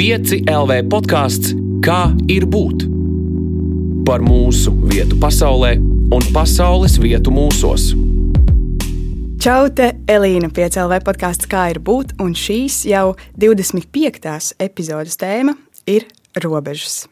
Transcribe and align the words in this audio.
5 0.00 0.46
LV 0.48 0.76
podkāsts 0.88 1.50
Kā 1.84 2.14
ir 2.32 2.46
būt? 2.48 2.86
Par 4.08 4.22
mūsu 4.24 4.72
vietu 4.88 5.18
pasaulē 5.20 5.74
un 6.16 6.24
pasaules 6.32 6.94
vietu 7.02 7.28
mūsos. 7.36 7.90
Čau, 9.44 9.68
te 9.68 9.90
Elīna 10.08 10.48
Piecēlē 10.56 11.02
podkāsts 11.04 11.50
Kā 11.52 11.66
ir 11.74 11.82
būt, 11.84 12.16
un 12.16 12.32
šīs 12.32 12.86
jau 12.88 13.12
25. 13.36 14.56
epizodes 14.56 15.20
tēma 15.20 15.58
ir 15.84 16.08
robežas. 16.48 17.02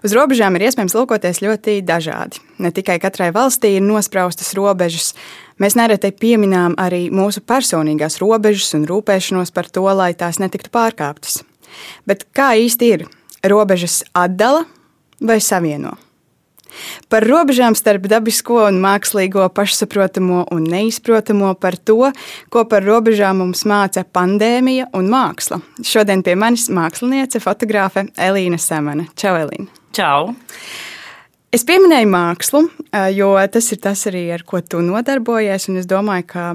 Uz 0.00 0.16
robežām 0.16 0.56
ir 0.56 0.70
iespējams 0.70 0.96
lūkoties 0.96 1.44
ļoti 1.44 1.82
dažādi. 1.84 2.40
Ne 2.56 2.72
tikai 2.72 3.02
katrai 3.04 3.34
valstī 3.36 3.76
ir 3.76 3.84
nospraustas 3.84 4.56
robežas, 4.56 5.12
mēs 5.60 5.76
nereti 5.76 6.16
pieminām 6.16 6.80
arī 6.80 7.10
mūsu 7.12 7.44
personīgās 7.44 8.22
robežas 8.24 8.72
un 8.80 8.88
rūpēšanos 8.88 9.52
par 9.52 9.68
to, 9.68 9.90
lai 9.92 10.14
tās 10.16 10.40
netiktu 10.40 10.72
pārkāptas. 10.72 11.42
Bet 12.08 12.26
kā 12.36 12.54
īsti 12.60 12.90
ir? 12.96 13.06
Robežas 13.44 14.02
atdala 14.16 14.64
vai 15.20 15.40
savieno? 15.44 15.98
Par 17.08 17.22
robežām 17.26 17.76
starp 17.78 18.08
dabisko 18.10 18.64
un 18.66 18.80
mākslīgo, 18.82 19.44
pašsaprotamo 19.54 20.44
un 20.54 20.64
neizprotamo, 20.70 21.52
par 21.60 21.76
to, 21.78 22.10
ko 22.50 22.64
par 22.70 22.86
robežām 22.86 23.42
mums 23.42 23.62
māca 23.68 24.04
pandēmija 24.04 24.88
un 24.98 25.10
māksla. 25.12 25.60
Šodien 25.86 26.24
pie 26.26 26.34
manis 26.38 26.66
māksliniece, 26.74 27.42
fotogrāfe 27.44 28.08
Elīna 28.18 28.58
Semana. 28.58 29.06
Čau, 29.20 29.36
Elīna! 29.44 29.70
Čau! 29.94 30.34
Es 31.54 31.62
pieminēju 31.62 32.08
mākslu, 32.10 32.60
jo 33.14 33.28
tas 33.54 33.68
ir 33.70 33.78
tas 33.84 34.00
arī, 34.10 34.24
ar 34.34 34.42
ko 34.42 34.58
tu 34.58 34.80
nodarbojies. 34.82 35.68
Es 35.78 35.86
domāju, 35.86 36.24
ka 36.32 36.46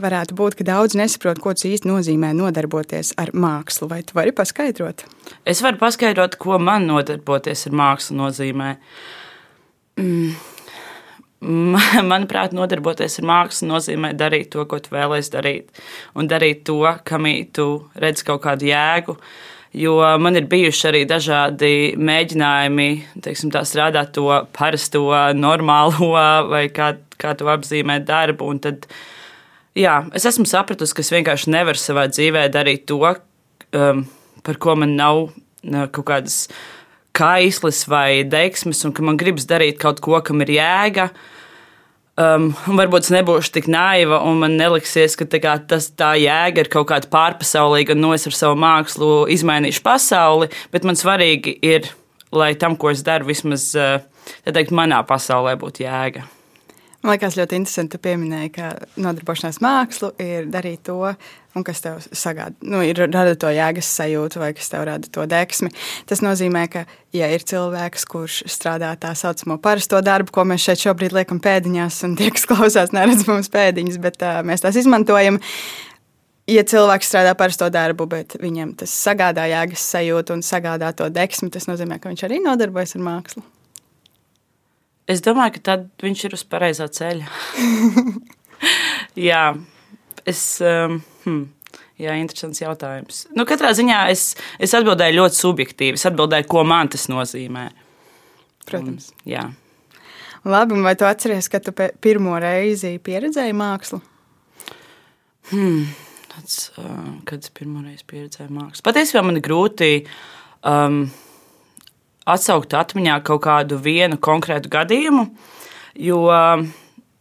varētu 0.00 0.36
būt, 0.38 0.54
ka 0.56 0.64
daudz 0.64 0.94
nesaprot, 0.96 1.42
ko 1.44 1.52
tas 1.52 1.66
īsti 1.68 1.90
nozīmē 1.90 2.30
nodarboties 2.38 3.12
ar 3.20 3.34
mākslu. 3.36 3.90
Vai 3.90 4.00
tu 4.06 4.16
vari 4.16 4.32
paskaidrot? 4.32 5.04
Es 5.44 5.60
varu 5.64 5.76
paskaidrot, 5.82 6.38
ko 6.40 6.56
man 6.56 6.88
nodarboties 6.88 7.66
ar 7.68 7.76
mākslu 7.76 8.16
nozīmē. 8.22 8.70
Mm. 10.00 10.38
Manuprāt, 12.14 12.56
nodarboties 12.56 13.18
ar 13.20 13.28
mākslu 13.28 13.68
nozīmē 13.74 14.14
darīt 14.16 14.54
to, 14.56 14.64
ko 14.64 14.80
tu 14.80 14.94
vēlēsies 14.96 15.34
darīt, 15.36 15.84
un 16.16 16.32
darīt 16.32 16.64
to, 16.64 16.80
kam 17.04 17.28
tu 17.52 17.68
redz 18.00 18.24
kaut 18.24 18.46
kādu 18.48 18.72
jēgu. 18.72 19.18
Uh, 19.20 19.52
Jo 19.76 19.98
man 20.22 20.38
ir 20.38 20.46
bijuši 20.48 20.86
arī 20.88 21.02
dažādi 21.08 21.70
mēģinājumi 22.00 22.88
teiksim, 23.24 23.50
tā, 23.52 23.60
strādāt 23.68 24.14
to 24.16 24.24
parasto, 24.56 25.04
normālo, 25.36 26.14
vai 26.52 26.66
kā, 26.72 26.94
kā 27.20 27.34
to 27.36 27.50
apzīmēt 27.52 28.06
darbu. 28.08 28.48
Tad, 28.64 28.88
jā, 29.76 29.98
es 30.16 30.24
esmu 30.32 30.48
sapratusi, 30.48 30.96
ka 30.96 31.04
es 31.04 31.12
vienkārši 31.12 31.52
nevaru 31.52 31.82
savā 31.82 32.06
dzīvē 32.08 32.46
darīt 32.54 32.88
to, 32.88 33.02
um, 33.76 34.06
par 34.46 34.62
ko 34.62 34.78
man 34.80 34.96
nav 34.96 35.26
kaut 35.66 36.06
kādas 36.08 36.46
kaislis 37.16 37.84
vai 37.88 38.24
deksmes, 38.28 38.80
un 38.88 38.96
ka 38.96 39.04
man 39.04 39.20
gribas 39.20 39.48
darīt 39.48 39.80
kaut 39.82 40.00
ko, 40.04 40.16
kam 40.24 40.40
ir 40.44 40.56
jēga. 40.56 41.10
Uh, 41.10 41.35
Um, 42.16 42.46
varbūt 42.78 43.04
es 43.04 43.12
nebūšu 43.12 43.52
tik 43.52 43.66
naiva, 43.68 44.22
un 44.24 44.38
man 44.40 44.54
neliksies, 44.56 45.18
ka 45.20 45.26
kā, 45.28 45.58
tas, 45.68 45.90
tā 45.92 46.14
jēga 46.16 46.64
ir 46.64 46.70
kaut 46.72 46.88
kāda 46.88 47.10
pārpasaulīga, 47.12 47.92
un 47.92 48.00
no 48.06 48.14
es 48.16 48.24
ar 48.28 48.36
savu 48.36 48.56
mākslu 48.62 49.26
izmainīšu 49.34 49.84
pasauli. 49.84 50.48
Bet 50.72 50.88
man 50.88 50.96
svarīgi 50.96 51.58
ir, 51.60 51.90
lai 52.32 52.54
tam, 52.56 52.78
ko 52.80 52.88
es 52.94 53.04
daru, 53.04 53.28
vismaz 53.28 53.68
uh, 53.76 54.00
teikt, 54.48 54.72
manā 54.72 55.02
pasaulē 55.04 55.58
būtu 55.60 55.84
jēga. 55.84 56.24
Man 57.02 57.12
liekas, 57.12 57.36
ļoti 57.38 57.58
interesanti, 57.60 57.96
ka 57.96 58.08
pieminēji, 58.08 58.50
ka 58.56 58.68
nodarbošanās 58.98 59.60
mākslu 59.62 60.10
ir 60.22 60.48
darīt 60.50 60.86
to, 60.88 61.12
kas 61.64 61.82
tev 61.84 62.00
sagādā, 62.04 62.56
nu, 62.68 62.80
ir 62.84 62.98
rada 63.04 63.34
to 63.38 63.50
jēgas 63.52 63.88
sajūtu, 63.98 64.40
vai 64.42 64.50
kas 64.56 64.68
tev 64.72 64.84
rada 64.88 65.08
to 65.12 65.24
deksmi. 65.28 65.70
Tas 66.08 66.22
nozīmē, 66.24 66.66
ka, 66.72 66.84
ja 67.16 67.28
ir 67.32 67.44
cilvēks, 67.46 68.06
kurš 68.10 68.42
strādā 68.52 68.90
tā 69.00 69.14
saucamo 69.16 69.58
parasto 69.62 70.00
darbu, 70.04 70.34
ko 70.34 70.44
mēs 70.48 70.66
šeit 70.66 70.84
šobrīd 70.84 71.16
liekam 71.16 71.40
pēdiņās, 71.44 72.02
un 72.08 72.16
tie, 72.18 72.30
kas 72.34 72.48
klausās, 72.50 72.94
neredz 72.96 73.26
mums 73.28 73.52
pēdiņas, 73.52 74.00
bet 74.02 74.24
uh, 74.24 74.40
mēs 74.46 74.64
tās 74.64 74.80
izmantojam. 74.80 75.40
Ja 76.46 76.62
cilvēks 76.62 77.08
strādā 77.10 77.32
parasto 77.38 77.66
darbu, 77.74 78.06
bet 78.10 78.36
viņam 78.38 78.76
tas 78.82 78.92
sagādā 78.94 79.48
jēgas 79.50 79.82
sajūtu 79.96 80.36
un 80.36 80.46
sagādā 80.46 80.92
to 80.94 81.08
deksmi, 81.10 81.50
tas 81.54 81.66
nozīmē, 81.66 81.98
ka 81.98 82.12
viņš 82.12 82.26
arī 82.28 82.38
nodarbojas 82.44 82.94
ar 82.98 83.06
mākslu. 83.08 83.42
Es 85.06 85.22
domāju, 85.22 85.56
ka 85.56 85.64
tad 85.70 85.84
viņš 86.02 86.24
ir 86.26 86.34
uz 86.34 86.42
pareizā 86.50 86.88
ceļa. 86.90 87.28
jā, 89.28 89.44
es. 90.26 90.46
Um, 90.64 91.02
hmm. 91.26 91.44
Jā, 91.96 92.12
interesants 92.20 92.60
jautājums. 92.60 93.22
Nu, 93.32 93.46
katrā 93.48 93.70
ziņā 93.72 94.02
es, 94.12 94.34
es 94.60 94.74
atbildēju 94.76 95.16
ļoti 95.16 95.38
subjektīvi. 95.38 95.96
Es 95.96 96.04
atbildēju, 96.10 96.44
ko 96.52 96.60
man 96.68 96.90
tas 96.92 97.06
nozīmē. 97.08 97.70
Protams. 98.68 99.06
Un, 99.14 99.22
jā. 99.32 99.44
Labi, 100.44 100.76
vai 100.84 100.92
tu 100.98 101.06
atceries, 101.08 101.48
kad 101.48 101.64
tu 101.64 101.72
pirmo 101.72 102.36
reizi 102.42 102.98
pieredzēji 103.02 103.56
mākslu? 103.56 104.02
Hmm, 105.48 105.88
tāds, 106.34 106.58
uh, 106.76 107.16
kad 107.26 107.40
es 107.40 107.54
pirmo 107.56 107.80
reizi 107.80 108.04
pieredzēju 108.12 108.52
mākslu. 108.52 108.84
Patiesībā 108.84 109.24
man 109.24 109.40
ir 109.40 109.46
grūti. 109.48 109.90
Um, 110.68 111.06
atsaukt 112.26 112.74
atmiņā 112.74 113.20
kaut 113.26 113.44
kādu 113.46 113.78
vienu 113.82 114.18
konkrētu 114.18 114.70
gadījumu, 114.72 115.26
jo 116.02 116.24
um, 116.26 116.66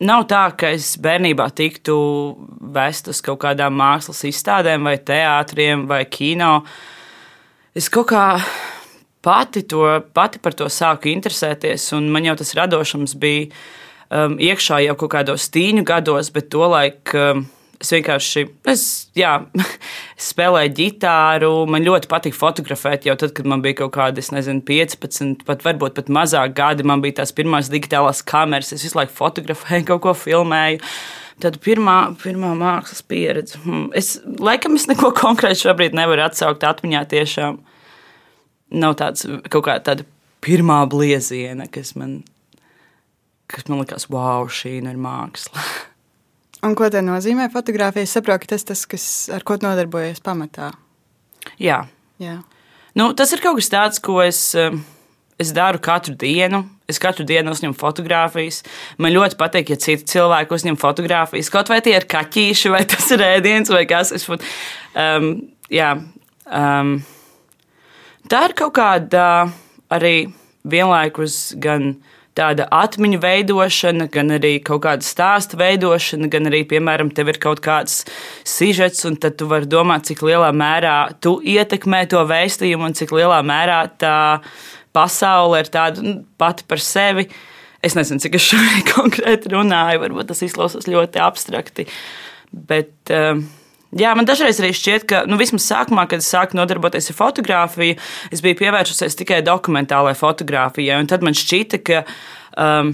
nav 0.01 0.25
tā, 0.29 0.43
ka 0.57 0.73
es 0.75 0.95
bērnībā 1.01 1.47
tiktu 1.55 1.95
vest 2.75 3.09
uz 3.11 3.21
kaut 3.25 3.43
kādām 3.45 3.77
mākslas 3.79 4.23
izstādēm, 4.29 4.87
vai 4.89 4.97
teātriem, 4.97 5.85
vai 5.89 6.03
kino. 6.09 6.59
Es 7.75 7.89
kaut 7.93 8.09
kā 8.11 8.25
pati, 9.25 9.65
to, 9.69 9.85
pati 10.13 10.41
par 10.41 10.57
to 10.57 10.69
sāku 10.71 11.11
interesēties, 11.13 11.91
un 11.97 12.09
man 12.13 12.27
jau 12.27 12.37
tas 12.39 12.55
radošums 12.57 13.15
bija 13.21 13.49
um, 14.09 14.39
iekšā 14.41 14.81
jau 14.85 14.97
kaut 15.03 15.13
kādos 15.17 15.49
tīņu 15.53 15.85
gados, 15.87 16.33
bet 16.33 16.49
tolaik. 16.53 17.13
Um, 17.13 17.45
Es 17.81 17.91
vienkārši 17.91 18.45
es, 18.71 18.83
jā, 19.17 19.33
spēlēju 20.29 20.73
ģitāru. 20.77 21.51
Man 21.71 21.83
ļoti 21.85 22.09
patīk 22.11 22.37
fotografēt. 22.37 23.07
Jau 23.09 23.17
tad, 23.19 23.33
kad 23.35 23.49
man 23.49 23.63
bija 23.65 23.81
kaut 23.83 23.95
kādi, 23.97 24.23
nezinu, 24.35 24.63
15, 24.65 25.43
pat 25.47 25.65
varbūt 25.65 25.97
pat 25.97 26.11
mazāk 26.13 26.55
gadi, 26.57 26.85
man 26.87 27.03
bija 27.03 27.19
tās 27.21 27.35
pirmās 27.35 27.71
digitālās 27.73 28.23
kameras. 28.27 28.71
Es 28.75 28.85
visu 28.85 28.99
laiku 28.99 29.15
fotografēju, 29.17 29.87
kaut 29.91 30.03
ko 30.07 30.15
filmēju. 30.25 30.81
Tad 31.43 31.59
pirmā, 31.63 31.97
pirmā 32.21 32.53
mākslas 32.55 33.03
pieredze. 33.03 33.59
Hmm, 33.65 33.89
es 33.97 34.15
laikam 34.39 34.77
es 34.79 34.87
neko 34.87 35.11
konkrēti 35.17 35.65
šobrīd 35.65 35.97
nevaru 35.97 36.23
atsaukt 36.29 36.63
atmiņā. 36.63 37.01
Tiešām 37.11 37.59
nav 38.79 38.95
tāds 39.01 39.27
kaut 39.51 39.65
kā 39.67 39.75
tāda 39.83 40.07
pirmā 40.45 40.79
blieziena, 40.87 41.67
kas 41.71 41.91
man, 41.99 42.21
kas 43.51 43.67
man 43.67 43.83
likās, 43.83 44.07
wow, 44.13 44.47
šī 44.47 44.77
nu 44.85 44.95
ir 44.95 45.01
māksla. 45.01 45.65
Un 46.65 46.73
ko 46.77 46.87
tā 46.89 47.01
nozīmē 47.05 47.45
fotografija? 47.53 48.05
Es 48.07 48.15
saprotu, 48.15 48.45
ka 48.45 48.55
tas 48.55 48.65
tas, 48.65 48.85
kas, 48.89 49.05
ar 49.33 49.43
ko 49.45 49.57
nodarbojas 49.61 50.21
pamatā. 50.25 50.71
Jā. 51.61 51.83
Jā. 52.21 52.39
Nu, 52.97 53.11
tas 53.17 53.33
ir 53.35 53.43
kaut 53.43 53.59
kas 53.59 53.69
tāds, 53.69 54.01
ko 54.01 54.17
es, 54.23 54.39
um, 54.57 54.79
es 55.41 55.51
daru 55.53 55.81
katru 55.83 56.15
dienu. 56.17 56.63
Es 56.89 56.99
katru 57.01 57.25
dienu 57.25 57.53
uzņemu 57.53 57.75
fotogrāfijas. 57.77 58.61
Man 59.01 59.13
ļoti 59.13 59.37
patīk, 59.39 59.71
ja 59.73 59.77
citi 59.81 60.05
cilvēki 60.13 60.53
uzņem 60.57 60.77
fotogrāfijas. 60.81 61.51
Kaut 61.53 61.69
vai 61.73 61.81
tie 61.85 61.95
ir 61.97 62.05
kaķīši, 62.09 62.71
vai 62.73 62.83
tas 62.89 63.09
ir 63.13 63.23
ēdiens, 63.25 63.73
vai 63.73 63.83
kas 63.89 64.13
cits. 64.13 64.57
Um, 64.95 65.31
jā, 65.73 65.91
um, 66.45 66.95
tā 68.31 68.43
ir 68.49 68.57
kaut 68.57 68.75
kāda 68.77 69.25
arī 69.93 70.29
vienlaikus 70.65 71.55
gan 71.61 71.95
tāda 72.35 72.67
atmiņu 72.73 73.19
veidošana, 73.23 74.09
gan 74.11 74.35
arī 74.35 74.57
kaut 74.65 74.83
kāda 74.85 75.05
stāsta 75.05 75.57
veidošana, 75.59 76.29
gan 76.31 76.49
arī, 76.49 76.63
piemēram, 76.67 77.11
tev 77.15 77.31
ir 77.31 77.39
kaut 77.43 77.61
kāds 77.63 78.03
sižets, 78.47 79.05
un 79.07 79.17
tad 79.21 79.37
tu 79.39 79.47
vari 79.51 79.69
domāt, 79.71 80.07
cik 80.09 80.23
lielā 80.27 80.51
mērā 80.55 80.97
tu 81.23 81.37
ietekmē 81.39 82.03
to 82.11 82.23
vēstījumu 82.27 82.89
un 82.89 82.97
cik 82.97 83.15
lielā 83.15 83.39
mērā 83.45 83.81
tā 84.01 84.15
pasaule 84.95 85.63
ir 85.63 85.71
tāda 85.71 86.03
nu, 86.03 86.17
pati 86.39 86.67
par 86.67 86.83
sevi. 86.83 87.29
Es 87.85 87.95
nezinu, 87.95 88.21
cik 88.23 88.39
es 88.39 88.47
šobrīd 88.51 88.89
konkrēti 88.95 89.51
runāju, 89.53 90.03
varbūt 90.03 90.31
tas 90.31 90.43
izklausās 90.45 90.89
ļoti 90.91 91.21
abstrakti. 91.23 91.87
Bet, 92.51 92.95
uh, 93.13 93.39
Jā, 93.95 94.11
man 94.17 94.27
dažreiz 94.27 94.57
arī 94.59 94.73
šķiet, 94.75 95.05
ka 95.07 95.21
nu, 95.29 95.37
vismaz 95.39 95.69
sākumā, 95.69 96.03
kad 96.11 96.19
es 96.19 96.27
sāku 96.27 96.57
nodarboties 96.59 97.07
ar 97.13 97.15
fotografiju, 97.15 97.95
es 98.35 98.41
biju 98.43 98.57
pievērsusies 98.59 99.15
tikai 99.21 99.39
dokumentālajai 99.47 100.17
fotografijai. 100.19 100.97
Tad 101.07 101.23
man 101.23 101.37
šķita, 101.37 101.79
ka, 101.87 102.01
um, 102.59 102.91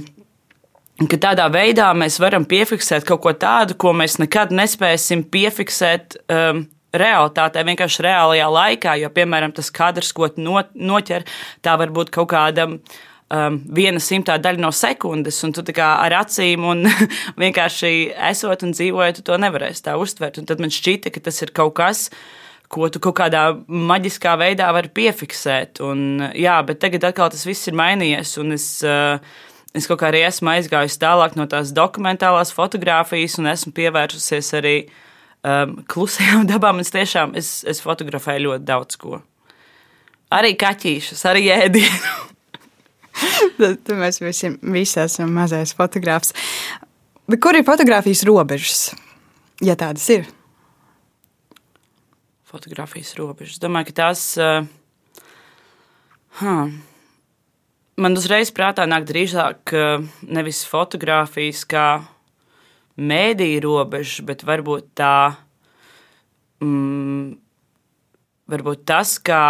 ka 1.01 1.19
tādā 1.25 1.47
veidā 1.53 1.89
mēs 1.97 2.19
varam 2.21 2.45
piefiksēt 2.45 3.07
kaut 3.09 3.23
ko 3.25 3.33
tādu, 3.33 3.79
ko 3.81 3.95
mēs 3.97 4.19
nekad 4.21 4.53
nespēsim 4.53 5.25
piefiksēt. 5.33 6.21
Um, 6.29 6.67
realitātē, 6.91 7.61
vienkārši 7.63 8.03
reālajā 8.03 8.47
laikā. 8.51 8.97
Jo, 8.99 9.09
piemēram, 9.15 9.53
tas 9.55 9.69
kadrs, 9.71 10.11
ko 10.11 10.27
noķer, 10.35 11.23
tā 11.63 11.77
var 11.79 11.93
būt 11.95 12.11
kaut 12.11 12.27
kāda 12.33 12.65
um, 13.31 13.57
viena 13.75 14.01
simtā 14.03 14.35
daļa 14.41 14.61
no 14.61 14.71
sekundes, 14.75 15.39
un 15.45 15.55
tu 15.55 15.63
ar 15.83 16.15
acīm 16.21 16.65
un 16.67 16.85
vienkārši 17.43 18.11
esot 18.31 18.65
un 18.67 18.75
dzīvojot, 18.75 19.23
to 19.25 19.37
nevarēsi 19.41 19.87
tā 19.87 19.97
uztvert. 19.99 20.39
Un 20.41 20.49
tad 20.49 20.63
man 20.63 20.73
šķita, 20.73 21.13
ka 21.13 21.23
tas 21.27 21.41
ir 21.41 21.53
kaut 21.55 21.75
kas, 21.79 22.09
ko 22.71 22.89
tu 22.91 23.01
kaut 23.03 23.17
kādā 23.19 23.45
maģiskā 23.67 24.35
veidā 24.39 24.71
vari 24.75 24.91
piefiksēt. 24.95 25.81
Un, 25.83 26.27
jā, 26.37 26.57
bet 26.67 26.81
tagad 26.83 27.09
atkal 27.11 27.31
tas 27.33 27.45
viss 27.47 27.71
ir 27.71 27.77
mainījies. 27.79 28.35
Es, 28.55 28.67
uh, 28.87 29.19
es 29.75 29.87
kaut 29.89 30.01
kā 30.01 30.11
arī 30.11 30.25
esmu 30.27 30.53
aizgājis 30.55 30.99
tālāk 31.01 31.37
no 31.39 31.47
tās 31.51 31.73
dokumentālās 31.75 32.53
fotografijas 32.55 33.39
un 33.41 33.51
esmu 33.51 33.75
pievērsusies 33.75 34.53
arī 34.59 34.75
um, 35.43 35.79
klusajām 35.91 36.47
dabām. 36.51 36.83
Es 36.83 36.95
tiešām 36.95 37.35
es, 37.39 37.59
es 37.67 37.83
fotografēju 37.83 38.49
ļoti 38.49 38.67
daudz 38.67 38.99
ko. 39.01 39.21
Arī 40.31 40.53
kaķīšus, 40.55 41.25
arī 41.27 41.49
ēdienu. 41.51 42.27
Tad 43.61 43.95
mēs 43.99 44.21
visi, 44.23 44.53
visi 44.61 44.99
esam 45.03 45.33
mazais 45.35 45.75
fotogrāfs. 45.77 46.35
Bet 47.29 47.41
kur 47.43 47.55
ir 47.55 47.67
fotografijas 47.67 48.25
robežas? 48.27 48.85
Ja 49.61 49.77
tādas 49.79 50.07
ir 50.11 50.25
fotografijas 52.51 53.13
robežas. 53.15 53.59
Domāju, 53.63 53.91
ka 53.91 53.97
tās. 54.03 54.23
Uh, 54.39 54.65
huh. 56.41 56.71
Man 58.01 58.17
uzreiz 58.17 58.51
prātā 58.55 58.87
nāk 58.89 59.05
drīzāk 59.07 59.75
uh, 59.75 60.03
nevis 60.27 60.63
fotografijas 60.67 61.63
kā 61.69 61.85
mēdīņu 62.99 63.61
robeža, 63.63 64.25
bet 64.27 64.43
varbūt 64.47 64.91
tā. 64.99 65.15
Mm, 66.61 67.37
varbūt 68.51 68.83
tas, 68.89 69.15
kā 69.23 69.43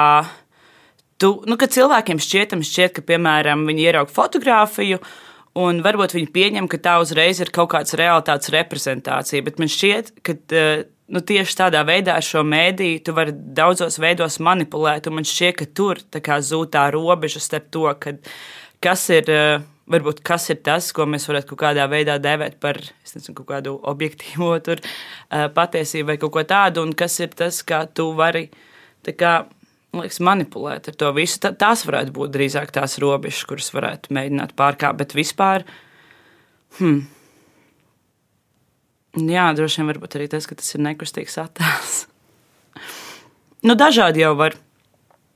tu, 1.21 1.33
nu, 1.50 1.57
cilvēkiem 1.57 2.21
šķietam, 2.21 2.63
šķiet, 2.65 2.95
ka, 2.97 3.03
piemēram, 3.12 3.68
viņi 3.69 3.85
ierauga 3.88 4.13
fotografiju, 4.13 5.01
un 5.62 5.83
varbūt 5.85 6.15
viņi 6.18 6.31
pieņem, 6.33 6.69
ka 6.71 6.79
tā 6.81 6.97
uzreiz 7.03 7.41
ir 7.44 7.51
kaut 7.53 7.73
kāds 7.75 7.97
realitātes 8.00 8.51
reprezentācija. 8.56 9.45
Bet 9.45 9.62
man 9.62 9.71
šķiet, 9.71 10.15
ka 10.25 10.38
uh, 10.38 10.85
nu, 11.12 11.21
tieši 11.27 11.57
tādā 11.59 11.83
veidā 11.88 12.15
ar 12.18 12.25
šo 12.25 12.44
mēdīju 12.47 13.03
tu 13.06 13.15
vari 13.18 13.35
daudzos 13.35 14.00
veidos 14.01 14.39
manipulēt. 14.44 15.09
Man 15.13 15.27
šķiet, 15.27 15.57
ka 15.59 15.68
tur 15.75 16.01
zūd 16.01 16.71
tā 16.73 16.88
robeža 16.94 17.44
starp 17.44 17.69
to, 17.73 17.85
kad, 18.00 18.23
kas 18.83 19.09
ir. 19.13 19.29
Eh, 19.29 19.68
varbūt 19.91 20.21
kas 20.23 20.45
ir 20.53 20.62
tas, 20.63 20.85
ko 20.95 21.03
mēs 21.09 21.25
varētu 21.27 21.50
kaut 21.50 21.59
kādā 21.59 21.83
veidā 21.91 22.13
dēvēt 22.21 22.62
par 22.63 22.77
nezinu, 22.79 23.33
kaut 23.35 23.50
kādu 23.50 23.73
objektīvo 23.91 24.53
tur, 24.63 24.79
uh, 24.79 25.50
patiesību 25.51 26.07
vai 26.13 26.15
kaut 26.21 26.31
ko 26.31 26.44
tādu, 26.47 26.85
un 26.85 26.94
kas 26.95 27.18
ir 27.19 27.33
tas, 27.35 27.57
kā 27.68 27.81
tu 27.91 28.06
vari 28.15 28.45
kā, 29.03 29.33
liekas, 29.98 30.22
manipulēt 30.24 30.92
ar 30.92 31.00
to 31.00 31.14
visu. 31.18 31.40
Tā, 31.44 31.52
tās 31.58 31.86
varētu 31.88 32.16
būt 32.16 32.36
drīzāk 32.36 32.72
tās 32.76 33.00
robežas, 33.04 33.46
kuras 33.50 33.72
varētu 33.76 34.14
mēģināt 34.16 34.56
pārkāpt, 34.60 35.02
bet 35.02 35.18
vispār. 35.18 35.66
Hmm, 36.78 37.04
Jā, 39.20 39.50
droši 39.52 39.82
vien 39.82 39.92
arī 39.92 40.28
tas, 40.32 40.48
ka 40.48 40.56
tas 40.56 40.72
ir 40.72 40.84
nekustīgs 40.86 41.36
attēls. 41.42 41.96
nu, 43.68 43.76
dažādi 43.76 44.24
jau 44.24 44.32
var. 44.40 44.56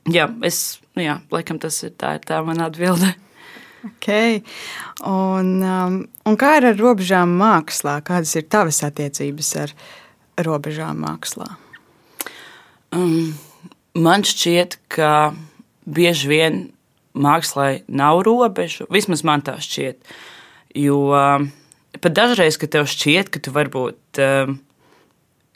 Jā, 0.07 0.29
es, 0.47 0.79
jā, 0.95 1.17
laikam 1.33 1.59
tas 1.59 1.81
ir 1.83 1.91
tā, 1.99 2.15
ir 2.15 2.23
tā 2.23 2.39
mana 2.45 2.69
atbilde. 2.69 3.11
Okay. 3.85 4.39
Un, 5.05 5.49
um, 5.61 5.97
un 6.25 6.37
kā 6.39 6.55
ir 6.57 6.69
ar 6.71 6.79
robežām 6.79 7.35
mākslā? 7.37 7.99
Kādas 8.05 8.31
ir 8.39 8.47
tavas 8.49 8.79
attiecības 8.85 9.51
ar 9.61 9.75
robežām 10.47 11.03
mākslā? 11.03 11.51
Um, 12.95 13.35
man 13.95 14.25
šķiet, 14.27 14.79
ka 14.91 15.33
bieži 15.85 16.29
vien 16.31 16.63
mākslā 17.15 17.85
nav 17.87 18.23
robežu. 18.27 18.87
Vismaz 18.91 19.23
man 19.27 19.43
tā 19.45 19.57
šķiet. 19.63 20.01
Jo 20.75 20.99
uh, 21.15 21.45
pat 22.01 22.15
dažreiz, 22.15 22.59
kad 22.59 22.73
tev 22.75 22.89
šķiet, 22.91 23.31
ka 23.31 23.41
tu 23.43 23.53
varbūt 23.55 24.21
um, 24.21 24.57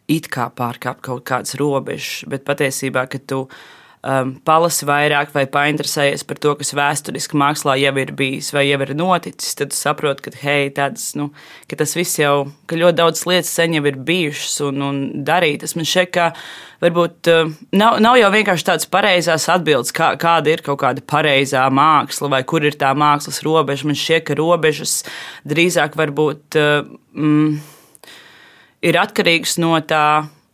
it 0.09 0.29
kā 0.31 0.47
pārkāp 0.55 1.03
kaut 1.05 1.25
kādas 1.27 1.57
robežas, 1.59 2.23
bet 2.31 2.47
patiesībā, 2.47 3.05
ka 3.11 3.19
tu 3.19 3.43
um, 4.05 4.31
palasi 4.45 4.87
vairāk 4.87 5.33
vai 5.35 5.45
painteresējies 5.51 6.23
par 6.27 6.39
to, 6.41 6.53
kas 6.59 6.71
vēsturiski 6.77 7.37
mākslā 7.39 7.75
jau 7.81 7.93
ir 8.01 8.13
bijis 8.17 8.51
vai 8.55 8.65
jau 8.69 8.79
ir 8.85 8.93
noticis, 8.97 9.55
tad 9.59 9.75
saproti, 9.75 10.27
ka, 10.27 10.33
hei, 10.43 10.69
tāds, 10.75 11.11
nu, 11.19 11.29
ka 11.69 11.79
tas 11.79 11.95
viss 11.97 12.19
jau, 12.21 12.49
ka 12.69 12.79
ļoti 12.79 12.99
daudz 12.99 13.25
lietas 13.29 13.51
sen 13.55 13.75
jau 13.77 13.83
ir 13.89 13.99
bijušas 14.07 14.59
un, 14.69 14.83
un 14.85 15.01
darītas. 15.27 15.75
Man 15.77 15.87
šķiet, 15.89 16.11
ka 16.15 16.29
varbūt 16.83 17.31
uh, 17.33 17.51
nav, 17.75 17.99
nav 18.03 18.19
jau 18.21 18.31
vienkārši 18.35 18.69
tādas 18.71 18.89
pareizās 18.91 19.49
atbildes, 19.51 19.93
kā, 19.95 20.13
kāda 20.21 20.53
ir 20.53 20.63
kaut 20.65 20.81
kāda 20.85 21.03
pareizā 21.03 21.65
māksla 21.73 22.31
vai 22.31 22.43
kur 22.47 22.65
ir 22.67 22.79
tā 22.79 22.93
mākslas 22.97 23.43
robeža. 23.45 23.89
Man 23.89 23.99
šķiet, 23.99 24.29
ka 24.29 24.39
robežas 24.39 25.01
drīzāk 25.49 25.99
varbūt 25.99 26.59
uh, 26.59 26.87
mm, 27.19 27.59
ir 28.87 28.99
atkarīgs 29.03 29.59
no 29.59 29.75
tā 29.83 30.05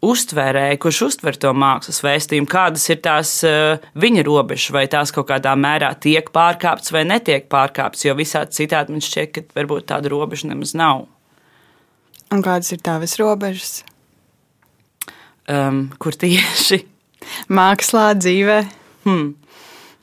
uztvērēja, 0.05 0.77
kurš 0.81 1.01
uztver 1.07 1.37
to 1.41 1.51
mākslas 1.57 2.01
vēstījumu, 2.05 2.49
kādas 2.49 2.85
ir 2.91 3.01
tās 3.05 3.31
uh, 3.47 3.81
viņa 3.99 4.25
robežas, 4.27 4.71
vai 4.75 4.85
tās 4.91 5.13
kaut 5.15 5.29
kādā 5.31 5.55
mērā 5.59 5.91
tiek 6.01 6.29
pārkāptas 6.35 6.93
vai 6.95 7.05
netiek 7.07 7.49
pārkāptas, 7.51 8.05
jo 8.07 8.15
visādi 8.17 8.57
citādi 8.59 8.95
man 8.95 9.03
šķiet, 9.03 9.33
ka 9.33 9.45
varbūt 9.57 9.89
tāda 9.91 10.11
robeža 10.13 10.51
nemaz 10.51 10.75
nav. 10.77 11.07
Un 12.33 12.45
kādas 12.45 12.71
ir 12.73 12.81
tavas 12.85 13.17
robežas? 13.21 13.79
Um, 15.49 15.87
kur 16.01 16.17
tieši? 16.17 16.81
Mākslā, 17.59 18.11
dzīvē. 18.17 18.61
Hmm. 19.05 19.33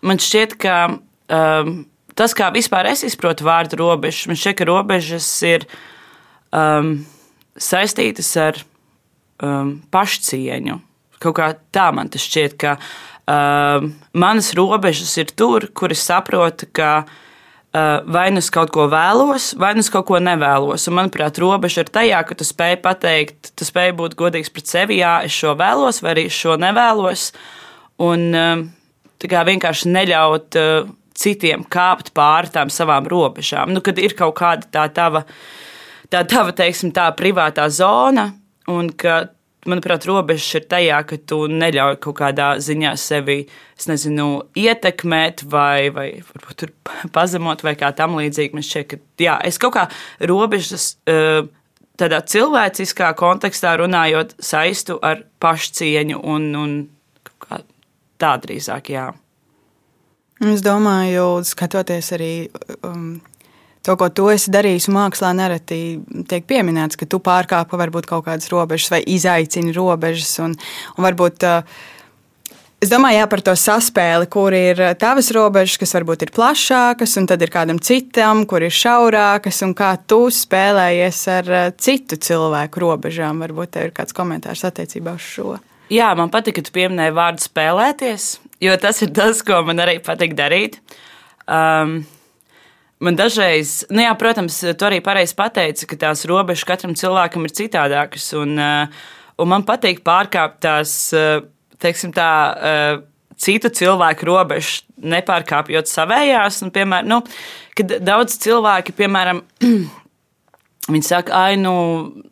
Man 0.03 0.21
šķiet, 0.23 0.55
ka 0.63 0.77
um, 0.91 1.73
tas, 2.19 2.35
kā 2.39 2.51
vispār 2.55 2.91
es 2.93 3.05
izprotu 3.07 3.47
vārdu 3.47 3.79
robežas, 3.81 4.29
man 4.31 4.39
šķiet, 4.39 4.59
ka 4.59 4.69
robežas 4.69 5.29
ir 5.47 5.67
um, 6.55 6.95
saistītas 7.59 8.31
ar 8.41 8.63
um, 9.43 9.77
pašcieņu. 9.93 10.79
Kaut 11.23 11.37
kā 11.39 11.53
tā 11.75 11.91
man 11.95 12.11
tas 12.11 12.25
šķiet, 12.27 12.57
ka 12.59 12.77
um, 13.31 13.93
manas 14.19 14.53
robežas 14.59 15.13
ir 15.23 15.35
tur, 15.37 15.69
kur 15.75 15.95
es 15.95 16.03
saprotu, 16.07 16.69
ka 16.75 16.93
uh, 17.05 18.03
vai 18.07 18.29
nu 18.35 18.43
es 18.43 18.51
kaut 18.55 18.73
ko 18.75 18.89
vēlos, 18.93 19.53
vai 19.61 19.73
nu 19.77 19.85
es 19.85 19.91
kaut 19.93 20.09
ko 20.11 20.21
nevēlos. 20.23 20.89
Un, 20.89 20.99
manuprāt, 20.99 21.41
robeža 21.43 21.85
ir 21.85 21.93
tajā, 21.95 22.23
ka 22.27 22.39
tu 22.39 22.47
spēj 22.47 22.79
pateikt, 22.85 23.53
tu 23.59 23.69
spēj 23.69 23.95
būt 23.99 24.17
godīgs 24.19 24.53
pret 24.53 24.71
sevi, 24.71 25.01
jā, 25.03 25.21
es 25.27 25.37
šo 25.37 25.57
vēlos, 25.59 26.03
vai 26.03 26.17
arī 26.17 26.29
šo 26.33 26.59
nevēlos. 26.61 27.31
Un 28.03 28.29
um, 28.35 28.67
vienkārši 29.23 29.93
neļaut 29.95 30.59
uh, 30.59 30.91
citiem 31.15 31.65
kāpt 31.71 32.13
pāri 32.17 32.51
tām 32.53 32.71
savām 32.73 33.07
robežām. 33.11 33.73
Nu, 33.73 33.83
kad 33.85 33.99
ir 34.01 34.17
kaut 34.19 34.35
kāda 34.41 34.69
tā 34.73 34.87
tava, 34.95 35.25
tā 36.11 36.25
tava 36.29 36.55
teiksim, 36.57 36.93
tā 36.95 37.11
privātā 37.17 37.69
zona, 37.71 38.31
Un 38.71 38.91
ka, 38.99 39.17
manuprāt, 39.67 40.07
robežas 40.07 40.61
ir 40.61 40.67
tajā, 40.71 41.01
ka 41.09 41.19
tu 41.19 41.41
neļauj 41.51 41.97
kaut 42.05 42.19
kādā 42.21 42.53
ziņā 42.63 42.93
sevi 43.01 43.41
nezinu, 43.91 44.29
ietekmēt 44.59 45.43
vai, 45.51 45.91
vai 45.95 46.07
varbūt 46.29 46.69
pazemot 47.17 47.65
vai 47.67 47.75
kā 47.79 47.91
tam 47.97 48.19
līdzīgi. 48.21 48.55
Man 48.55 48.67
šķiet, 48.67 48.93
ka 48.93 49.25
jā, 49.25 49.41
es 49.49 49.59
kaut 49.63 49.77
kā 49.79 49.89
robežas. 50.31 50.95
Uh, 51.09 51.51
tādā 52.01 52.23
cilvēciskā 52.25 53.13
kontekstā 53.15 53.75
runājot, 53.79 54.33
saistu 54.43 54.97
ar 55.05 55.21
pašcieņu 55.45 56.23
un, 56.35 56.47
un 56.59 56.73
tā 58.23 58.33
drīzāk, 58.43 58.93
jā. 58.95 59.11
Es 60.43 60.63
domāju, 60.65 61.43
skatoties 61.47 62.09
arī 62.17 62.33
um, 62.83 63.21
to, 63.83 63.97
ko 63.99 64.09
tu 64.15 64.29
esi 64.33 64.53
darījis 64.55 64.91
mākslā, 64.93 65.33
nereti 65.37 65.81
tiek 66.31 66.47
pieminēts, 66.49 66.99
ka 66.99 67.09
tu 67.09 67.23
pārkāpi 67.23 67.81
varbūt 67.81 68.09
kaut 68.11 68.27
kādas 68.29 68.51
robežas 68.53 68.93
vai 68.95 69.03
izaicini 69.15 69.75
robežas. 69.77 70.37
Un, 70.45 70.57
un 70.97 71.09
varbūt, 71.09 71.49
Es 72.83 72.91
domāju, 72.91 73.21
jā, 73.21 73.27
par 73.31 73.39
to 73.47 73.53
saspēli, 73.55 74.27
kur 74.27 74.51
ir 74.59 74.81
tavas 74.99 75.29
robežas, 75.31 75.77
kas 75.79 75.93
varbūt 75.95 76.25
ir 76.27 76.33
plašākas, 76.35 77.13
un 77.21 77.29
tad 77.31 77.45
ir 77.47 77.53
kādam 77.55 77.79
citam, 77.79 78.41
kur 78.51 78.65
ir 78.67 78.75
šaurākas, 78.75 79.61
un 79.63 79.71
kā 79.79 79.93
tu 80.11 80.25
spēlējies 80.35 81.21
ar 81.31 81.51
citu 81.79 82.19
cilvēku 82.19 82.83
robežām. 82.83 83.45
Varbūt 83.47 83.77
tev 83.77 83.87
ir 83.87 83.93
kāds 83.95 84.17
komentārs 84.19 84.65
attiecībā 84.67 85.15
uz 85.15 85.23
šo. 85.23 85.55
Jā, 85.95 86.09
man 86.19 86.35
patīk, 86.35 86.59
ka 86.59 86.67
tu 86.67 86.75
pieminēji 86.75 87.15
vārdu 87.15 87.47
spēlēties, 87.47 88.27
jo 88.67 88.75
tas 88.83 88.99
ir 89.07 89.15
tas, 89.15 89.45
ko 89.47 89.63
man 89.69 89.85
arī 89.87 90.01
patīk 90.03 90.35
darīt. 90.35 90.81
Um, 91.47 92.01
Man 93.03 93.17
dažreiz, 93.19 93.81
nu 93.91 94.05
jā, 94.05 94.13
protams, 94.15 94.61
tu 94.79 94.87
arī 94.87 95.01
pareizi 95.03 95.35
pateici, 95.35 95.89
ka 95.91 95.97
tās 95.99 96.23
robežas 96.31 96.67
katram 96.69 96.93
cilvēkam 96.99 97.49
ir 97.49 97.55
citādākas. 97.59 98.29
Un, 98.39 98.55
eh, 98.59 99.01
un 99.43 99.49
man 99.51 99.65
patīk 99.67 100.05
pārkāpt 100.07 100.61
tās, 100.63 100.93
eh, 101.13 101.41
teiksim, 101.83 102.13
tā, 102.15 102.29
eh, 102.63 103.01
citu 103.37 103.71
cilvēku 103.75 104.23
robežas, 104.23 104.83
nepārkāpjot 105.03 105.91
savējās. 105.91 106.63
Un, 106.63 106.71
piemēram, 106.71 107.07
nu, 107.07 107.23
kad 107.75 107.99
daudz 108.05 108.39
cilvēki, 108.39 108.95
piemēram, 108.95 109.43
Viņi 110.91 111.07
saka, 111.07 111.31
ah, 111.31 111.53
nu, 111.55 111.73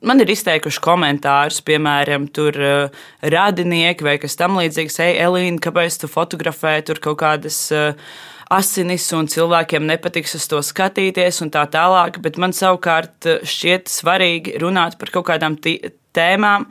man 0.02 0.18
ir 0.18 0.26
izteikuši 0.26 0.80
komentārus, 0.82 1.60
piemēram, 1.62 2.24
tur 2.34 2.56
uh, 2.58 3.04
radinieki 3.22 4.02
vai 4.02 4.16
kas 4.18 4.34
tamlīdzīgs. 4.34 4.98
Ej, 5.04 5.20
Elīna, 5.22 5.60
kāpēc 5.62 6.00
tu 6.02 6.10
fotografē 6.10 6.72
tur 6.82 6.98
kaut 6.98 7.20
kādas 7.22 7.70
uh, 7.70 7.94
asinis, 8.50 9.06
un 9.16 9.28
cilvēkiem 9.30 9.86
nepatiks 9.88 10.36
uz 10.38 10.46
to 10.50 10.60
skatīties, 10.64 11.40
un 11.44 11.52
tā 11.54 11.64
tālāk. 11.70 12.20
Bet 12.22 12.38
man 12.40 12.54
savukārt 12.56 13.28
eh, 13.28 13.44
šķiet 13.46 13.90
svarīgi 13.92 14.56
runāt 14.62 14.98
par 15.00 15.12
kaut 15.14 15.28
kādām 15.30 15.58
tēmām, 15.60 16.66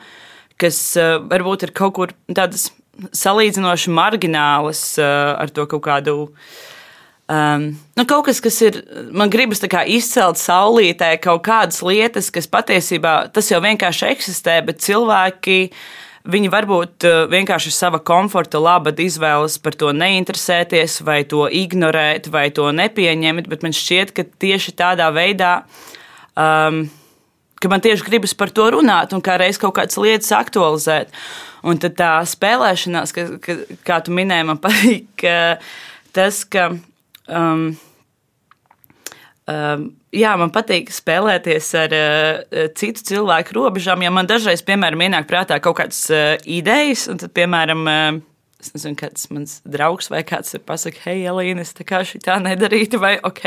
kas 0.60 0.80
varbūt 1.00 1.70
ir 1.70 1.72
kaut 1.76 1.96
kur 1.96 2.12
tādas 2.28 2.68
salīdzinoši 3.16 3.94
marginālas 3.96 4.82
ar 5.00 5.54
to 5.56 5.64
kaut 5.72 5.86
kādu. 5.86 6.16
Um, 7.30 7.70
nu, 7.96 8.04
kaut 8.10 8.26
kas, 8.28 8.42
kas 8.44 8.58
ir, 8.66 8.82
man 9.16 9.32
gribas 9.32 9.62
izcelt 9.64 10.42
saulītē 10.42 11.14
kaut 11.24 11.46
kādas 11.46 11.80
lietas, 11.86 12.28
kas 12.34 12.50
patiesībā 12.52 13.30
tas 13.32 13.52
jau 13.54 13.62
vienkārši 13.64 14.10
eksistē, 14.10 14.58
bet 14.68 14.84
cilvēki 14.84 15.60
uh, 15.70 15.80
Viņi 16.28 16.52
varbūt 16.52 17.06
eh, 17.08 17.18
vienkārši 17.32 17.72
sava 17.72 18.02
komforta 18.04 18.60
labad 18.60 19.00
izvēlas 19.00 19.56
par 19.64 19.78
to 19.80 19.94
neinteresēties, 19.96 21.00
vai 21.08 21.22
to 21.30 21.46
ignorēt, 21.48 22.28
vai 22.34 22.50
to 22.52 22.68
nepieņemt, 22.76 23.48
bet 23.52 23.64
man 23.64 23.76
šķiet, 23.76 24.14
ka 24.16 24.28
tieši 24.44 24.76
tādā 24.80 25.08
veidā. 25.16 25.62
Um, 26.40 26.88
ka 27.60 27.72
man 27.72 27.84
tieši 27.84 28.08
gribas 28.08 28.36
par 28.36 28.52
to 28.56 28.70
runāt 28.76 29.16
un 29.16 29.24
kā 29.24 29.36
reiz 29.40 29.60
kaut 29.60 29.78
kādas 29.80 30.00
lietas 30.00 30.32
aktualizēt. 30.36 31.12
Un 31.68 31.80
tad 31.80 31.98
tā 32.00 32.14
spēlēšanās, 32.28 33.12
ka, 33.16 33.26
ka, 33.44 33.58
kā 33.88 34.00
tu 34.04 34.16
minēji, 34.16 34.48
man 34.48 34.60
patīk 34.66 35.28
tas, 36.16 36.44
ka. 36.48 36.72
Um, 37.30 37.72
jā, 40.16 40.32
man 40.40 40.52
patīk 40.54 40.92
spēlēties 40.94 41.70
ar 41.80 41.94
uh, 41.96 42.64
citu 42.78 43.06
cilvēku 43.12 43.56
robežām. 43.58 44.04
Ja 44.06 44.12
man 44.14 44.30
dažreiz, 44.30 44.64
piemēram, 44.68 45.06
ienāk 45.08 45.30
prātā 45.30 45.60
kaut 45.64 45.80
kādas 45.80 46.02
uh, 46.14 46.36
idejas, 46.46 47.08
un 47.12 47.22
tad, 47.22 47.34
piemēram, 47.38 47.86
uh, 47.88 48.20
es 48.60 48.74
nezinu, 48.76 48.98
kāds 49.00 49.30
mans 49.32 49.56
draugs 49.64 50.10
vai 50.12 50.22
kāds 50.28 50.52
ir 50.58 50.64
pasakījis, 50.68 51.06
hei, 51.06 51.24
Elīna, 51.32 51.64
es 51.64 51.72
tā 51.78 51.86
kā 51.88 52.02
šī 52.04 52.20
tā 52.26 52.36
nedarītu, 52.44 53.00
vai 53.02 53.16
ok, 53.24 53.44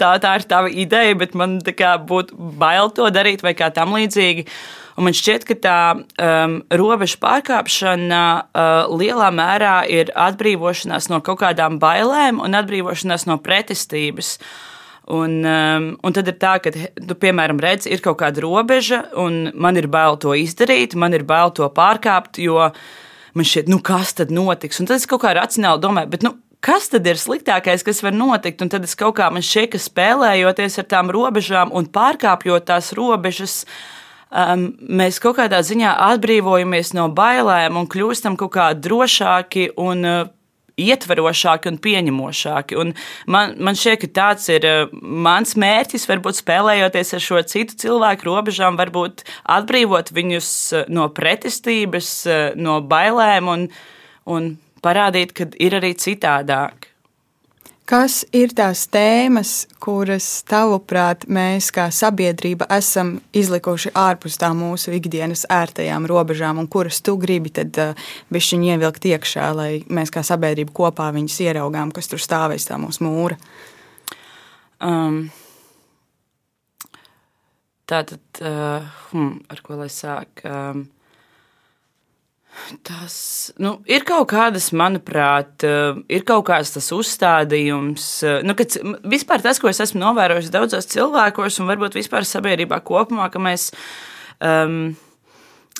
tā, 0.00 0.12
tā 0.20 0.34
ir 0.36 0.46
tava 0.50 0.68
ideja, 0.68 1.16
bet 1.18 1.36
man 1.38 1.58
būtu 1.62 2.36
bail 2.60 2.92
to 2.92 3.08
darīt 3.14 3.44
vai 3.44 3.54
kā 3.56 3.72
tam 3.72 3.96
līdzīgi. 3.96 4.44
Un 5.00 5.06
man 5.06 5.16
šķiet, 5.16 5.46
ka 5.48 5.56
tā 5.56 5.78
um, 5.96 6.58
robeža 6.68 7.16
pārkāpšana 7.22 8.24
uh, 8.36 8.92
lielā 8.92 9.30
mērā 9.32 9.78
ir 9.88 10.12
atbrīvošanās 10.12 11.08
no 11.08 11.22
kaut 11.24 11.40
kādām 11.40 11.80
bailēm 11.80 12.42
un 12.44 12.60
atbrīvošanās 12.60 13.24
no 13.30 13.38
pretestības. 13.40 14.36
Uh, 14.36 14.71
Un, 15.10 15.40
um, 15.42 15.86
un 15.98 16.14
tad 16.14 16.28
ir 16.30 16.36
tā, 16.38 16.52
ka, 16.62 16.70
tu, 16.70 17.14
piemēram, 17.18 17.58
redz, 17.62 17.88
ir 17.90 18.02
kaut 18.04 18.20
kāda 18.20 18.44
robeža, 18.44 19.00
un 19.18 19.48
man 19.58 19.78
ir 19.80 19.88
bail 19.90 20.14
to 20.22 20.36
izdarīt, 20.38 20.94
man 20.94 21.16
ir 21.16 21.24
bail 21.26 21.50
to 21.50 21.66
pārkāpt, 21.74 22.38
jo 22.38 22.68
man 23.34 23.48
šķiet, 23.48 23.70
nu, 23.72 23.80
kas 23.82 24.14
tad 24.20 24.30
notiks. 24.30 24.78
Un 24.78 24.86
tad 24.86 25.00
es 25.00 25.08
kaut 25.10 25.24
kā 25.24 25.32
racionāli 25.34 25.82
domāju, 25.82 26.12
bet, 26.12 26.22
nu, 26.22 26.36
kas 26.62 26.86
tad 26.92 27.08
ir 27.10 27.18
sliktākais, 27.18 27.82
kas 27.82 28.02
var 28.06 28.14
notikt? 28.14 28.62
Un 28.62 28.70
tad 28.70 28.86
es 28.86 28.94
kaut 28.98 29.16
kā 29.18 29.26
man 29.34 29.42
šķiet, 29.42 29.72
ka 29.74 29.82
spēlējoties 29.82 30.78
ar 30.78 30.86
tām 30.94 31.10
robežām 31.14 31.74
un 31.74 31.90
pārkāpjot 31.90 32.68
tās 32.70 32.92
robežas, 32.94 33.64
um, 34.30 34.68
mēs 34.86 35.18
kaut 35.22 35.40
kādā 35.40 35.64
ziņā 35.66 35.96
atbrīvojamies 36.12 36.94
no 36.94 37.08
bailēm 37.10 37.80
un 37.80 37.90
kļūstam 37.90 38.38
kaut 38.38 38.54
kā 38.54 38.70
drošāki 38.78 39.72
un 39.82 40.06
uh, 40.06 40.22
ietverošāki 40.80 41.70
un 41.70 41.78
pieņemošāki. 41.82 42.78
Un 42.80 42.92
man, 43.30 43.56
man 43.62 43.78
šķiet, 43.78 44.00
ka 44.02 44.10
tāds 44.20 44.48
ir 44.52 44.66
eh, 44.68 44.94
mans 45.02 45.56
mērķis, 45.58 46.08
varbūt 46.10 46.40
spēlējoties 46.40 47.16
ar 47.18 47.24
šo 47.24 47.42
citu 47.48 47.78
cilvēku 47.84 48.28
robežām, 48.28 48.78
varbūt 48.80 49.26
atbrīvot 49.56 50.12
viņus 50.16 50.52
eh, 50.72 50.86
no 50.92 51.08
pretestības, 51.14 52.14
eh, 52.26 52.44
no 52.56 52.80
bailēm 52.84 53.52
un, 53.52 53.68
un 54.30 54.54
parādīt, 54.84 55.36
ka 55.36 55.50
ir 55.62 55.78
arī 55.80 55.94
citādāk. 55.98 56.91
Kas 57.82 58.20
ir 58.30 58.52
tās 58.54 58.84
tēmas, 58.94 59.66
kuras, 59.82 60.26
tavuprāt, 60.46 61.24
mēs 61.26 61.72
kā 61.74 61.88
sabiedrība 61.90 62.68
esam 62.70 63.16
izlikuši 63.34 63.90
ārpus 63.98 64.38
tā 64.38 64.52
mūsu 64.54 64.94
ikdienas 64.94 65.42
ērtajām 65.50 66.06
robežām, 66.06 66.60
un 66.62 66.68
kuras 66.70 67.00
tu 67.02 67.16
gribi 67.18 67.50
tad 67.50 67.74
bišķiņi 68.30 68.70
uh, 68.70 68.76
ievilkt 68.76 69.08
iekšā, 69.10 69.50
lai 69.58 69.70
mēs 69.90 70.14
kā 70.14 70.22
sabiedrība 70.22 70.70
kopā 70.78 71.10
viņus 71.16 71.40
ieraugām, 71.42 71.90
kas 71.90 72.06
tur 72.12 72.22
stāvēs 72.22 72.68
tā 72.70 72.78
mūsu 72.78 73.02
mūra? 73.02 73.40
Um, 74.78 75.24
tā 77.90 78.04
tad, 78.06 78.22
uh, 78.46 78.86
hmm, 79.10 79.40
ar 79.50 79.66
ko 79.66 79.82
lai 79.82 79.90
sāk? 79.90 80.46
Um, 80.46 80.86
Tas 82.84 83.14
nu, 83.62 83.76
ir 83.88 84.04
kaut 84.06 84.28
kādas, 84.30 84.70
manuprāt, 84.76 85.64
eh, 85.66 85.96
ir 86.12 86.24
kaut 86.28 86.44
kāds 86.50 86.74
tas 86.74 86.90
uzstādījums. 86.94 88.06
Eh, 88.28 88.40
nu, 88.46 88.54
kad, 88.58 88.76
vispār 89.08 89.42
tas, 89.44 89.58
ko 89.58 89.70
es 89.72 89.80
esmu 89.80 90.02
novērojis 90.02 90.52
daudzos 90.52 90.90
cilvēkos, 90.92 91.60
un 91.60 91.70
varbūt 91.72 91.96
vispār 91.98 92.28
sabiedrībā 92.28 92.82
kopumā, 92.84 93.30
ka 93.32 93.40
mēs 93.42 93.70
um, 94.40 94.92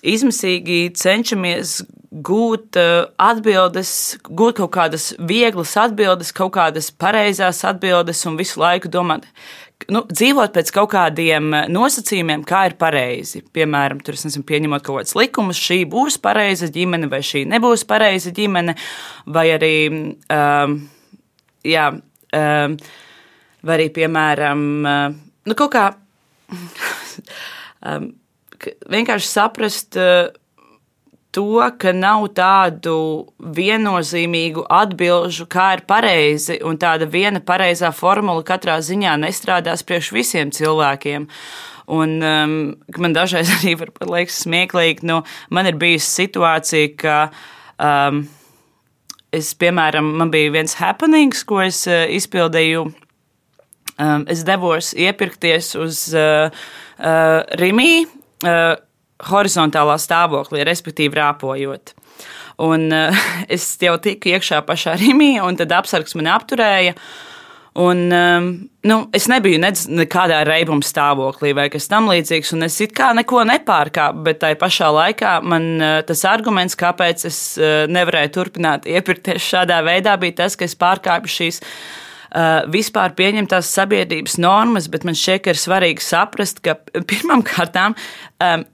izmisīgi 0.02 0.94
cenšamies 0.98 1.82
gūt 2.12 2.76
uh, 2.80 3.06
atbildes, 3.20 3.92
gūt 4.28 4.58
kaut 4.60 4.72
kādas 4.74 5.12
vieglas 5.20 5.76
atbildes, 5.80 6.32
kaut 6.36 6.52
kādas 6.56 6.90
pareizās 6.90 7.62
atbildes, 7.68 8.24
un 8.28 8.36
visu 8.40 8.60
laiku 8.60 8.90
domāt, 8.92 9.28
nu, 9.92 10.02
dzīvot 10.08 10.52
pēc 10.54 10.70
kaut 10.74 10.90
kādiem 10.94 11.50
eh, 11.56 11.68
nosacījumiem, 11.72 12.44
kā 12.48 12.64
ir 12.68 12.76
pareizi. 12.80 13.42
Piemēram, 13.54 14.02
tur 14.04 14.18
esmu 14.18 14.44
pieņemot 14.48 14.84
kaut 14.86 15.00
kādus 15.00 15.16
likumus, 15.18 15.60
šī 15.60 15.82
būs 15.90 16.18
pareiza 16.22 16.70
ģimene, 16.72 17.10
vai 17.12 17.22
šī 17.26 17.44
nebūs 17.50 17.86
pareiza 17.88 18.34
ģimene, 18.36 18.76
vai 19.32 19.46
arī, 19.56 19.74
um, 20.32 20.76
jā, 21.66 21.88
um, 22.38 22.76
vai 23.62 23.78
arī, 23.78 23.88
piemēram, 23.98 24.68
uh, 24.82 25.16
nu, 25.48 25.58
kaut 25.58 25.74
kā 25.74 25.88
um, 27.90 28.12
vienkārši 28.92 29.32
saprast. 29.32 29.98
Uh, 29.98 30.30
to, 31.32 31.64
ka 31.80 31.92
nav 31.96 32.26
tādu 32.36 32.94
viennozīmīgu 33.56 34.66
atbilžu, 34.70 35.46
kā 35.50 35.72
ir 35.78 35.84
pareizi, 35.88 36.58
un 36.64 36.76
tāda 36.80 37.08
viena 37.08 37.40
pareizā 37.44 37.92
formula 37.96 38.44
katrā 38.46 38.76
ziņā 38.84 39.16
nestrādās 39.22 39.84
priekš 39.88 40.12
visiem 40.12 40.52
cilvēkiem. 40.52 41.26
Un 41.92 42.14
um, 42.22 42.54
man 43.00 43.16
dažreiz 43.16 43.50
arī 43.56 43.74
liekas 43.80 44.42
smieklīgi, 44.44 45.08
nu, 45.08 45.22
man 45.50 45.70
ir 45.70 45.80
bijusi 45.80 46.12
situācija, 46.20 46.92
ka 47.00 47.16
um, 47.80 48.22
es, 49.32 49.54
piemēram, 49.56 50.12
man 50.20 50.30
bija 50.32 50.52
viens 50.52 50.76
happenings, 50.80 51.46
ko 51.48 51.64
es 51.64 51.86
uh, 51.88 52.04
izpildīju. 52.12 52.90
Um, 54.00 54.24
es 54.32 54.44
devos 54.44 54.92
iepirkties 54.96 55.74
uz 55.80 56.06
uh, 56.16 56.52
uh, 57.00 57.42
Rimī. 57.60 58.04
Uh, 58.42 58.76
horizontālā 59.30 59.98
stāvoklī, 60.00 60.64
respektīvi 60.66 61.20
rāpojot. 61.20 61.94
Un 62.62 62.88
uh, 62.92 63.26
es 63.54 63.66
jau 63.80 63.98
tiku 64.02 64.32
iekšā 64.34 64.62
pašā 64.68 64.96
rīmī, 65.00 65.34
un 65.42 65.58
tad 65.60 65.74
apsargs 65.82 66.16
mani 66.18 66.32
apturēja. 66.32 66.96
Un, 67.72 68.00
um, 68.12 68.48
nu, 68.84 68.96
es 69.16 69.30
nebiju 69.32 69.56
nekādā 69.62 70.42
reibuma 70.44 70.84
stāvoklī 70.84 71.54
vai 71.56 71.70
kas 71.72 71.88
tamlīdzīgs, 71.88 72.50
un 72.52 72.66
es 72.66 72.76
it 72.84 72.92
kā 72.92 73.14
neko 73.16 73.46
nepārkāpu, 73.48 74.20
bet 74.26 74.42
tajā 74.42 74.58
pašā 74.60 74.90
laikā 74.92 75.38
man 75.40 75.68
uh, 75.80 75.94
tas 76.04 76.26
arguments, 76.28 76.76
kāpēc 76.76 77.24
es 77.30 77.38
uh, 77.56 77.86
nevarēju 77.88 78.34
turpināt 78.36 78.88
iepirkties 78.92 79.48
šādā 79.54 79.80
veidā, 79.88 80.18
bija 80.20 80.42
tas, 80.42 80.58
ka 80.60 80.68
es 80.68 80.76
pārkāpu 80.76 81.32
šīs 81.32 81.62
uh, 81.64 82.68
vispār 82.68 83.16
pieņemtās 83.16 83.72
sabiedrības 83.72 84.36
normas, 84.44 84.90
bet 84.92 85.08
man 85.08 85.16
šķiet, 85.16 85.46
ka 85.46 85.56
ir 85.56 85.64
svarīgi 85.64 86.04
saprast, 86.04 86.60
ka 86.60 86.76
pirmām 87.08 87.40
kārtām 87.54 87.96
um, 87.96 88.68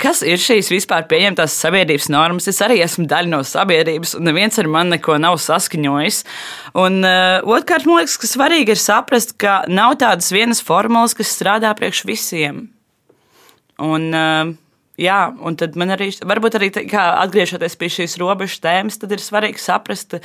kas 0.00 0.22
ir 0.26 0.40
šīs 0.40 0.68
vispār 0.72 1.06
pieņemtās 1.10 1.54
sabiedrības 1.64 2.10
normas. 2.12 2.48
Es 2.50 2.60
arī 2.64 2.80
esmu 2.84 3.06
daļa 3.10 3.30
no 3.32 3.40
sabiedrības, 3.46 4.14
un 4.18 4.28
neviens 4.28 4.58
ar 4.60 4.68
mani 4.70 4.96
neko 4.96 5.16
nav 5.22 5.38
saskaņojis. 5.42 6.20
Un 6.80 7.00
uh, 7.06 7.40
otrkārt, 7.56 7.88
man 7.88 8.02
liekas, 8.02 8.18
ka 8.20 8.30
svarīgi 8.30 8.74
ir 8.74 8.80
saprast, 8.80 9.36
ka 9.40 9.62
nav 9.70 9.96
tādas 10.02 10.32
vienas 10.34 10.62
formulas, 10.64 11.16
kas 11.16 11.32
strādā 11.34 11.72
priekš 11.78 12.04
visiem. 12.08 12.64
Un, 13.82 14.10
uh, 14.14 14.52
jā, 15.00 15.20
un 15.42 15.56
tad 15.58 15.78
man 15.80 15.94
arī, 15.96 16.12
varbūt 16.22 16.58
arī 16.58 16.70
kā, 16.90 17.06
atgriežoties 17.24 17.78
pie 17.80 17.90
šīs 17.98 18.18
robežu 18.22 18.60
tēmas, 18.64 19.00
tad 19.00 19.14
ir 19.14 19.22
svarīgi 19.22 19.62
saprast, 19.62 20.18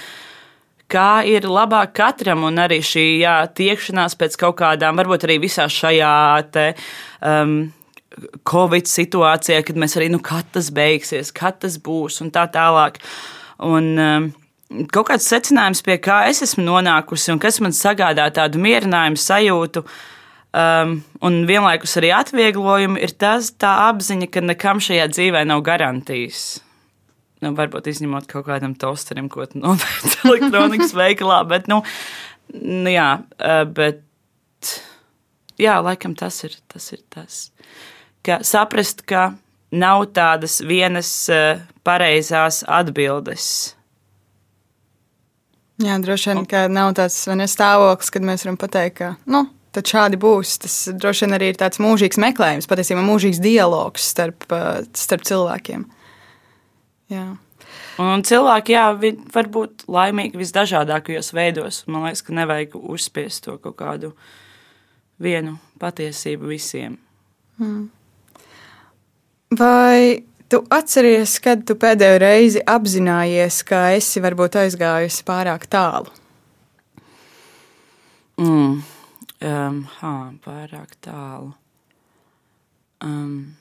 kā 0.90 1.22
ir 1.30 1.46
labāk 1.50 1.94
katram, 1.98 2.46
un 2.50 2.62
arī 2.62 2.82
šī 2.86 3.08
jā, 3.22 3.40
tiekšanās 3.56 4.18
pēc 4.20 4.38
kaut 4.42 4.60
kādām, 4.62 4.98
varbūt 5.00 5.28
arī 5.28 5.40
visā 5.46 5.68
šajā 5.70 6.16
te, 6.54 6.72
um, 7.26 7.60
Covid 8.50 8.90
situācijā, 8.90 9.62
kad 9.66 9.80
mēs 9.80 9.96
arī, 10.00 10.10
nu, 10.14 10.22
kad 10.24 10.48
tas 10.56 10.70
beigsies, 10.76 11.34
kad 11.36 11.60
tas 11.64 11.78
būs 11.84 12.22
un 12.24 12.32
tā 12.36 12.46
tālāk. 12.52 13.00
Un, 13.66 13.92
um, 14.00 14.30
kaut 14.94 15.10
kāds 15.10 15.28
secinājums, 15.30 15.82
pie 15.86 15.98
kā 16.02 16.22
es 16.30 16.44
esmu 16.46 16.66
nonākusi 16.68 17.34
un 17.34 17.42
kas 17.42 17.60
man 17.64 17.76
sagādā 17.76 18.30
tādu 18.36 18.62
mierinājumu 18.62 19.20
sajūtu. 19.20 19.86
Um, 20.50 20.96
un 21.22 21.44
vienlaikus 21.46 21.94
arī 22.00 22.10
atvieglojumu 22.18 22.98
ir 22.98 23.14
tas 23.22 23.52
apziņa, 23.54 24.32
ka 24.34 24.42
nekam 24.42 24.82
šajā 24.82 25.06
dzīvē 25.12 25.44
nav 25.46 25.62
garantijas. 25.68 26.58
Nu, 27.40 27.54
varbūt 27.56 27.88
izņemot 27.92 28.26
kaut 28.28 28.48
kādam 28.50 28.74
tosterim, 28.76 29.30
ko 29.32 29.46
nopērts 29.54 30.18
elektronikas 30.26 30.96
veikalā, 30.98 31.44
bet, 31.48 31.70
nu, 31.72 31.84
nu 32.58 32.92
jā, 32.92 33.12
uh, 33.38 33.62
bet, 33.70 34.02
jā, 35.62 35.78
laikam 35.86 36.18
tas 36.18 36.42
ir 36.48 36.58
tas. 36.72 36.90
Ir 36.98 37.06
tas 37.14 37.44
ka 38.26 38.40
saprast, 38.46 39.06
ka 39.08 39.34
nav 39.72 40.08
tādas 40.16 40.60
vienas 40.66 41.12
uh, 41.32 41.62
pareizās 41.86 42.64
atbildes. 42.68 43.76
Jā, 45.80 45.96
droši 46.04 46.34
vien, 46.34 46.44
ka 46.50 46.66
nav 46.68 46.92
tāds 46.98 47.22
ne, 47.32 47.48
stāvoklis, 47.48 48.12
kad 48.12 48.26
mēs 48.28 48.44
varam 48.44 48.58
pateikt, 48.60 48.98
ka 49.00 49.12
nu, 49.32 49.46
tad 49.76 49.88
šādi 49.88 50.20
būs. 50.20 50.58
Tas 50.66 50.80
droši 50.92 51.26
vien 51.26 51.38
arī 51.38 51.54
ir 51.54 51.60
tāds 51.60 51.80
mūžīgs 51.80 52.20
meklējums, 52.20 52.68
patiesībā 52.68 53.04
mūžīgs 53.06 53.40
dialogs 53.44 54.10
starp, 54.12 54.44
uh, 54.52 54.82
starp 54.98 55.24
cilvēkiem. 55.30 55.86
Jā. 57.14 57.30
Un 58.00 58.24
cilvēki 58.24 58.74
jā, 58.74 58.86
var 59.34 59.48
būt 59.52 59.86
laimīgi 59.92 60.40
visdažādākajos 60.40 61.34
veidos. 61.36 61.82
Man 61.88 62.06
liekas, 62.08 62.24
ka 62.24 62.36
nevajag 62.36 62.76
uzspiest 62.80 63.44
to 63.48 63.58
kaut 63.60 63.76
kādu 63.82 64.14
vienu 65.20 65.58
patiesību 65.82 66.52
visiem. 66.54 66.96
Mm. 67.60 67.90
Vai 69.58 70.24
tu 70.46 70.62
atceries, 70.70 71.40
kad 71.42 71.64
tu 71.66 71.74
pēdējo 71.80 72.18
reizi 72.22 72.62
apzinājies, 72.70 73.64
ka 73.66 73.88
esi 73.98 74.22
varbūt 74.22 74.60
aizgājusi 74.62 75.24
pārāk 75.26 75.66
tālu? 75.72 76.12
Mm. 78.38 78.76
Um, 79.42 79.80
ha, 80.00 80.12
pārāk 80.46 80.94
tālu. 81.02 81.56
Um. 83.02 83.56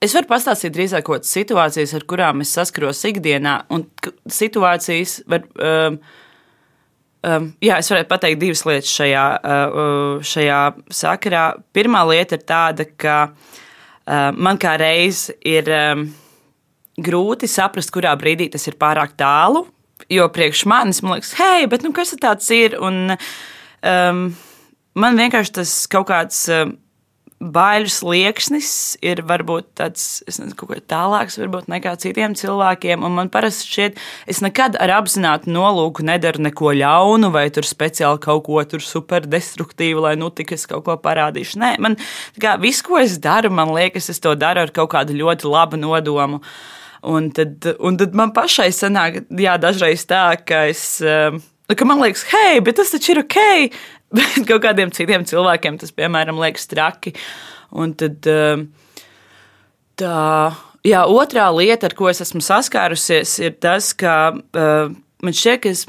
Es 0.00 0.14
varu 0.16 0.30
pastāstīt 0.30 0.72
drīzāk 0.72 1.04
kādas 1.04 1.32
situācijas, 1.32 1.92
ar 1.96 2.06
kurām 2.08 2.40
es 2.44 2.52
saskaros 2.56 3.02
ikdienā, 3.08 3.58
un 3.72 3.84
situācijas 4.24 5.18
var. 5.28 5.44
Um, 5.60 5.98
um, 7.20 7.50
jā, 7.60 7.76
es 7.82 7.92
varētu 7.92 8.08
pateikt 8.14 8.40
divas 8.40 8.64
lietas 8.68 8.96
šajā, 8.96 9.26
uh, 9.44 10.24
šajā 10.24 10.62
sakarā. 11.02 11.44
Pirmā 11.76 12.04
lieta 12.08 12.40
ir 12.40 12.48
tāda, 12.48 12.88
ka 12.96 13.18
uh, 13.28 13.60
man 14.06 14.60
kā 14.60 14.74
reiz 14.80 15.30
ir 15.46 15.70
um, 15.72 16.06
grūti 17.00 17.48
saprast, 17.50 17.92
kurā 17.94 18.14
brīdī 18.18 18.50
tas 18.52 18.66
ir 18.68 18.78
pārāk 18.80 19.16
tālu. 19.20 19.66
Jo 20.12 20.26
priekš 20.32 20.64
manis 20.68 21.00
man 21.02 21.16
liekas, 21.16 21.32
hei, 21.38 21.68
bet 21.70 21.84
nu, 21.86 21.92
kas 21.96 22.12
tas 22.20 22.50
ir? 22.52 22.76
Un, 22.82 23.14
um, 23.14 24.24
man 25.00 25.20
vienkārši 25.20 25.54
tas 25.60 25.76
kaut 25.90 26.10
kāds. 26.10 26.46
Um, 26.52 26.78
baiļu 27.52 27.90
slieksnis 27.92 28.70
ir 29.04 29.22
varbūt 29.26 29.70
tāds 29.78 30.22
nezinu, 30.28 30.54
kaut 30.58 30.72
kā 30.72 30.80
tālāks 30.94 31.38
varbūt, 31.40 31.68
nekā 31.72 31.94
citiem 32.00 32.36
cilvēkiem. 32.38 33.04
Man 33.14 33.30
parasti 33.32 33.68
šķiet, 33.70 34.00
es 34.30 34.40
nekad 34.44 34.78
ar 34.80 34.94
apzinātu 35.00 35.52
nolūku 35.52 36.04
nedaru 36.06 36.44
neko 36.46 36.74
ļaunu, 36.80 37.30
vai 37.34 37.46
tur 37.54 37.68
speciāli 37.68 38.22
kaut 38.24 38.46
ko 38.48 38.62
superdestruktīvu, 38.64 40.04
lai 40.04 40.14
nu 40.20 40.30
tik 40.34 40.54
es 40.56 40.66
kaut 40.70 40.86
ko 40.88 40.96
parādīšu. 41.00 41.60
Nē, 41.62 41.74
man 41.84 41.98
kā, 42.40 42.56
viss, 42.60 42.84
ko 42.84 42.98
es 43.02 43.18
daru, 43.22 43.52
man 43.54 43.74
liekas, 43.74 44.10
es 44.12 44.22
to 44.22 44.34
daru 44.38 44.64
ar 44.64 44.74
kaut 44.74 44.92
kādu 44.94 45.16
ļoti 45.16 45.50
labu 45.50 45.80
nodomu. 45.80 46.40
Un 47.04 47.28
tad, 47.36 47.66
un 47.84 47.98
tad 48.00 48.14
man 48.16 48.32
pašai 48.32 48.70
sanāk, 48.72 49.26
jā, 49.28 49.58
dažreiz 49.60 50.06
tā, 50.08 50.30
ka 50.40 50.64
es. 50.72 51.02
Ka 51.72 51.86
man 51.88 52.02
liekas, 52.02 52.26
hei, 52.28 52.58
bet 52.60 52.76
tas 52.76 52.92
taču 52.92 53.14
ir 53.14 53.22
ok. 53.24 53.38
Bet 54.14 54.44
kaut 54.46 54.60
kādiem 54.62 54.92
citiem 54.94 55.24
cilvēkiem 55.26 55.78
tas, 55.80 55.90
piemēram, 55.96 56.36
liekas 56.38 56.68
traki. 56.70 57.14
Un 57.74 57.96
tad 57.98 58.28
eh, 58.30 58.60
tā. 59.98 60.18
Jā, 60.84 61.06
otrā 61.08 61.48
lieta, 61.56 61.88
ar 61.88 61.96
ko 61.96 62.10
es 62.10 62.20
esmu 62.20 62.42
saskārusies, 62.44 63.32
ir 63.40 63.54
tas, 63.56 63.94
ka 63.96 64.34
uh, 64.36 64.90
man 65.24 65.32
šķiet, 65.34 65.62
ka 65.64 65.70
es 65.72 65.86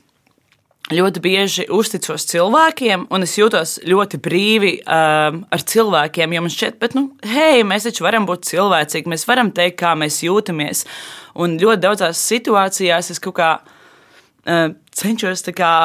ļoti 0.96 1.20
bieži 1.20 1.66
uzticos 1.76 2.24
cilvēkiem, 2.32 3.04
un 3.12 3.28
es 3.28 3.36
jūtos 3.36 3.76
ļoti 3.84 4.22
brīvi 4.24 4.72
um, 4.80 5.42
ar 5.52 5.66
cilvēkiem. 5.74 6.38
Jo 6.38 6.46
man 6.46 6.56
šķiet, 6.56 6.80
bet, 6.80 6.96
nu, 6.96 7.10
hei, 7.28 7.66
mēs 7.68 7.90
taču 7.90 8.08
varam 8.08 8.24
būt 8.30 8.48
cilvēcīgi, 8.48 9.12
mēs 9.12 9.28
varam 9.28 9.52
teikt, 9.52 9.82
kā 9.84 9.92
mēs 10.00 10.24
jūtamies. 10.24 10.86
Un 11.44 11.60
ļoti 11.60 11.84
daudzās 11.90 12.24
situācijās 12.32 13.12
es 13.12 13.20
kaut 13.20 13.36
kā 13.42 13.52
uh, 13.60 13.75
cenšos 14.46 15.46
kā 15.58 15.76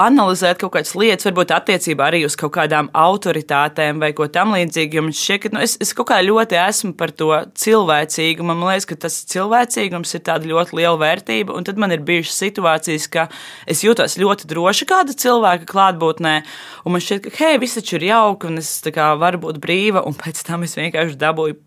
analizēt 0.00 0.58
kaut 0.58 0.72
kādas 0.74 0.94
lietas, 0.98 1.26
varbūt 1.28 1.52
attiecībā 1.54 2.08
arī 2.08 2.24
uz 2.26 2.34
kaut 2.38 2.52
kādām 2.56 2.88
autoritātēm 2.98 4.00
vai 4.02 4.10
ko 4.16 4.26
tamlīdzīgu. 4.32 5.02
Man 5.06 5.14
šķiet, 5.14 5.42
ka 5.44 5.52
nu, 5.54 5.60
es, 5.62 5.76
es 5.82 5.94
kaut 5.94 6.08
kā 6.10 6.18
ļoti 6.24 6.58
esmu 6.58 6.94
par 6.98 7.12
to 7.14 7.30
cilvēcīgumu. 7.62 8.50
Man 8.50 8.66
liekas, 8.72 8.88
ka 8.90 8.98
tas 9.06 9.20
cilvēcīgums 9.30 10.16
ir 10.18 10.24
tāda 10.26 10.50
ļoti 10.50 10.78
liela 10.80 10.98
vērtība. 10.98 11.54
Un 11.54 11.66
tad 11.68 11.78
man 11.78 11.94
ir 11.94 12.02
bijušas 12.06 12.42
situācijas, 12.42 13.06
ka 13.14 13.28
es 13.70 13.84
jūtos 13.86 14.18
ļoti 14.18 14.50
droši 14.50 14.90
kāda 14.90 15.14
cilvēka 15.24 15.70
klātbūtnē. 15.70 16.34
Un 16.82 16.96
man 16.96 17.04
šķiet, 17.04 17.30
ka 17.30 17.36
hei, 17.38 17.62
viss 17.62 17.78
taču 17.78 18.00
ir 18.00 18.10
jauki 18.10 18.50
un 18.50 18.58
es 18.64 18.74
kā, 18.90 19.12
varu 19.20 19.44
būt 19.46 19.62
brīva. 19.62 20.02
Un 20.08 20.18
pēc 20.18 20.42
tam 20.48 20.66
es 20.66 20.74
vienkārši 20.80 21.20
dabūju 21.22 21.60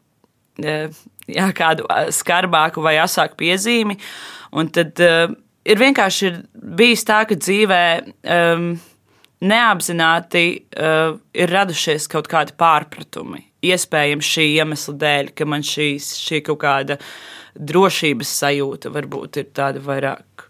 e, 0.67 0.77
jā, 1.31 1.49
kādu 1.55 1.87
skarbāku 2.11 2.83
vai 2.83 2.97
asāku 3.07 3.39
piezīmi. 3.39 4.01
Un 4.57 4.67
tad 4.75 4.99
ir 5.67 5.81
vienkārši 5.81 6.29
ir 6.29 6.37
bijis 6.77 7.05
tā, 7.07 7.23
ka 7.29 7.37
dzīvē 7.37 7.83
um, 8.23 8.69
neapzināti 9.43 10.45
uh, 10.57 11.17
ir 11.37 11.53
radušies 11.53 12.09
kaut 12.11 12.29
kādi 12.31 12.55
pārpratumi. 12.57 13.43
Iespējams, 13.67 14.31
šī 14.35 14.47
iemesla 14.61 14.95
dēļ, 15.01 15.33
ka 15.37 15.47
man 15.49 15.65
šīs, 15.65 16.13
šī 16.21 16.43
kaut 16.45 16.61
kāda 16.63 16.99
drošības 17.57 18.31
sajūta 18.43 18.93
varbūt 18.93 19.41
ir 19.41 19.51
tāda 19.57 19.81
vairāk. 19.83 20.47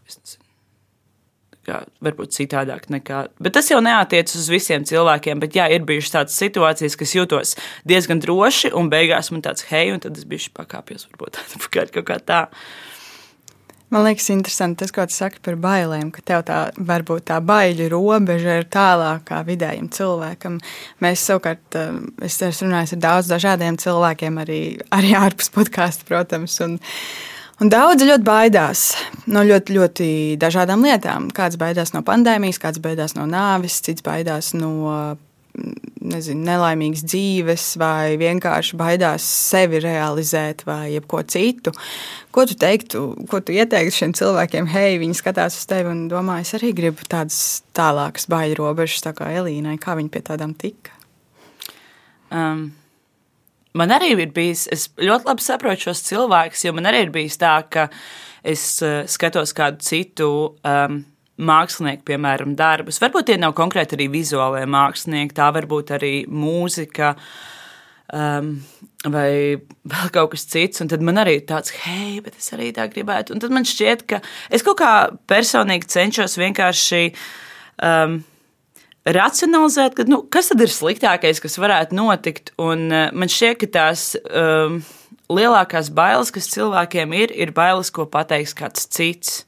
Kā, 1.67 1.81
varbūt 1.99 2.31
citādāk 2.31 2.85
nekā. 2.93 3.25
Bet 3.43 3.57
tas 3.57 3.67
jau 3.67 3.81
neatiecas 3.83 4.37
uz 4.39 4.45
visiem 4.47 4.85
cilvēkiem. 4.87 5.41
Bet, 5.43 5.57
jā, 5.57 5.65
ir 5.75 5.83
bijušas 5.87 6.13
tādas 6.13 6.37
situācijas, 6.39 6.95
kas 6.95 7.15
jūtos 7.17 7.51
diezgan 7.87 8.21
droši, 8.23 8.71
un 8.71 8.87
beigās 8.91 9.33
man 9.35 9.43
tāds 9.43 9.65
hei, 9.67 9.89
un 9.91 9.99
tad 10.03 10.15
es 10.15 10.23
biju 10.23 10.53
pakāpies 10.55 11.09
varbūt 11.09 11.35
tāda 11.41 11.89
kaut 11.91 12.07
kā 12.07 12.21
tā. 12.23 12.45
Man 13.89 14.03
liekas, 14.03 14.27
interesanti 14.33 14.81
tas, 14.81 14.91
ko 14.91 15.05
tu 15.07 15.15
saki 15.15 15.39
par 15.45 15.55
bailēm, 15.63 16.09
ka 16.11 16.23
tev 16.27 16.41
tā 16.49 16.57
varbūt 16.75 17.29
tā 17.29 17.37
baiļu 17.39 17.87
robeža 17.93 18.57
ir 18.59 18.67
tālākā 18.73 19.39
vidējam 19.47 19.87
cilvēkam. 19.95 20.57
Mēs 21.03 21.23
savukārt, 21.29 21.63
eh, 21.79 21.95
es 22.27 22.35
esmu 22.41 22.67
runājis 22.67 22.97
ar 22.97 23.01
daudz 23.05 23.31
dažādiem 23.31 23.79
cilvēkiem, 23.79 24.43
arī, 24.43 24.61
arī 24.91 25.15
ārpus 25.15 25.49
podkāstu, 25.55 26.07
protams. 26.09 26.59
Un, 26.61 26.79
Un 27.57 27.71
daudzi 27.73 28.05
ļoti 28.05 28.21
baidās 28.21 28.81
no 29.33 29.41
ļoti, 29.41 29.73
ļoti 29.73 30.09
dažādām 30.37 30.83
lietām. 30.85 31.31
Kāds 31.33 31.57
baidās 31.57 31.89
no 31.95 32.03
pandēmijas, 32.05 32.59
kāds 32.61 32.77
baidās 32.77 33.15
no 33.17 33.25
nāves, 33.25 33.79
cits 33.81 34.05
baidās 34.05 34.51
no 34.53 35.17
nezinu, 36.07 36.45
nelaimīgas 36.47 37.03
dzīves, 37.07 37.65
vai 37.81 38.15
vienkārši 38.19 38.77
baidās 38.79 39.25
sevi 39.25 39.81
realizēt, 39.83 40.63
vai 40.67 40.93
jebko 40.93 41.23
citu. 41.27 41.73
Ko 42.31 42.45
tu 42.47 42.57
teiktu, 42.59 43.03
ko 43.31 43.41
tu 43.41 43.55
ieteiktu 43.55 43.95
šiem 43.99 44.15
cilvēkiem? 44.17 44.69
Hei, 44.71 44.97
viņi 45.01 45.19
skatās 45.19 45.59
uz 45.59 45.67
tevi 45.69 45.91
un 45.93 46.05
domā, 46.11 46.39
es 46.45 46.53
arī 46.57 46.73
gribu 46.77 47.07
tādas 47.09 47.61
tālākas 47.77 48.29
baiļu 48.31 48.59
robežas, 48.61 49.05
tā 49.07 49.15
kā 49.17 49.31
Elīnai. 49.39 49.77
Kā 49.81 49.97
viņi 49.97 50.13
pie 50.13 50.25
tādām 50.31 50.57
tika? 50.57 50.93
Um. 52.31 52.69
Man 53.77 53.91
arī 53.93 54.13
ir 54.15 54.31
bijis, 54.33 54.65
es 54.73 54.87
ļoti 54.97 55.27
labi 55.27 55.43
saprotu 55.43 55.89
šos 55.89 55.99
cilvēkus, 56.07 56.63
jo 56.65 56.73
man 56.73 56.87
arī 56.89 57.03
ir 57.05 57.11
bijis 57.13 57.37
tā, 57.37 57.59
ka 57.69 57.83
es 58.41 58.63
uh, 58.81 59.03
skatos 59.05 59.53
kādu 59.53 59.83
citu 59.85 60.29
um, 60.65 61.01
mākslinieku, 61.37 62.05
piemēram, 62.07 62.55
darbus. 62.57 63.01
Varbūt 63.01 63.29
tie 63.29 63.37
nav 63.41 63.53
konkrēti 63.57 63.97
arī 63.97 64.09
vizuālie 64.13 64.65
mākslinieki, 64.69 65.37
tā 65.37 65.51
varbūt 65.55 65.93
arī 65.97 66.13
mūzika. 66.29 67.15
Um, 68.07 68.53
vai 69.11 69.59
vēl 69.59 70.11
kaut 70.15 70.31
kas 70.31 70.45
cits, 70.47 70.79
un 70.79 70.87
tad 70.91 71.03
man 71.03 71.19
arī 71.19 71.41
tāds, 71.47 71.73
hei, 71.83 72.21
bet 72.23 72.37
es 72.39 72.47
arī 72.55 72.71
tā 72.75 72.87
gribētu. 72.91 73.35
Un 73.35 73.43
tad 73.43 73.51
man 73.53 73.67
šķiet, 73.67 74.05
ka 74.07 74.21
es 74.53 74.63
kaut 74.65 74.79
kā 74.79 74.91
personīgi 75.27 75.89
cenšos 75.91 76.37
vienkārši 76.39 77.01
um, 77.83 78.21
racionalizēt, 79.07 79.97
ka, 79.97 80.07
nu, 80.07 80.21
kas 80.31 80.51
tad 80.53 80.63
ir 80.63 80.71
sliktākais, 80.71 81.43
kas 81.43 81.59
varētu 81.59 81.99
notikt. 81.99 82.53
Un 82.63 82.87
uh, 82.87 83.09
man 83.11 83.31
šķiet, 83.31 83.59
ka 83.63 83.71
tās 83.75 84.07
um, 84.31 84.79
lielākās 85.27 85.91
bailes, 85.91 86.31
kas 86.33 86.49
cilvēkiem 86.53 87.13
ir, 87.17 87.35
ir 87.35 87.53
bailes, 87.55 87.91
ko 87.93 88.07
pateiks 88.09 88.55
kāds 88.57 88.87
cits. 88.87 89.43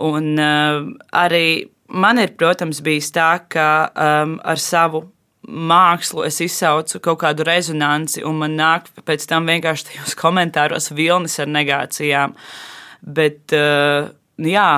Un 0.00 0.38
uh, 0.40 0.78
arī 1.12 1.72
man 1.92 2.20
ir, 2.22 2.32
protams, 2.38 2.80
bijis 2.84 3.10
tā, 3.12 3.34
ka 3.52 3.66
um, 3.92 4.38
ar 4.44 4.60
savu 4.60 5.04
mākslu 5.42 6.24
es 6.24 6.38
izsaucu 6.44 7.00
kaut 7.02 7.20
kādu 7.24 7.44
rezonanci, 7.46 8.22
un 8.24 8.38
man 8.40 8.54
nāk 8.56 8.86
pēc 9.04 9.26
tam 9.28 9.48
vienkārši 9.50 9.90
tajos 9.90 10.16
komentāros 10.18 10.92
vilnis 10.94 11.38
ar 11.42 11.50
negācijām. 11.50 12.36
Bet, 13.02 13.52
uh, 13.56 14.08
jā, 14.38 14.70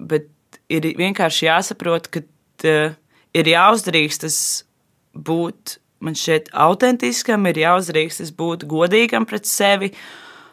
bet 0.00 0.30
ir 0.72 0.88
vienkārši 0.98 1.46
jāsaprot, 1.50 2.08
ka 2.12 2.24
uh, 2.24 2.98
ir 3.36 3.52
jāuzdrīkstas 3.52 4.38
būt 5.12 5.78
man 6.02 6.16
šķiet 6.18 6.50
autentiskam, 6.58 7.46
ir 7.46 7.60
jāuzdrīkstas 7.62 8.32
būt 8.34 8.66
godīgam 8.70 9.26
pret 9.28 9.46
sevi 9.46 9.92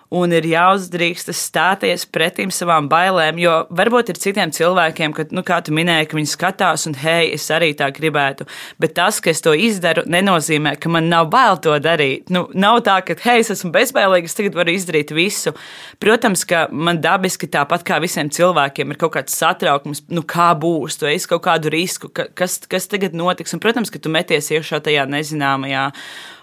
un 0.09 0.33
ir 0.33 0.45
jāuzdrīkst 0.49 1.29
stāties 1.35 2.05
pretim 2.09 2.49
savām 2.53 2.87
bailēm. 2.89 3.37
Jo 3.41 3.55
varbūt 3.75 4.11
ir 4.13 4.19
citiem 4.21 4.53
cilvēkiem, 4.55 5.13
ka, 5.13 5.27
nu, 5.35 5.43
kā 5.45 5.59
tu 5.65 5.73
minēji, 5.75 6.09
ka 6.09 6.17
viņi 6.17 6.31
skatās, 6.31 6.87
un 6.89 6.97
hei, 6.97 7.29
es 7.35 7.45
arī 7.53 7.71
tā 7.77 7.91
gribētu. 7.93 8.47
Bet 8.81 8.95
tas, 8.97 9.19
ka 9.21 9.29
es 9.33 9.43
to 9.45 9.53
izdaru, 9.53 10.05
nenozīmē, 10.09 10.75
ka 10.81 10.91
man 10.91 11.11
nav 11.11 11.29
bail 11.33 11.59
to 11.61 11.75
darīt. 11.83 12.33
Nu, 12.33 12.47
nav 12.57 12.81
tā, 12.87 12.99
ka, 13.05 13.17
hei, 13.25 13.43
es 13.43 13.53
esmu 13.53 13.71
bezbailīgs, 13.75 14.37
tagad 14.37 14.57
varu 14.57 14.73
izdarīt 14.73 15.13
visu. 15.15 15.53
Protams, 16.01 16.45
ka 16.49 16.65
man 16.73 17.01
dabiski 17.03 17.49
tāpat 17.51 17.85
kā 17.87 18.01
visiem 18.01 18.33
cilvēkiem 18.33 18.95
ir 18.95 19.01
kaut 19.01 19.13
kāds 19.19 19.37
satraukums, 19.37 20.03
nu, 20.09 20.25
kā 20.25 20.51
būs, 20.57 20.97
tu 20.99 21.09
esi 21.09 21.29
kaut 21.29 21.45
kādu 21.45 21.73
risku, 21.73 22.09
kas, 22.09 22.59
kas 22.69 22.89
tagad 22.89 23.13
notiks. 23.17 23.53
Un, 23.53 23.61
protams, 23.61 23.93
ka 23.93 24.01
tu 24.01 24.11
meties 24.13 24.49
iekšā 24.57 24.81
tajā 24.89 25.05
nezināmajā. 25.09 25.89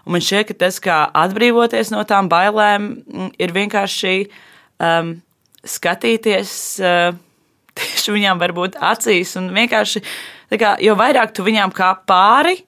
Un 0.07 0.15
man 0.15 0.23
šķiet, 0.23 0.47
ka 0.51 0.59
tas, 0.67 0.79
kā 0.83 1.01
atbrīvoties 1.19 1.91
no 1.91 2.05
tām 2.07 2.31
bailēm, 2.31 2.89
mm, 3.03 3.31
ir 3.43 3.55
vienkārši 3.57 4.15
um, 4.79 5.17
skatīties 5.67 6.53
uh, 6.83 7.17
tieši 7.81 8.15
viņām, 8.15 8.41
varbūt 8.43 8.79
acīs. 8.79 9.35
Un 9.41 9.51
vienkārši, 9.57 10.05
kā, 10.55 10.77
jo 10.83 10.95
vairāk 10.99 11.35
tu 11.35 11.47
viņām 11.47 11.75
kā 11.75 11.91
pāri, 12.07 12.61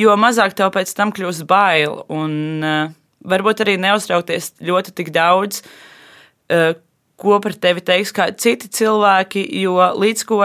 jo 0.00 0.16
mazāk 0.16 0.56
tev 0.56 0.72
pēc 0.74 0.94
tam 0.96 1.12
kļūst 1.12 1.44
bail. 1.50 2.00
Un 2.08 2.64
uh, 2.64 2.90
varbūt 3.28 3.66
arī 3.66 3.76
neuztraukties 3.84 4.54
ļoti 4.64 4.96
tik 4.96 5.12
daudz. 5.14 5.60
Uh, 6.48 6.72
ko 7.18 7.40
par 7.42 7.56
tevi 7.58 7.82
teiks 7.82 8.14
citi 8.38 8.70
cilvēki, 8.78 9.42
jo 9.64 9.76
līdz 9.98 10.24
ko 10.28 10.44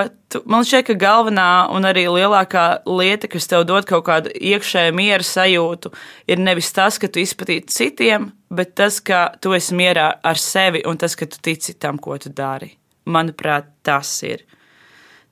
man 0.49 0.65
šķiet, 0.67 0.87
ka 0.87 0.95
galvenā 0.99 1.47
un 1.73 1.85
arī 1.87 2.05
lielākā 2.11 2.65
lieta, 2.89 3.29
kas 3.31 3.47
tev 3.51 3.65
dod 3.69 3.87
kaut 3.89 4.05
kādu 4.07 4.31
iekšēju 4.33 4.95
miera 4.97 5.25
sajūtu, 5.27 5.91
ir 6.31 6.41
nevis 6.41 6.71
tas, 6.75 6.99
ka 7.01 7.09
tu 7.11 7.21
izplatīti 7.23 7.73
citiem, 7.73 8.31
bet 8.53 8.73
tas, 8.79 8.99
ka 9.03 9.25
tu 9.41 9.53
esi 9.57 9.77
mierā 9.77 10.09
ar 10.23 10.39
sevi 10.41 10.83
un 10.89 10.99
tas, 11.01 11.17
ka 11.19 11.27
tu 11.29 11.41
tici 11.43 11.75
tam, 11.77 12.01
ko 12.01 12.17
tu 12.21 12.33
dari. 12.33 12.71
Manuprāt, 13.05 13.67
tas 13.83 14.15
ir. 14.23 14.45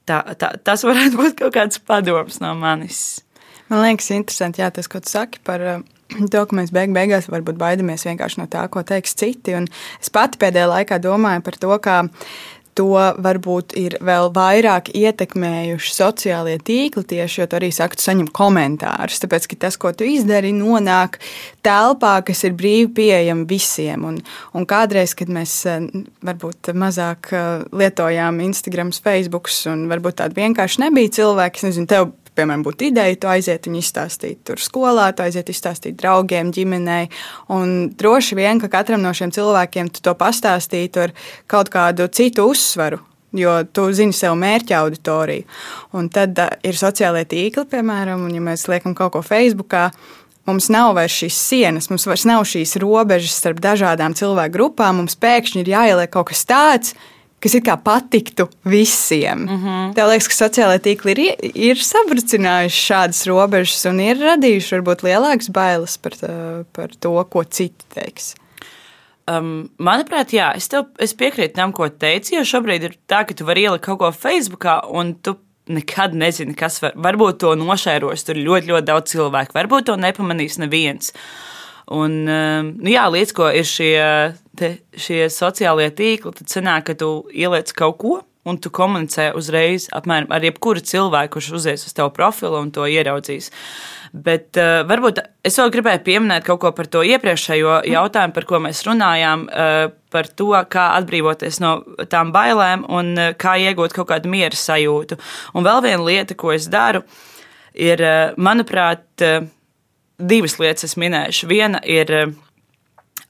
Tā, 0.10 0.22
tā, 0.36 0.54
tas 0.66 0.84
varētu 0.84 1.20
būt 1.20 1.40
kaut 1.40 1.56
kāds 1.56 1.82
padoms 1.86 2.42
no 2.44 2.54
manis. 2.58 3.22
Man 3.72 3.86
liekas, 3.86 4.10
interesanti, 4.12 4.62
jā, 4.64 4.72
tas, 4.76 4.90
ko 4.92 5.00
tu 5.00 5.14
saki 5.14 5.40
par 5.48 5.64
to, 6.12 6.42
ka 6.44 6.58
mēs 6.58 6.74
beig 6.76 6.92
beigās 6.96 7.30
varbūt 7.32 7.60
baidamies 7.60 8.06
vienkārši 8.08 8.42
no 8.42 8.48
tā, 8.52 8.66
ko 8.72 8.84
teiks 8.88 9.16
citi. 9.18 9.56
Un 9.58 9.70
es 10.02 10.12
pati 10.14 10.42
pēdējā 10.42 10.68
laikā 10.74 11.00
domāju 11.04 11.46
par 11.46 11.60
to, 11.62 11.72
kā 11.84 11.98
to 12.78 12.94
varbūt 13.22 13.76
ir 13.80 13.98
vēl 14.04 14.30
vairāk 14.36 14.92
ietekmējuši 14.96 15.94
sociālie 15.96 16.58
tīkli 16.62 17.04
tieši, 17.14 17.42
jo 17.42 17.48
tu 17.50 17.60
arī 17.60 17.72
saki, 17.76 18.00
tu 18.00 18.06
saņem 18.08 18.30
komentārus. 18.36 19.22
Tāpēc, 19.24 19.48
ka 19.52 19.60
tas, 19.66 19.78
ko 19.82 19.92
tu 19.96 20.08
izdari, 20.08 20.54
nonāk 20.56 21.20
telpā, 21.66 22.18
kas 22.28 22.46
ir 22.48 22.56
brīvi 22.58 22.90
pieejama 23.02 23.48
visiem. 23.50 24.08
Un, 24.08 24.22
un 24.58 24.68
kādreiz, 24.70 25.16
kad 25.18 25.32
mēs 25.34 25.58
eh, 25.70 25.86
varbūt 26.28 26.72
mazāk 26.78 27.34
eh, 27.36 27.52
lietojām 27.76 28.42
Instagram, 28.48 28.94
Facebook, 28.96 29.52
un 29.72 29.88
varbūt 29.92 30.22
tādi 30.22 30.42
vienkārši 30.42 30.86
nebija 30.86 31.16
cilvēki, 31.22 31.62
es 31.62 31.70
nezinu, 31.72 31.92
tev 31.92 32.12
piemēram, 32.38 32.64
būtu 32.66 32.88
ideja, 32.90 33.18
tu 33.20 33.30
aiziet 33.32 33.68
un 33.70 33.78
izstāstīt 33.80 34.42
tur 34.48 34.62
skolā, 34.62 35.10
tu 35.16 35.26
aiziet 35.26 35.52
izstāstīt 35.52 35.98
draugiem, 36.00 36.52
ģimenei. 36.56 37.10
Un 37.54 37.92
droši 37.98 38.38
vien, 38.40 38.62
ka 38.62 38.72
katram 38.72 39.04
no 39.04 39.14
šiem 39.16 39.34
cilvēkiem 39.36 39.92
tu 39.94 40.04
to 40.06 40.16
pastāstītu 40.18 41.06
ar 41.08 41.16
kaut 41.52 41.72
kādu 41.74 42.08
citu 42.14 42.48
uzsvaru. 42.52 43.02
Jo 43.32 43.62
tu 43.64 43.86
zini 43.96 44.12
sev 44.12 44.34
mērķa 44.36 44.82
auditoriju. 44.82 45.46
Un 45.96 46.10
tad 46.12 46.36
uh, 46.36 46.50
ir 46.68 46.76
sociālai 46.76 47.24
tīkli, 47.32 47.64
piemēram, 47.72 48.26
un 48.28 48.34
ja 48.36 48.42
mēs 48.44 48.66
liekam 48.68 48.92
kaut 48.98 49.14
ko 49.14 49.22
Facebookā, 49.24 49.86
mums 50.50 50.68
nav 50.74 50.98
vairs 50.98 51.16
šīs 51.16 51.38
sienas, 51.40 51.88
mums 51.88 52.10
vairs 52.10 52.26
nav 52.28 52.44
šīs 52.50 52.76
robežas 52.84 53.38
starp 53.40 53.62
dažādām 53.64 54.18
cilvēku 54.20 54.58
grupām. 54.58 55.00
Mums 55.00 55.16
pēkšņi 55.22 55.64
ir 55.64 55.72
jāieliek 55.78 56.12
kaut 56.12 56.28
kas 56.34 56.44
tāds, 56.50 56.98
kas 57.42 57.56
it 57.58 57.66
kā 57.66 57.78
patiktu 57.82 58.48
visiem. 58.66 59.46
Mm 59.46 59.58
-hmm. 59.58 59.94
Tev 59.98 60.10
liekas, 60.10 60.28
ka 60.28 60.38
sociālai 60.46 60.80
tīkli 60.80 61.12
ir, 61.12 61.36
ir 61.56 61.76
sabrucinājuši 61.76 62.86
šādas 62.88 63.26
robežas 63.28 63.86
un 63.86 64.00
ir 64.00 64.18
radījuši 64.18 64.76
varbūt 64.78 65.04
lielākas 65.04 65.50
bailes 65.50 65.98
par, 65.98 66.12
tā, 66.12 66.64
par 66.74 66.90
to, 67.00 67.24
ko 67.24 67.44
citi 67.44 67.86
teiks. 67.94 68.36
Um, 69.30 69.70
manuprāt, 69.78 70.34
jā, 70.34 70.50
es, 70.58 70.68
tev, 70.68 70.90
es 71.00 71.14
piekrītu 71.14 71.54
tam, 71.56 71.72
ko 71.72 71.88
teici, 71.90 72.36
jo 72.36 72.42
šobrīd 72.42 72.84
ir 72.84 72.98
tā, 73.08 73.22
ka 73.28 73.34
tu 73.38 73.46
vari 73.46 73.68
ielikt 73.68 73.86
kaut 73.86 74.00
ko 74.02 74.10
Facebookā 74.12 74.82
un 74.90 75.14
tu 75.14 75.36
nekad 75.72 76.16
nezini, 76.18 76.56
kas 76.58 76.82
var. 76.82 76.96
Varbūt 76.96 77.38
to 77.44 77.54
nošēros 77.56 78.26
tur 78.26 78.40
ļoti, 78.40 78.72
ļoti 78.72 78.88
daudz 78.90 79.14
cilvēku, 79.14 79.56
varbūt 79.56 79.88
to 79.92 79.96
nepamanīs 79.96 80.58
neviens. 80.62 81.14
Un, 81.92 82.24
um, 82.26 82.74
nu 82.82 82.92
jā, 82.92 83.06
līdz 83.12 83.34
ko 83.36 83.50
ir 83.54 83.68
šie, 83.68 84.02
šie 84.98 85.26
sociālie 85.32 85.90
tīkli, 85.96 86.34
tad 86.38 86.52
sanāk, 86.52 86.90
ka 86.90 86.98
tu 87.00 87.14
ieliec 87.34 87.74
kaut 87.78 87.98
ko. 88.02 88.20
Un 88.42 88.58
tu 88.58 88.72
komunicē 88.74 89.28
uzreiz 89.38 89.84
apmēram 89.94 90.32
ar 90.34 90.42
jebkuru 90.42 90.82
cilvēku, 90.82 91.36
kurš 91.36 91.50
uzies 91.60 91.84
uz 91.86 91.94
tavu 91.94 92.10
profilu 92.16 92.58
un 92.58 92.72
to 92.74 92.88
ieraudzīs. 92.90 93.52
Bet 94.12 94.58
uh, 94.58 94.82
varbūt 94.90 95.22
es 95.46 95.60
vēl 95.62 95.70
gribēju 95.76 96.02
pieminēt 96.08 96.48
kaut 96.48 96.64
ko 96.64 96.72
par 96.74 96.90
to 96.90 97.04
iepriekšējo 97.06 97.76
jautājumu, 97.92 98.34
par 98.34 98.50
ko 98.50 98.64
mēs 98.66 98.82
runājām, 98.88 99.46
uh, 99.46 99.84
par 100.10 100.32
to, 100.34 100.50
kā 100.74 100.88
atbrīvoties 100.98 101.62
no 101.62 101.76
tām 102.10 102.34
bailēm 102.34 102.90
un 102.90 103.14
uh, 103.14 103.30
kā 103.38 103.60
iegūt 103.62 103.94
kaut 103.94 104.10
kādu 104.10 104.34
miera 104.34 104.58
sajūtu. 104.58 105.22
Un 105.54 105.70
vēl 105.70 105.86
viena 105.86 106.10
lieta, 106.10 106.34
ko 106.34 106.50
es 106.58 106.66
daru, 106.66 107.06
ir, 107.78 108.02
uh, 108.02 108.34
manuprāt, 108.42 109.06
uh, 109.22 109.46
divas 110.22 110.58
lietas 110.60 110.86
es 110.90 110.98
minēšu. 111.00 111.50
Viena 111.50 111.82
ir 111.88 112.12
eh, 112.14 112.32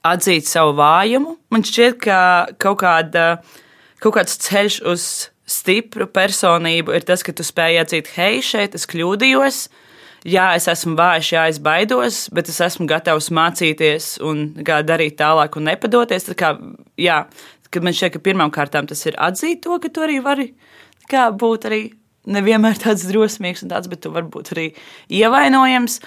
atzīt 0.06 0.48
savu 0.48 0.74
vājumu. 0.78 1.36
Man 1.52 1.64
šķiet, 1.66 1.98
ka 2.02 2.18
kaut, 2.62 2.80
kāda, 2.82 3.26
kaut 4.02 4.16
kāds 4.18 4.38
ceļš 4.42 4.80
uz 4.90 5.06
stipru 5.48 6.08
personību 6.10 6.94
ir 6.96 7.06
tas, 7.06 7.24
ka 7.24 7.34
tu 7.36 7.46
spēj 7.46 7.82
atzīt, 7.82 8.12
hei, 8.16 8.42
šeit 8.44 8.76
es 8.78 8.86
kļūdījos. 8.90 9.64
Jā, 10.28 10.52
es 10.54 10.68
esmu 10.70 10.94
vājš, 10.98 11.32
jā, 11.34 11.46
es 11.50 11.58
baidos, 11.62 12.28
bet 12.34 12.46
es 12.50 12.60
esmu 12.62 12.86
gatavs 12.90 13.32
mācīties 13.34 14.14
un 14.22 14.52
darīt 14.62 15.16
tālāk 15.18 15.58
un 15.58 15.66
nepadoties. 15.66 16.30
Kā, 16.38 16.54
jā, 17.00 17.24
man 17.82 17.96
šķiet, 17.96 18.14
ka 18.14 18.22
pirmām 18.22 18.52
kārtām 18.54 18.86
tas 18.90 19.02
ir 19.10 19.18
atzīt 19.18 19.64
to, 19.66 19.80
ka 19.82 19.90
tu 19.90 20.04
arī 20.06 20.20
vari 20.22 20.52
kā, 21.10 21.26
būt 21.34 21.66
arī 21.70 21.82
nevienmēr 22.30 22.78
tāds 22.84 23.06
drosmīgs 23.08 23.64
un 23.64 23.72
tāds, 23.72 23.90
bet 23.90 24.04
tu 24.04 24.12
vari 24.14 24.30
būt 24.30 24.52
arī 24.54 24.68
ievainojams. 25.12 25.98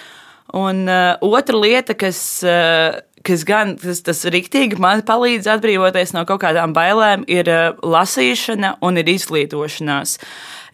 Un 0.56 0.84
uh, 0.86 1.18
otra 1.26 1.58
lieta, 1.58 1.96
kas, 1.98 2.20
uh, 2.46 2.96
kas 3.26 3.44
gan 3.46 3.74
tas, 3.80 4.02
tas 4.06 4.22
rīktīgi 4.30 4.78
man 4.82 5.02
palīdz 5.06 5.48
atbrīvoties 5.56 6.14
no 6.16 6.24
kaut 6.28 6.42
kādām 6.44 6.74
bailēm, 6.76 7.26
ir 7.30 7.50
uh, 7.50 7.68
lasīšana 7.82 8.76
un 8.86 9.00
ir 9.02 9.10
izglītošanās. 9.16 10.16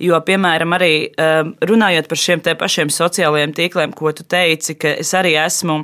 Jo, 0.03 0.19
piemēram, 0.27 0.75
arī 0.77 0.95
um, 1.09 1.55
runājot 1.69 2.09
par 2.11 2.21
šiem 2.21 2.43
pašiem 2.59 2.93
sociālajiem 2.93 3.55
tīkliem, 3.57 3.93
ko 3.97 4.13
tu 4.17 4.27
teici, 4.27 4.77
ka 4.77 4.97
es 5.03 5.13
arī 5.17 5.37
esmu 5.41 5.83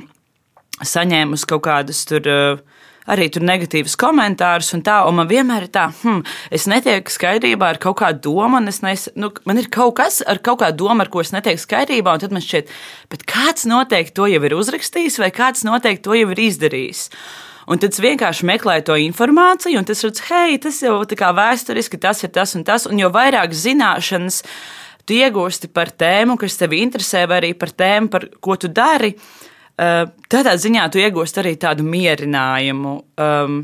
saņēmusi 0.85 1.49
kaut 1.49 1.65
kādus 1.67 2.03
tur. 2.09 2.27
Uh, 2.29 2.78
arī 3.09 3.27
tur 3.33 3.45
negatīvus 3.47 3.97
komentārus 3.99 4.71
un 4.77 4.83
tā, 4.85 4.99
un 5.09 5.17
man 5.19 5.29
vienmēr 5.29 5.67
ir 5.67 5.73
tā, 5.73 5.87
hmm, 6.01 6.23
es 6.55 6.67
netieku 6.69 7.13
skaidrībā 7.13 7.73
ar 7.73 7.81
kaut 7.81 7.99
kādu 8.03 8.23
domu, 8.29 8.61
un 8.61 8.71
es 8.71 8.81
nes, 8.85 9.07
nu, 9.19 9.31
man 9.49 9.61
ir 9.61 9.69
kaut 9.73 9.97
kas 9.99 10.21
ar 10.21 10.41
kaut 10.45 10.61
kādu 10.63 10.85
domu, 10.85 11.03
ar 11.03 11.11
ko 11.11 11.23
es 11.25 11.33
netieku 11.35 11.61
skaidrībā, 11.65 12.15
un 12.15 12.23
tad 12.23 12.35
man 12.35 12.45
šķiet, 12.45 12.71
bet 13.11 13.27
kāds 13.29 13.67
noteikti 13.69 14.15
to 14.19 14.29
jau 14.29 14.41
ir 14.45 14.57
uzrakstījis, 14.57 15.19
vai 15.21 15.31
kāds 15.35 15.65
noteikti 15.67 16.05
to 16.07 16.17
jau 16.17 16.33
ir 16.33 16.43
izdarījis. 16.49 17.07
Un 17.69 17.77
tad 17.77 17.93
es 17.93 18.01
vienkārši 18.01 18.47
meklēju 18.49 18.87
to 18.87 18.95
informāciju, 18.97 19.77
un 19.77 19.85
tas 19.85 20.01
redz, 20.01 20.23
hei, 20.31 20.57
tas 20.61 20.79
jau 20.81 20.95
tā 21.05 21.17
kā 21.19 21.29
vēsturiski, 21.37 21.99
tas 22.01 22.23
ir 22.25 22.33
tas 22.33 22.55
un 22.57 22.65
tas, 22.65 22.87
un 22.89 22.97
jo 22.97 23.11
vairāk 23.13 23.53
zināšanas 23.53 24.41
tu 25.05 25.17
iegūsti 25.17 25.69
par 25.73 25.91
tēmu, 25.93 26.37
kas 26.41 26.57
tevi 26.57 26.81
interesē, 26.85 27.27
vai 27.29 27.43
arī 27.43 27.53
par 27.57 27.73
tēmu, 27.73 28.09
par 28.13 28.25
ko 28.41 28.57
tu 28.61 28.69
dari, 28.73 29.13
tādā 29.79 30.55
ziņā 30.59 30.87
tu 30.91 30.99
iegūst 30.99 31.39
arī 31.39 31.55
tādu 31.59 31.85
mierinājumu. 31.87 32.95
Um, 33.19 33.61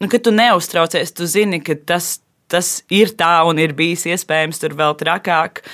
nu, 0.00 0.10
kad 0.12 0.22
tu 0.22 0.32
neuztraucies, 0.34 1.14
tu 1.16 1.26
zini, 1.30 1.60
ka 1.64 1.74
tas, 1.88 2.20
tas 2.52 2.80
ir 2.92 3.14
tā 3.18 3.40
un 3.48 3.58
ir 3.62 3.74
bijis 3.78 4.06
iespējams 4.12 4.62
tur 4.62 4.76
vēl 4.78 4.94
trakāk. 5.00 5.64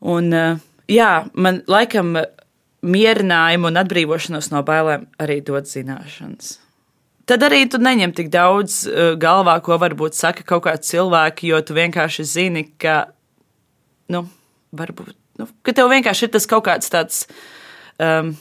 Un, 0.00 0.32
uh, 0.34 0.58
jā, 0.90 1.12
man 1.34 1.62
laikam 1.70 2.16
mierinājumu 2.80 3.68
un 3.68 3.78
atbrīvošanos 3.82 4.50
no 4.54 4.64
bailēm 4.66 5.06
arī 5.20 5.38
dod 5.44 5.68
zināšanas. 5.68 6.56
Tad 7.30 7.44
arī 7.46 7.62
tu 7.70 7.78
neņem 7.78 8.16
tik 8.16 8.30
daudz 8.32 8.82
uh, 8.88 9.14
galvā, 9.20 9.60
ko 9.62 9.78
varbūt 9.78 10.18
saka 10.18 10.42
kaut 10.42 10.64
kāds 10.66 10.90
cilvēks, 10.90 11.46
jo 11.46 11.62
tu 11.62 11.78
vienkārši 11.78 12.26
zini, 12.26 12.66
ka, 12.80 13.04
nu, 14.10 14.24
varbūt, 14.74 15.14
nu, 15.38 15.46
ka 15.62 15.76
tev 15.76 15.92
vienkārši 15.92 16.26
ir 16.26 16.32
tas 16.34 16.50
kaut 16.50 16.66
kāds 16.66 16.90
tāds. 16.90 17.26
Um, 18.00 18.34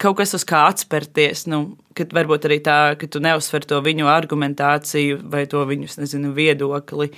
kaut 0.00 0.18
kas 0.20 0.34
uz 0.36 0.44
kā 0.48 0.64
atspērties. 0.70 1.46
Nu, 1.50 1.60
kad 1.96 2.14
varbūt 2.16 2.48
arī 2.48 2.60
tā, 2.64 2.78
ka 3.00 3.08
tu 3.10 3.22
neuzsver 3.22 3.66
to 3.68 3.80
viņu 3.84 4.08
argumentāciju 4.10 5.20
vai 5.32 5.44
to 5.50 5.64
viņu 5.68 5.90
nezinu, 6.00 6.32
viedokli, 6.36 7.10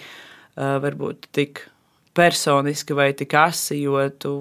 varbūt 0.56 1.30
tik 1.34 1.64
personiski 2.16 2.96
vai 2.96 3.12
tik 3.16 3.34
asi, 3.38 3.80
jo 3.84 4.02
tu, 4.20 4.34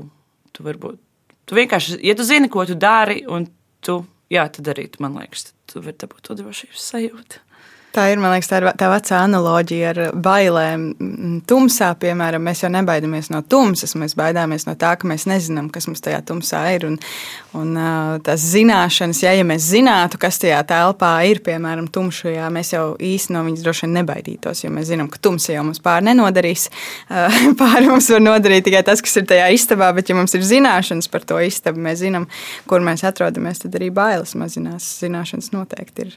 tu 0.51 0.65
varbūt. 0.65 0.99
Tu 1.47 1.57
vienkārši, 1.57 1.99
ja 2.05 2.15
tu 2.15 2.25
zini, 2.27 2.49
ko 2.51 2.65
tu 2.67 2.75
dari, 2.79 3.21
un 3.27 3.47
tu 3.83 4.01
jā, 4.31 4.45
tad 4.55 4.71
arī 4.73 4.87
man 5.03 5.19
liekas, 5.19 5.51
tu 5.69 5.83
vari 5.83 5.97
dabūt 5.99 6.27
to 6.27 6.37
drošības 6.39 6.89
sajūtu. 6.93 7.41
Tā 7.91 8.05
ir, 8.07 8.21
man 8.23 8.31
liekas, 8.31 8.47
tā 8.47 8.61
ir 8.61 8.65
tā 8.79 8.87
vecā 8.87 9.17
analoģija 9.25 9.87
ar 9.91 9.97
bailēm. 10.15 10.83
Tumsā, 11.47 11.89
piemēram, 11.99 12.43
mēs 12.47 12.61
jau 12.63 12.69
nebaidāmies 12.71 13.27
no 13.33 13.41
tumsas, 13.43 13.97
mēs 13.99 14.13
baidāmies 14.15 14.63
no 14.63 14.77
tā, 14.79 14.93
ka 14.99 15.09
mēs 15.11 15.25
nezinām, 15.27 15.67
kas 15.73 15.89
mums 15.89 16.03
tajā 16.03 16.21
tumsā 16.29 16.61
ir. 16.77 16.85
Un, 16.87 16.95
un 17.59 17.73
tās 18.23 18.45
zināšanas, 18.53 19.19
ja, 19.25 19.33
ja 19.35 19.43
mēs 19.47 19.65
zinātu, 19.73 20.21
kas 20.21 20.39
tajā 20.39 20.61
telpā 20.69 21.09
ir, 21.27 21.41
piemēram, 21.43 21.89
tumšajā, 21.91 22.47
mēs 22.55 22.71
jau 22.71 22.85
īsti 22.95 23.35
no 23.35 23.41
viņas 23.47 23.65
droši 23.65 23.83
vien 23.87 23.97
nebaidītos, 23.99 24.63
jo 24.63 24.71
mēs 24.71 24.87
zinām, 24.93 25.09
ka 25.11 25.19
tumsa 25.27 25.57
jau 25.57 25.65
mums 25.67 25.83
pāri 25.83 26.07
nenodarīs. 26.07 26.69
Pāri 27.59 27.89
mums 27.89 28.07
var 28.13 28.23
nodarīt 28.23 28.69
tikai 28.69 28.85
tas, 28.87 29.03
kas 29.03 29.19
ir 29.19 29.25
tajā 29.27 29.49
istabā, 29.57 29.89
bet 29.97 30.07
ja 30.07 30.15
mums 30.15 30.31
ir 30.37 30.45
zināšanas 30.47 31.11
par 31.11 31.27
to 31.27 31.41
istabu, 31.43 31.83
mēs 31.83 31.99
zinām, 32.05 32.29
kur 32.71 32.79
mēs 32.85 33.03
atrodamies, 33.09 33.65
tad 33.65 33.75
arī 33.75 33.91
bailes 33.91 34.31
mazinās. 34.39 34.87
Zināšanas 35.03 35.51
noteikti 35.51 36.07
ir 36.07 36.15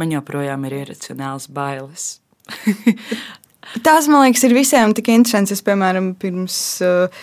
man 0.00 0.14
joprojām 0.14 0.64
ir 0.68 0.80
iracionāls 0.82 1.48
bailes. 1.52 2.16
Tās, 3.84 4.08
man 4.10 4.24
liekas, 4.24 4.42
ir 4.48 4.56
visiem 4.56 4.96
tik 4.96 5.12
interesants. 5.12 5.52
Es, 5.54 5.62
piemēram, 5.62 6.14
pirms 6.18 6.56
uh, 6.82 7.22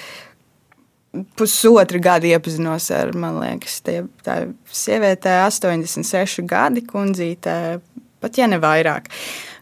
pusotra 1.40 2.00
gada 2.04 2.30
iepazinos 2.30 2.90
ar, 2.96 3.12
man 3.18 3.40
liekas, 3.42 3.80
tie, 3.86 4.02
tā 4.26 4.40
sieviete, 4.72 5.34
86 5.48 6.46
gadi, 6.48 6.84
kundzīte, 6.88 7.56
pat 8.24 8.40
ja 8.40 8.48
ne 8.50 8.62
vairāk. 8.62 9.10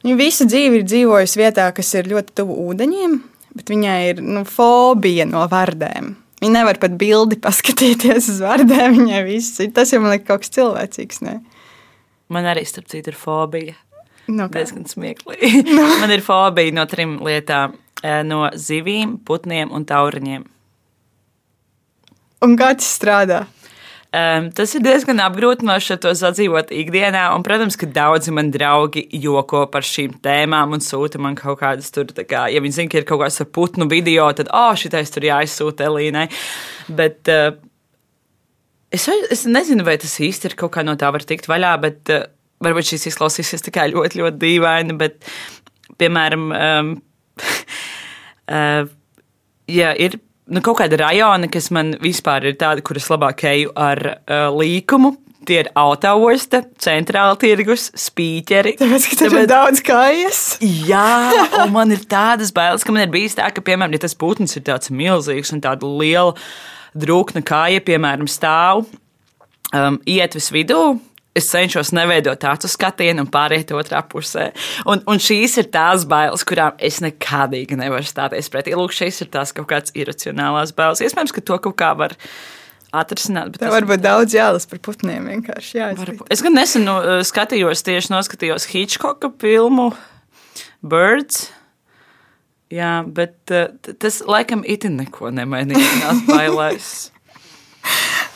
Viņa 0.04 0.20
visu 0.20 0.46
dzīvi 0.50 0.82
ir 0.82 0.86
dzīvojusi 0.86 1.42
vietā, 1.42 1.70
kas 1.76 1.90
ir 1.98 2.12
ļoti 2.12 2.36
tuvu 2.38 2.60
ūdeņiem, 2.70 3.18
bet 3.58 3.72
viņai 3.72 3.98
ir 4.12 4.22
nu, 4.22 4.46
fobija 4.46 5.26
no 5.30 5.46
vardēm. 5.52 6.14
Viņa 6.44 6.54
nevar 6.54 6.78
pat 6.82 6.98
bildi 7.00 7.40
paskatīties 7.42 8.30
uz 8.36 8.42
vardēm. 8.44 9.00
Viņai 9.00 9.22
viss 9.26 9.62
ir 9.64 9.72
tas, 9.74 9.94
jau 9.94 10.02
man 10.04 10.14
liekas, 10.14 10.28
kaut 10.28 10.44
kas 10.44 10.54
cilvēcīgs. 10.58 11.24
Ne? 11.26 11.40
Man 12.34 12.48
arī, 12.50 12.66
starp 12.66 12.90
citu, 12.90 13.14
ir 13.14 13.20
fobija. 13.20 13.76
No 14.28 14.48
kā? 14.50 14.64
Diezgan 14.64 14.88
smieklīgi. 14.90 15.66
No. 15.70 15.86
Man 16.02 16.14
ir 16.14 16.24
fobija 16.26 16.74
no 16.74 16.86
trim 16.90 17.20
lietām 17.26 17.76
eh,- 18.02 18.24
no 18.32 18.48
zivīm, 18.54 19.20
putniem 19.26 19.74
un 19.76 19.86
tauriņiem. 19.86 20.48
Un 22.46 22.58
kā 22.60 22.74
tas 22.78 22.90
strādā? 22.98 23.46
Um, 24.16 24.46
tas 24.56 24.72
ir 24.78 24.84
diezgan 24.86 25.20
apgrūtinoši 25.20 25.98
to 26.00 26.12
sadzīvot 26.16 26.70
ikdienā, 26.72 27.26
un, 27.36 27.44
protams, 27.44 27.76
ka 27.76 27.88
daudzi 27.90 28.32
mani 28.32 28.54
draugi 28.54 29.02
joko 29.20 29.66
par 29.72 29.84
šīm 29.84 30.14
tēmām 30.24 30.78
un 30.78 30.84
sūta 30.84 31.20
man 31.20 31.36
kaut 31.36 31.60
kādas 31.60 31.90
tur, 31.92 32.08
kā, 32.16 32.46
ja 32.54 32.62
viņi 32.64 32.78
zina, 32.78 32.92
ka 32.94 33.02
ir 33.02 33.08
kaut 33.10 33.26
kāds 33.26 33.42
ar 33.44 33.50
putnu 33.52 33.90
video, 33.92 34.30
tad, 34.38 34.54
oh, 34.56 34.72
šitais 34.80 35.12
tur 35.12 35.28
jāizsūta 35.28 35.90
Elīnai. 35.90 36.30
Bet 36.96 37.34
uh, 37.34 37.58
Es, 38.96 39.10
es 39.34 39.44
nezinu, 39.50 39.84
vai 39.88 39.98
tas 40.02 40.14
īsti 40.24 40.52
ir 40.52 40.58
kaut 40.60 40.76
kā 40.76 40.84
no 40.86 40.96
tā 41.00 41.10
var 41.14 41.26
tikt 41.28 41.50
vaļā, 41.52 41.74
bet 41.84 42.14
uh, 42.14 42.28
varbūt 42.64 42.94
šis 42.94 43.10
izklausīsies 43.12 43.66
tikai 43.66 43.90
ļoti, 43.94 44.22
ļoti 44.22 44.42
dīvaini. 44.44 44.96
Bet, 45.00 45.20
piemēram, 46.00 46.48
um, 46.56 46.94
uh, 48.48 48.88
ja 49.72 49.92
ir 50.00 50.20
nu, 50.48 50.62
kaut 50.66 50.80
kāda 50.82 51.00
rajona, 51.02 51.50
kas 51.52 51.72
man 51.76 51.96
vispār 52.02 52.52
ir 52.52 52.58
tāda, 52.62 52.84
kuras 52.86 53.10
labāk 53.12 53.46
eju 53.52 53.74
ar 53.76 54.04
uh, 54.16 54.50
līkumu. 54.56 55.16
Tie 55.46 55.60
ir 55.62 55.68
autoosta, 55.78 56.64
centrāla 56.82 57.36
tirgus, 57.38 57.92
spīķeri. 58.02 58.80
Tāpēc, 58.80 59.10
ka 59.12 59.18
Tāpēc... 59.20 59.36
ir 59.44 59.50
daudz 59.52 59.82
kājas. 59.86 60.40
Jā, 60.64 61.10
un 61.66 61.76
man 61.76 61.94
ir 61.94 62.02
tādas 62.10 62.50
bailes, 62.56 62.86
ka 62.86 62.96
man 62.96 63.06
ir 63.06 63.12
bijis 63.14 63.38
tā, 63.38 63.52
ka, 63.54 63.62
piemēram, 63.66 63.94
ja 63.94 64.06
tas 64.08 64.18
putns 64.18 64.58
ir 64.58 64.66
tāds 64.66 64.90
milzīgs 64.90 65.54
un 65.54 65.62
tāda 65.66 65.86
liela 65.86 66.34
drūkna 66.96 67.44
kāja, 67.46 67.84
piemēram, 67.86 68.30
stāv 68.32 68.86
um, 69.76 70.00
ietves 70.08 70.52
vidū. 70.56 70.96
Es 71.36 71.50
cenšos 71.52 71.90
neveidot 71.92 72.40
tādu 72.40 72.70
skatienu 72.72 73.26
un 73.26 73.30
pāriet 73.32 73.74
otrā 73.76 74.00
pusē. 74.08 74.54
Un, 74.88 75.02
un 75.12 75.20
šīs 75.20 75.58
ir 75.60 75.68
tās 75.68 76.06
bailes, 76.08 76.46
kurām 76.48 76.78
es 76.80 77.02
nekādīgi 77.04 77.76
nevaru 77.76 78.08
stāties 78.08 78.48
pretī. 78.54 78.72
Lūk, 78.80 78.96
šīs 78.96 79.20
ir 79.26 79.34
tās 79.34 79.52
kaut 79.56 79.68
kādas 79.74 79.92
iracionālās 80.00 80.72
bailes. 80.78 81.04
Iespējams, 81.04 81.36
ka 81.36 81.44
to 81.44 81.60
kaut 81.66 81.76
kā 81.82 81.92
var 82.00 82.16
atrisināt. 82.96 83.58
Tas... 83.60 83.68
varbūt 83.74 84.06
daudz 84.06 84.38
jālas 84.38 84.64
par 84.72 84.80
putniem 84.88 85.28
es 86.32 86.46
gan 86.46 86.56
nesen 86.56 86.88
nu, 86.88 86.96
skatījos, 87.28 87.84
tieši 87.84 88.14
noskatījos 88.16 88.70
Hitchcocka 88.72 89.34
filmu 89.44 89.92
Birds. 90.80 91.50
Jā, 92.74 93.04
bet 93.06 93.54
uh, 93.54 93.68
tas 94.02 94.24
laikam 94.26 94.64
itin 94.66 94.98
neko 94.98 95.30
nemainījās 95.36 96.24
bailēs. 96.32 96.94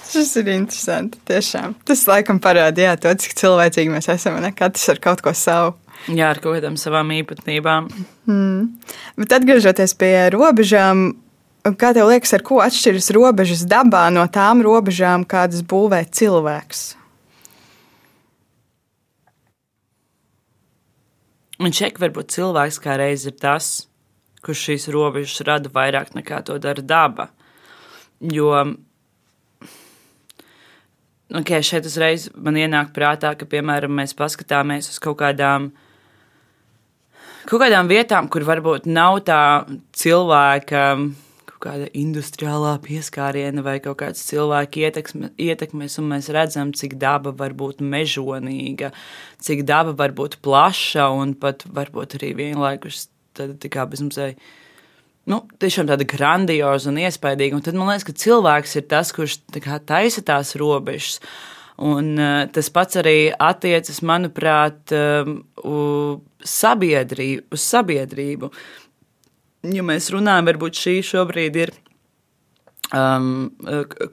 Tas 0.09 0.29
ir 0.41 0.49
interesanti. 0.53 1.19
Tiešām. 1.29 1.75
Tas 1.85 2.05
laikam 2.09 2.39
parādīja 2.41 2.95
to, 3.01 3.13
cik 3.21 3.35
cilvēcīgi 3.37 3.93
mēs 3.93 4.09
esam. 4.13 4.39
Ne? 4.41 4.51
Katrs 4.57 4.87
ar 4.93 5.01
kaut 5.01 5.23
ko 5.25 5.33
savu. 5.37 5.75
Jā, 6.07 6.31
ar 6.31 6.39
kaut 6.41 6.55
kādām 6.57 6.77
savām 6.79 7.11
īpatnībām. 7.13 7.89
Mm. 8.29 8.69
Bet 9.19 9.35
atgriežoties 9.35 9.93
pie 9.99 10.13
robežām, 10.33 11.11
kā 11.77 11.91
tev 11.97 12.09
liekas, 12.09 12.33
ar 12.37 12.45
ko 12.45 12.61
atšķiras 12.63 13.11
robežas 13.17 13.65
dabā 13.69 14.07
no 14.13 14.23
tām 14.31 14.63
robežām, 14.65 15.27
kādas 15.29 15.65
būvē 15.67 16.05
cilvēks? 16.15 16.85
Un 21.59 21.75
šeit 21.75 21.99
varbūt 21.99 22.31
cilvēks 22.31 22.79
kā 22.79 22.95
reiz 23.01 23.25
ir 23.27 23.35
tas, 23.35 23.88
kurš 24.45 24.65
šīs 24.69 24.89
robežas 24.93 25.43
rada 25.47 25.71
vairāk 25.73 26.13
nekā 26.17 26.41
to 26.47 26.57
dara 26.61 26.83
daba. 26.83 27.29
Jo 28.19 28.51
okay, 31.33 31.63
šeit 31.63 31.87
uzreiz 31.87 32.29
man 32.35 32.57
ienāk 32.59 32.93
prātā, 32.95 33.35
ka, 33.37 33.47
piemēram, 33.49 33.93
mēs 34.01 34.15
paskatāmies 34.17 34.91
uz 34.91 34.99
kaut 35.03 35.19
kādām, 35.21 35.71
kaut 37.49 37.63
kādām 37.63 37.89
vietām, 37.91 38.29
kur 38.31 38.47
varbūt 38.47 38.89
nav 38.89 39.21
tā 39.27 39.41
cilvēka 39.95 40.85
kāda 41.59 41.89
industriālā 41.97 42.77
pieskāriena 42.83 43.63
vai 43.65 43.77
kaut 43.83 43.99
kāds 43.99 44.23
cilvēka 44.29 44.79
ietekme, 44.85 45.31
ietekmes, 45.35 45.97
un 45.99 46.07
mēs 46.13 46.29
redzam, 46.31 46.71
cik 46.75 46.95
daba 47.01 47.33
var 47.35 47.55
būt 47.57 47.83
mežonīga, 47.83 48.93
cik 49.43 49.65
daba 49.67 49.95
var 49.99 50.15
būt 50.15 50.39
plaša 50.45 51.09
un 51.11 51.35
pat 51.39 51.65
varbūt 51.67 52.15
arī 52.19 52.31
vienlaikus 52.39 53.09
tāda 53.39 53.55
tā 53.59 53.71
kā 53.73 53.85
bezmazliet. 53.89 54.41
Nu, 55.29 55.43
tiešām 55.61 55.89
tāda 55.89 56.07
grandioza 56.09 56.89
un 56.89 56.97
iespaidīga. 57.03 57.57
Un 57.57 57.63
tad 57.65 57.77
man 57.77 57.91
liekas, 57.91 58.07
ka 58.07 58.15
cilvēks 58.17 58.77
ir 58.79 58.85
tas, 58.89 59.11
kurš 59.13 59.39
tā 59.53 59.77
taisa 59.85 60.23
tās 60.25 60.55
robežas. 60.57 61.19
Un, 61.79 62.15
uh, 62.19 62.43
tas 62.51 62.67
pats 62.75 62.97
arī 62.99 63.29
attiecas, 63.31 64.01
manuprāt, 64.03 64.91
um, 64.95 65.37
uz 65.63 66.49
sabiedrību. 66.57 67.45
Uz 67.55 67.67
sabiedrību. 67.67 68.49
Ja 69.75 69.83
mēs 69.85 70.09
runājam, 70.15 70.49
varbūt 70.49 70.81
šī 70.81 70.97
šobrīd 71.11 71.61
ir 71.61 71.75
um, 72.95 73.49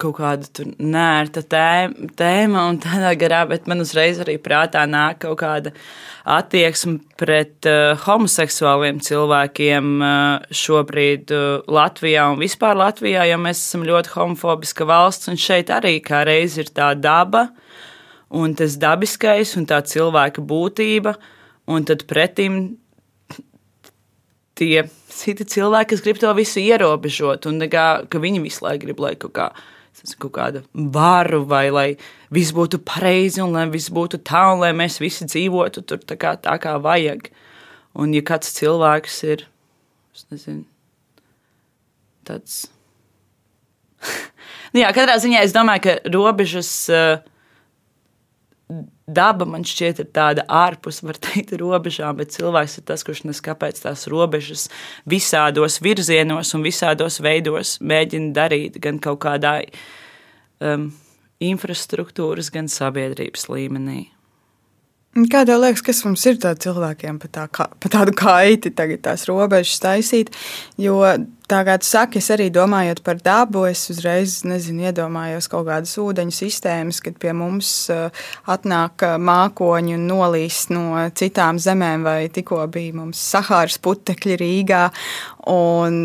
kaut 0.01 0.17
kāda 0.19 0.67
nērta 0.79 1.43
tēma, 1.47 2.11
tēma 2.19 2.67
un 2.71 2.81
tādā 2.83 3.13
garā, 3.19 3.45
bet 3.51 3.69
man 3.71 3.85
uzreiz 3.85 4.21
arī 4.23 4.37
prātā 4.43 4.85
nāk 4.91 5.23
kaut 5.25 5.39
kāda 5.43 5.73
attieksme 6.37 6.99
pret 7.21 7.69
uh, 7.71 7.95
homoseksuāliem 8.07 9.01
cilvēkiem 9.05 9.93
uh, 10.01 10.47
šobrīd 10.51 11.35
uh, 11.35 11.67
Latvijā 11.71 12.29
un 12.33 12.41
vispār 12.43 12.79
Latvijā, 12.79 13.27
jo 13.31 13.41
mēs 13.43 13.63
esam 13.63 13.87
ļoti 13.87 14.15
homofobiska 14.17 14.89
valsts, 14.89 15.31
un 15.33 15.41
šeit 15.41 15.73
arī 15.75 15.99
kā 16.05 16.25
reiz 16.29 16.59
ir 16.61 16.73
tā 16.75 16.93
daba 16.99 17.49
un 18.29 18.55
tas 18.59 18.77
dabiskais 18.81 19.55
un 19.59 19.67
tā 19.69 19.81
cilvēka 19.87 20.43
būtība, 20.43 21.15
un 21.71 21.87
tad 21.87 22.05
pretim 22.11 22.77
tie 24.57 24.85
citi 25.13 25.47
cilvēki, 25.49 25.93
kas 25.93 26.05
grib 26.05 26.21
to 26.21 26.33
visu 26.37 26.63
ierobežot, 26.63 27.49
un 27.51 27.61
kā, 27.73 27.87
ka 28.11 28.21
viņi 28.23 28.43
visu 28.45 28.65
laiku 28.67 28.87
grib, 28.87 29.03
lai 29.05 29.15
kaut, 29.21 29.35
kā, 29.37 29.49
kaut 30.23 30.33
kāda 30.37 30.63
varu, 30.73 31.43
vai 31.49 31.67
lai 31.73 31.89
viss 32.35 32.55
būtu 32.57 32.81
pareizi, 32.87 33.43
un 33.45 33.57
lai 33.57 33.67
viss 33.73 33.93
būtu 33.93 34.21
tā, 34.27 34.47
un 34.55 34.65
lai 34.65 34.73
mēs 34.77 35.01
visi 35.03 35.29
dzīvotu 35.29 35.85
tur 35.85 36.01
tā 36.05 36.19
kā, 36.21 36.37
tā 36.41 36.57
kā 36.63 36.77
vajag. 36.83 37.31
Un 37.97 38.13
ja 38.13 38.25
kāds 38.25 38.53
cilvēks 38.59 39.23
ir, 39.29 39.47
nezinu, 40.33 40.67
tāds. 42.29 42.67
nu 44.73 44.83
jā, 44.83 44.91
katrā 44.97 45.17
ziņā 45.23 45.47
es 45.47 45.57
domāju, 45.57 45.87
ka 45.87 45.97
robežas. 46.13 46.75
Uh, 46.93 47.33
daba 49.07 49.47
man 49.47 49.63
šķiet 49.67 50.01
ir 50.03 50.09
tāda 50.15 50.45
ārpus, 50.51 50.99
var 51.07 51.19
teikt, 51.23 51.55
robežām, 51.61 52.19
bet 52.19 52.35
cilvēks 52.35 52.81
ir 52.81 52.87
tas, 52.91 53.05
kurš 53.07 53.23
nes 53.29 53.43
kāpēc 53.45 53.79
tās 53.85 54.07
robežas 54.11 54.67
visādos 55.09 55.79
virzienos 55.85 56.53
un 56.57 56.67
visādos 56.67 57.21
veidos 57.23 57.77
mēģina 57.81 58.35
darīt 58.37 58.81
gan 58.83 58.99
kaut 59.03 59.23
kādā 59.23 59.61
um, 60.59 60.91
infrastruktūras, 61.43 62.51
gan 62.55 62.71
sabiedrības 62.73 63.47
līmenī. 63.53 64.09
Kā 65.33 65.47
tev 65.49 65.63
liekas, 65.63 65.81
kas 65.81 66.03
mums 66.05 66.27
ir 66.29 66.37
tādiem 66.37 66.61
cilvēkiem 66.67 67.19
par, 67.23 67.31
tā, 67.33 67.45
par 67.49 67.93
tādu 67.93 68.13
kaiti, 68.19 68.75
tagad 68.77 69.01
tās 69.07 69.25
robežas 69.31 69.79
taisīt? 69.81 70.35
Jo, 70.81 70.99
tā 71.51 71.63
kā 71.67 71.77
tu 71.81 71.89
saki, 71.89 72.21
es 72.23 72.31
arī 72.35 72.49
domājot 72.55 73.03
par 73.07 73.21
dabu, 73.23 73.65
es 73.71 73.87
uzreiz 73.93 74.41
nezinu, 74.49 74.87
iedomājos 74.91 75.49
kaut 75.53 75.67
kādas 75.69 75.97
ūdeņu 76.03 76.35
sistēmas, 76.35 77.01
kad 77.05 77.19
pie 77.23 77.35
mums 77.37 77.73
uh, 77.95 78.09
atnāk 78.53 79.07
uh, 79.07 79.17
mākoņi 79.23 79.97
un 79.99 80.07
nolīst 80.11 80.75
no 80.75 80.87
citām 81.17 81.61
zemēm, 81.63 82.07
vai 82.07 82.21
tikko 82.33 82.65
bija 82.73 82.97
mums 83.01 83.23
Sahāras 83.33 83.79
putekļi 83.83 84.41
Rīgā. 84.43 84.87
Un 85.53 86.01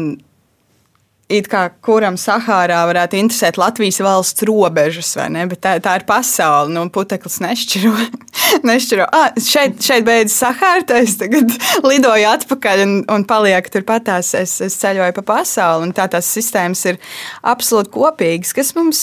it 1.32 1.48
kā 1.52 1.64
kuram 1.84 2.18
Sahārā 2.20 2.82
varētu 2.90 3.18
interesēt 3.20 3.60
Latvijas 3.62 4.02
valsts 4.04 4.46
robežas, 4.48 5.14
vai 5.18 5.30
ne? 5.34 5.46
Bet 5.52 5.62
tā, 5.64 5.76
tā 5.84 5.96
ir 6.00 6.06
pasaule. 6.10 6.72
Nu, 6.76 6.84
puteklis 6.94 7.40
nešķiro. 7.44 7.94
nešķiro. 8.70 9.08
Ah, 9.16 9.32
šeit, 9.42 9.80
šeit 9.84 10.06
beidzas 10.08 10.38
Sahāra, 10.44 10.84
tad 10.88 11.08
es 11.08 11.18
tagad 11.22 11.56
lidoju 11.90 12.30
atpakaļ 12.34 12.84
un, 12.86 12.94
un 13.16 13.26
palieku 13.30 13.74
turpatās. 13.78 14.34
Es, 14.38 14.60
es 14.66 14.78
ceļoju 14.82 15.18
pa 15.22 15.26
pasauli, 15.34 15.90
un 15.90 15.96
tā 15.98 16.10
tās 16.12 16.30
sistēmas 16.36 16.84
ir 16.92 17.02
absolūti 17.42 17.94
kopīgas. 17.96 18.54
Kas 18.58 18.76
mums 18.78 19.02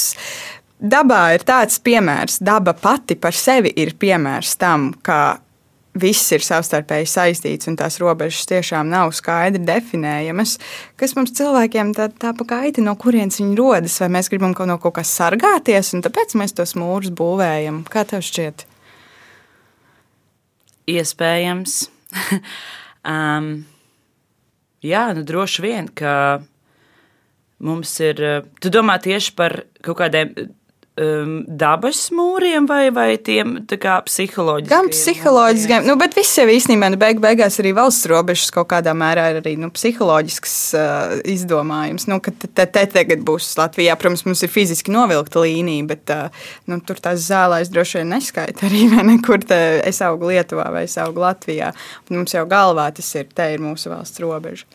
dabā 0.79 1.25
ir 1.37 1.45
tāds 1.49 1.81
piemērs, 1.83 2.39
daba 2.45 2.77
pati 2.77 3.19
par 3.19 3.37
sevi 3.37 3.73
ir 3.77 3.97
piemērs 3.99 4.57
tam, 4.61 4.93
kā 5.03 5.39
viss 6.01 6.33
ir 6.35 6.45
savstarpēji 6.45 7.09
saistīts 7.11 7.69
un 7.71 7.77
tās 7.79 7.99
robežas 8.03 8.47
tiešām 8.51 8.89
nav 8.91 9.13
skaidri 9.17 9.61
definējamas. 9.67 10.57
Kas 10.99 11.15
mums 11.19 11.35
cilvēkiem 11.39 11.93
tā, 11.97 12.09
tā 12.11 12.33
pa 12.37 12.47
kaiti, 12.55 12.85
no 12.85 12.95
kurienes 13.01 13.41
viņi 13.41 13.59
rodas, 13.59 13.99
vai 14.03 14.11
mēs 14.19 14.31
gribam 14.33 14.55
kaut 14.57 14.71
no 14.71 14.79
kaut 14.83 14.97
kā 14.99 15.05
sargāties, 15.07 15.93
un 15.97 16.05
tāpēc 16.07 16.37
mēs 16.41 16.57
tos 16.59 16.77
mūrus 16.79 17.13
būvējam? 17.19 17.83
Kā 17.91 18.07
tev 18.09 18.25
šķiet? 18.27 18.67
Iespējams. 20.89 21.81
um, 23.15 23.51
jā, 24.85 25.05
nu 25.19 25.27
droši 25.29 25.67
vien, 25.67 25.91
ka 25.93 26.15
mums 27.65 27.93
ir. 28.05 28.23
Tu 28.63 28.73
domā 28.73 28.97
tieši 29.03 29.35
par 29.37 29.61
kaut 29.85 30.01
kādiem 30.01 30.33
um, 30.99 31.33
dabas 31.47 32.09
mūriem 32.15 32.67
vai, 32.69 32.89
vai 32.95 33.09
tiem 33.23 33.57
psiholoģiskiem? 33.69 34.71
Gan 34.71 34.91
psiholoģiskiem, 34.93 35.87
nu, 35.89 35.97
bet 36.01 36.17
viss 36.19 36.39
jau 36.39 36.47
īstenībā 36.51 36.91
nu, 36.93 36.99
beig, 37.01 37.21
beigās 37.23 37.59
arī 37.63 37.73
valsts 37.77 38.09
robežas 38.11 38.53
kaut 38.55 38.71
kādā 38.73 38.95
mērā 38.99 39.29
ir 39.33 39.41
arī 39.43 39.55
nu, 39.61 39.71
psiholoģisks 39.75 40.57
uh, 40.79 41.15
izdomājums. 41.29 42.09
Nu, 42.11 42.21
te, 42.25 42.49
te, 42.49 42.67
te 42.67 42.85
tagad 42.95 43.23
būs 43.27 43.51
Latvijā, 43.61 43.97
protams, 44.01 44.25
mums 44.29 44.43
ir 44.45 44.53
fiziski 44.53 44.95
novilkta 44.95 45.45
līnija, 45.45 45.87
bet 45.93 46.15
uh, 46.15 46.49
nu, 46.71 46.81
tur 46.85 47.01
tās 47.05 47.23
zālēs 47.29 47.73
droši 47.73 48.03
vien 48.03 48.13
neskaita 48.17 48.69
arī, 48.69 48.87
vai 48.95 49.07
ne, 49.13 49.19
kur 49.25 49.43
es 49.49 50.03
augu 50.05 50.33
Lietuvā 50.33 50.69
vai 50.75 50.87
es 50.89 50.99
augu 51.01 51.23
Latvijā. 51.25 51.73
Un 52.09 52.21
mums 52.21 52.35
jau 52.35 52.45
galvā 52.49 52.91
tas 52.97 53.15
ir, 53.19 53.31
te 53.35 53.53
ir 53.55 53.63
mūsu 53.63 53.93
valsts 53.93 54.25
robeža. 54.25 54.69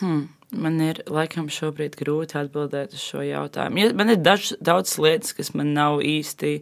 Hmm. 0.00 0.28
Man 0.50 0.80
ir 0.82 0.98
laikam 1.06 1.46
šobrīd 1.52 1.94
grūti 1.98 2.34
atbildēt 2.40 2.96
uz 2.96 3.02
šo 3.04 3.22
jautājumu. 3.22 3.78
Ja, 3.78 3.90
man 3.94 4.10
ir 4.10 4.18
daž, 4.18 4.50
daudz 4.58 4.96
lietas, 4.98 5.34
kas 5.36 5.52
man 5.54 5.70
nav 5.76 6.00
īsti, 6.02 6.56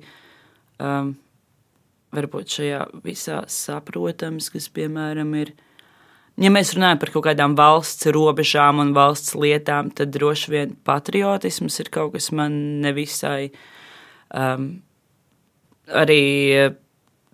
um, 0.85 1.15
varbūt 2.13 2.59
šajā 2.59 2.83
visā 3.05 3.39
saprotams, 3.49 4.51
kas, 4.53 4.69
piemēram, 4.77 5.33
ir. 5.41 5.55
Ja 6.39 6.53
mēs 6.55 6.75
runājam 6.77 7.01
par 7.01 7.11
kaut 7.15 7.25
kādām 7.27 7.57
valsts 7.59 8.07
robežām 8.15 8.79
un 8.85 8.93
valsts 8.95 9.33
lietām, 9.35 9.89
tad 9.91 10.13
droši 10.15 10.53
vien 10.53 10.77
patriotisms 10.87 11.81
ir 11.83 11.89
kaut 11.95 12.13
kas 12.15 12.29
man 12.31 12.61
nevisai. 12.85 13.49
Um, 14.29 14.69
arī, 15.89 16.23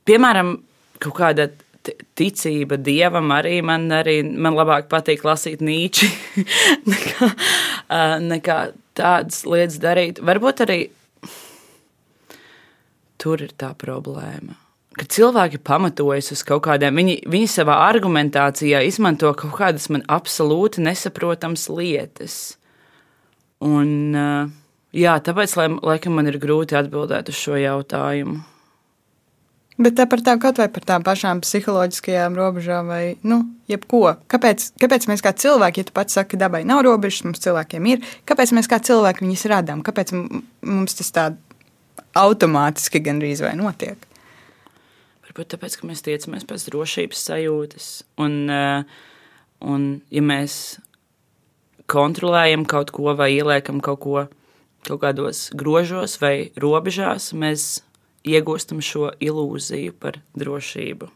piemēram, 0.06 0.54
kaut 1.02 1.18
kāda 1.18 1.50
ticība 2.18 2.78
dievam 2.80 3.32
arī 3.34 3.58
man, 3.66 3.86
arī, 3.92 4.20
man 4.24 4.56
labāk 4.56 4.88
patīk 4.92 5.24
lasīt 5.26 5.62
nīči 5.64 6.08
nekā, 6.92 7.30
nekā 8.24 8.58
tādas 8.96 9.44
lietas 9.48 9.80
darīt. 9.82 10.20
Varbūt 10.24 10.64
arī 10.66 10.80
tur 13.20 13.42
ir 13.44 13.54
tā 13.56 13.72
problēma. 13.78 14.58
Kad 14.94 15.10
cilvēki 15.10 15.58
pamatojas 15.66 16.30
uz 16.36 16.44
kaut 16.46 16.62
kādiem, 16.68 16.94
viņi, 17.00 17.16
viņi 17.26 17.48
savā 17.50 17.80
argumentācijā 17.88 18.84
izmanto 18.86 19.32
kaut 19.34 19.56
kādas 19.58 19.88
man 19.90 20.04
absolūti 20.06 20.84
nesaprotamas 20.86 21.66
lietas. 21.72 22.36
Un, 23.64 24.14
jā, 24.94 25.14
tāpēc, 25.26 25.56
laikam, 25.82 26.14
man 26.14 26.30
ir 26.30 26.38
grūti 26.42 26.78
atbildēt 26.78 27.32
uz 27.32 27.40
šo 27.40 27.58
jautājumu. 27.58 28.44
Bet 29.74 29.96
tā 29.98 30.04
par 30.06 30.20
tām 30.22 30.38
kaut 30.38 30.60
vai 30.60 30.68
par 30.70 30.84
tām 30.86 31.02
pašām 31.02 31.40
psiholoģiskajām 31.42 32.36
robežām, 32.38 32.92
vai 32.92 33.16
nu, 33.26 33.40
jebko. 33.66 34.12
Kāpēc, 34.30 34.68
kāpēc 34.78 35.08
mēs 35.10 35.24
kā 35.24 35.32
cilvēki, 35.34 35.82
ja 35.82 35.88
tu 35.88 35.94
pats 35.96 36.14
saki, 36.14 36.38
dabai 36.38 36.62
nav 36.68 36.84
robežas, 36.86 37.24
mums 37.26 37.42
cilvēkiem 37.42 37.88
ir, 37.90 38.04
kāpēc 38.28 38.52
mēs 38.54 38.70
kā 38.70 38.78
cilvēki 38.78 39.26
viņus 39.26 39.46
radām? 39.50 39.82
Kāpēc 39.86 40.14
mums 40.14 40.94
tas 41.00 41.10
tā 41.16 41.24
automātiski 42.22 43.02
gandrīz 43.02 43.42
vai 43.42 43.56
notiek? 43.58 44.06
Varbūt 45.26 45.56
tāpēc, 45.56 45.80
ka 45.80 45.90
mēs 45.90 46.06
tiecamies 46.06 46.46
pēc 46.46 46.68
drošības 46.70 47.26
sajūtas. 47.32 47.90
Un, 48.22 48.38
eh, 48.54 49.02
un 49.66 49.90
ja 50.14 50.22
mēs 50.22 50.78
kontrolējam 51.90 52.62
kaut 52.70 52.94
ko 52.94 53.16
vai 53.18 53.32
ieliekam 53.34 53.82
kaut 53.82 54.00
ko 54.06 54.28
kaut 54.84 55.00
kādos 55.00 55.48
grožos 55.56 56.18
vai 56.20 56.50
robežās, 56.60 57.32
mēs 57.32 57.82
iegūstam 58.24 58.80
šo 58.84 59.10
ilūziju 59.22 59.96
par 60.00 60.20
drošību. 60.38 61.10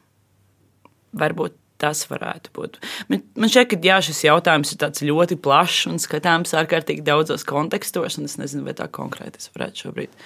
Varbūt 1.19 1.57
tas 1.79 2.03
varētu 2.11 2.53
būt. 2.57 2.77
Man, 3.09 3.23
man 3.39 3.51
šķiet, 3.53 3.71
ka 3.71 3.79
jā, 3.87 3.99
šis 4.03 4.25
jautājums 4.27 4.75
ir 4.75 5.11
ļoti 5.13 5.39
plašs 5.41 5.87
un 5.93 6.01
skatāms 6.03 6.57
ārkārtīgi 6.59 7.07
daudzos 7.07 7.47
kontekstos, 7.47 8.19
un 8.19 8.27
es 8.27 8.35
nezinu, 8.41 8.67
vai 8.67 8.75
tā 8.77 8.89
konkrēti 8.91 9.39
es 9.39 9.53
varētu 9.55 9.87
šobrīd 9.87 10.17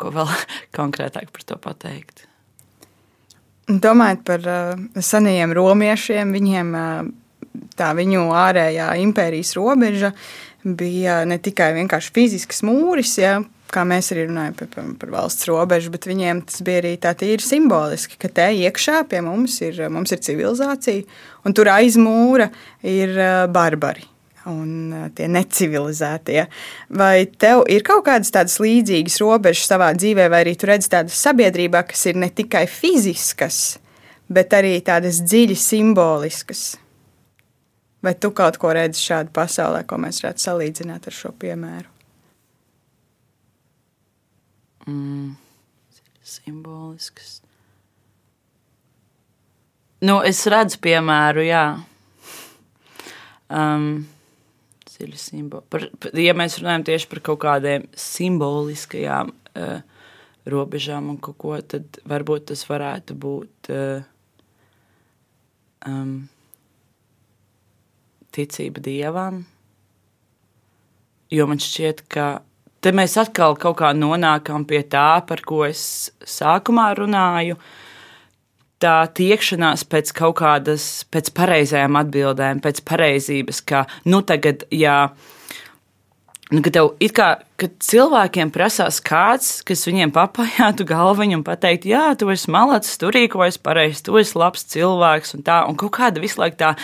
ko 0.00 0.12
vēl 0.14 0.32
konkrētāk 0.78 1.32
par 1.32 1.46
to 1.48 1.58
pateikt. 1.60 2.26
Domājot 3.66 4.22
par 4.26 4.44
uh, 4.46 4.82
senajiem 5.02 5.54
romiešiem, 5.56 6.34
viņiem 6.36 6.74
uh, 6.78 7.08
tā 7.78 7.90
viņu 7.98 8.28
ārējā 8.36 8.92
impērijas 9.02 9.56
robeža 9.58 10.12
bija 10.66 11.20
ne 11.26 11.38
tikai 11.42 11.72
vienkārši 11.74 12.12
fizisks 12.14 12.62
mūris, 12.66 13.16
ja, 13.18 13.40
kā 13.76 13.84
mēs 13.88 14.10
arī 14.14 14.26
runājam 14.30 14.56
par, 14.56 14.72
par, 14.72 14.88
par 15.02 15.12
valsts 15.12 15.46
robežu, 15.50 15.92
bet 15.92 16.08
viņiem 16.08 16.42
tas 16.48 16.64
bija 16.64 16.82
arī 16.82 16.96
tā 17.00 17.12
tīri 17.18 17.44
simboliski, 17.44 18.18
ka 18.20 18.32
te 18.32 18.48
iekšā 18.64 19.02
pie 19.10 19.22
mums 19.24 19.60
ir, 19.64 19.80
mums 19.92 20.14
ir 20.16 20.22
civilizācija, 20.24 21.06
un 21.44 21.56
tur 21.56 21.70
aiz 21.74 21.98
mūra 22.00 22.50
ir 22.86 23.16
barbari. 23.52 24.08
Un 24.46 25.08
tie 25.18 25.26
necivilizētie. 25.26 26.44
Vai 26.94 27.24
tev 27.26 27.64
ir 27.72 27.82
kaut 27.86 28.04
kādas 28.06 28.30
tādas 28.30 28.60
līdzīgas 28.62 29.18
robežas 29.18 29.66
savā 29.66 29.88
dzīvē, 29.98 30.28
vai 30.30 30.44
arī 30.44 30.52
tu 30.54 30.68
redzi 30.70 30.92
tādas 30.92 31.18
sabiedrībā, 31.18 31.82
kas 31.88 32.04
ir 32.06 32.20
ne 32.22 32.28
tikai 32.30 32.62
fiziskas, 32.70 33.80
bet 34.30 34.54
arī 34.54 34.76
tādas 34.86 35.18
dziļi 35.26 35.58
simboliskas? 35.58 36.62
Vai 38.06 38.14
tu 38.14 38.30
kaut 38.38 38.60
ko 38.62 38.70
redzi 38.78 39.02
šādu 39.02 39.34
pasaulē, 39.34 39.82
ko 39.82 39.98
mēs 39.98 40.22
varētu 40.22 40.46
salīdzināt 40.46 41.10
ar 41.10 41.18
šo 41.24 41.34
piemēru? 41.34 41.95
Mm, 44.86 45.34
simbolisks. 46.26 47.40
Nu, 50.04 50.20
es 50.28 50.42
redzu, 50.50 50.78
piemēru, 50.84 51.44
jā. 51.46 51.64
Um, 53.48 54.04
par, 55.70 55.86
ja 56.16 56.34
mēs 56.36 56.58
runājam 56.60 56.84
tieši 56.88 57.08
par 57.10 57.22
kaut 57.24 57.40
kādiem 57.44 57.86
simboliskajām 57.96 59.32
uh, 59.32 59.78
robežām 60.46 61.10
un 61.12 61.18
kaut 61.22 61.38
ko, 61.40 61.56
tad 61.62 62.00
varbūt 62.08 62.50
tas 62.52 62.64
varētu 62.68 63.16
būt 63.18 63.70
uh, 63.74 64.06
um, 65.88 66.28
ticība 68.36 68.82
dievam. 68.84 69.44
Jo 71.32 71.48
man 71.50 71.62
šķiet, 71.62 72.04
ka 72.12 72.26
Te 72.86 72.92
mēs 72.94 73.16
atkal 73.18 73.56
kaut 73.58 73.80
kā 73.80 73.88
nonākam 73.98 74.62
pie 74.62 74.78
tā, 74.86 75.18
par 75.26 75.40
ko 75.42 75.64
es 75.66 75.80
sākumā 76.22 76.92
runāju. 76.94 77.56
Tā 78.78 78.92
tiekšanās 79.10 79.82
pēc 79.90 80.12
kaut 80.14 80.36
kādas, 80.38 80.84
pēc 81.10 81.32
pareizajām 81.34 81.98
atbildēm, 81.98 82.60
pēc 82.62 82.84
pareizības, 82.86 83.58
ka 83.66 83.80
nu 84.06 84.22
tagad, 84.22 84.62
jā, 84.70 85.00
nu, 86.52 86.62
ka 86.62 86.74
tev 86.78 86.92
it 87.02 87.16
kā, 87.18 87.28
cilvēkiem 87.58 88.54
prasās 88.54 89.02
kāds, 89.02 89.50
kas 89.66 89.82
viņiem 89.90 90.14
papajātu 90.14 90.86
galviņu 90.86 91.40
un 91.40 91.44
pateikt, 91.50 91.90
jā, 91.90 92.06
tu 92.14 92.30
esi 92.30 92.54
malacis, 92.54 93.02
tu 93.02 93.10
rīkojies 93.10 93.58
pareizi, 93.66 94.06
tu 94.06 94.22
esi 94.22 94.38
labs 94.38 94.62
cilvēks 94.76 95.40
un 95.40 95.46
tā, 95.50 95.64
un 95.66 95.74
kaut 95.74 95.96
kāda 95.98 96.22
visu 96.22 96.38
laiku 96.44 96.62
tā 96.62 96.76